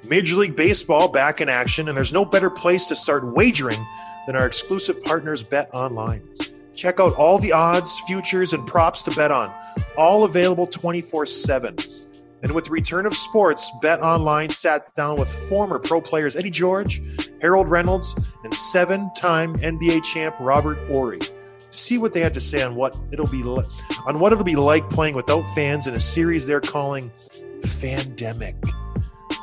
Major 0.04 0.36
League 0.36 0.56
Baseball 0.56 1.08
back 1.08 1.40
in 1.40 1.48
action, 1.48 1.88
and 1.88 1.96
there's 1.96 2.12
no 2.12 2.24
better 2.24 2.50
place 2.50 2.86
to 2.86 2.96
start 2.96 3.34
wagering 3.34 3.84
than 4.26 4.36
our 4.36 4.46
exclusive 4.46 5.02
partners, 5.04 5.42
Bet 5.42 5.70
Online. 5.72 6.22
Check 6.74 7.00
out 7.00 7.14
all 7.14 7.38
the 7.38 7.52
odds, 7.52 7.98
futures, 8.00 8.52
and 8.52 8.66
props 8.66 9.02
to 9.04 9.10
bet 9.12 9.30
on, 9.30 9.50
all 9.96 10.24
available 10.24 10.66
24 10.66 11.24
7. 11.24 11.76
And 12.46 12.54
with 12.54 12.66
the 12.66 12.70
return 12.70 13.06
of 13.06 13.16
sports, 13.16 13.72
Bet 13.82 14.00
Online 14.02 14.48
sat 14.48 14.94
down 14.94 15.18
with 15.18 15.28
former 15.48 15.80
pro 15.80 16.00
players 16.00 16.36
Eddie 16.36 16.52
George, 16.52 17.02
Harold 17.42 17.68
Reynolds, 17.68 18.14
and 18.44 18.54
seven 18.54 19.10
time 19.16 19.56
NBA 19.56 20.04
champ 20.04 20.36
Robert 20.38 20.78
Horry 20.86 21.18
see 21.70 21.98
what 21.98 22.14
they 22.14 22.20
had 22.20 22.32
to 22.34 22.40
say 22.40 22.62
on 22.62 22.76
what 22.76 22.96
it'll 23.10 23.26
be 23.26 23.42
li- 23.42 23.66
on 24.06 24.20
what 24.20 24.32
it'll 24.32 24.44
be 24.44 24.54
like 24.54 24.88
playing 24.90 25.16
without 25.16 25.42
fans 25.56 25.88
in 25.88 25.94
a 25.94 26.00
series 26.00 26.46
they're 26.46 26.60
calling 26.60 27.10
Fandemic. 27.62 28.54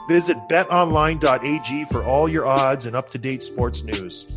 Visit 0.07 0.37
betonline.ag 0.49 1.83
for 1.91 2.05
all 2.05 2.29
your 2.29 2.45
odds 2.45 2.85
and 2.85 2.95
up-to-date 2.95 3.43
sports 3.43 3.83
news. 3.83 4.27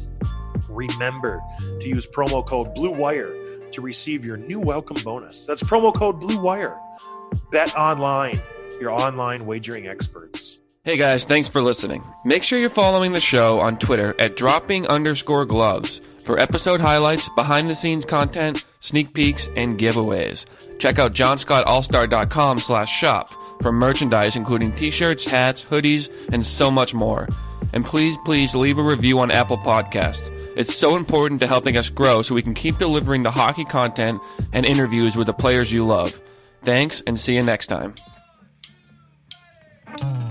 Remember 0.69 1.41
to 1.81 1.89
use 1.89 2.05
promo 2.05 2.45
code 2.45 2.75
Blue 2.75 2.91
Wire 2.91 3.33
to 3.71 3.81
receive 3.81 4.25
your 4.25 4.37
new 4.37 4.59
welcome 4.59 5.01
bonus. 5.05 5.47
That's 5.47 5.63
promo 5.63 5.95
code 5.95 6.19
Blue 6.19 6.41
Wire. 6.41 6.77
Bet 7.51 7.75
Online, 7.77 8.41
your 8.81 8.91
online 8.91 9.47
wagering 9.47 9.87
experts. 9.87 10.59
Hey 10.85 10.97
guys, 10.97 11.25
thanks 11.25 11.49
for 11.49 11.61
listening. 11.61 12.05
Make 12.25 12.45
sure 12.45 12.59
you're 12.59 12.71
following 12.71 13.13
the 13.13 13.21
show 13.21 13.61
on 13.61 13.79
Twitter 13.79 14.15
at 14.21 14.37
dropping 14.37 14.87
underscore 14.87 15.45
gloves 15.45 16.01
for 16.25 16.39
episode 16.39 16.81
highlights, 16.81 17.29
behind 17.31 17.71
the 17.71 17.75
scenes 17.75 18.05
content, 18.05 18.65
sneak 18.81 19.15
peeks, 19.15 19.49
and 19.57 19.79
giveaways. 19.79 20.45
Check 20.79 20.99
out 20.99 21.13
johnscottallstar.com 21.13 22.59
slash 22.59 22.93
shop 22.93 23.33
for 23.63 23.73
merchandise 23.73 24.37
including 24.37 24.73
t-shirts, 24.73 25.25
hats, 25.25 25.65
hoodies, 25.65 26.11
and 26.33 26.47
so 26.47 26.71
much 26.71 26.95
more. 26.95 27.29
And 27.73 27.85
please, 27.85 28.17
please 28.25 28.55
leave 28.55 28.79
a 28.79 28.83
review 28.83 29.19
on 29.21 29.31
Apple 29.31 29.59
Podcasts. 29.59 30.31
It's 30.57 30.77
so 30.77 30.97
important 30.97 31.41
to 31.41 31.47
helping 31.47 31.77
us 31.77 31.91
grow 31.91 32.23
so 32.23 32.35
we 32.35 32.43
can 32.43 32.55
keep 32.55 32.79
delivering 32.79 33.23
the 33.23 33.31
hockey 33.31 33.65
content 33.65 34.21
and 34.53 34.65
interviews 34.65 35.17
with 35.17 35.27
the 35.27 35.33
players 35.33 35.73
you 35.73 35.85
love. 35.85 36.21
Thanks 36.63 37.03
and 37.07 37.19
see 37.19 37.35
you 37.35 37.43
next 37.43 37.67
time. 37.67 37.95
Bye. 40.01 40.26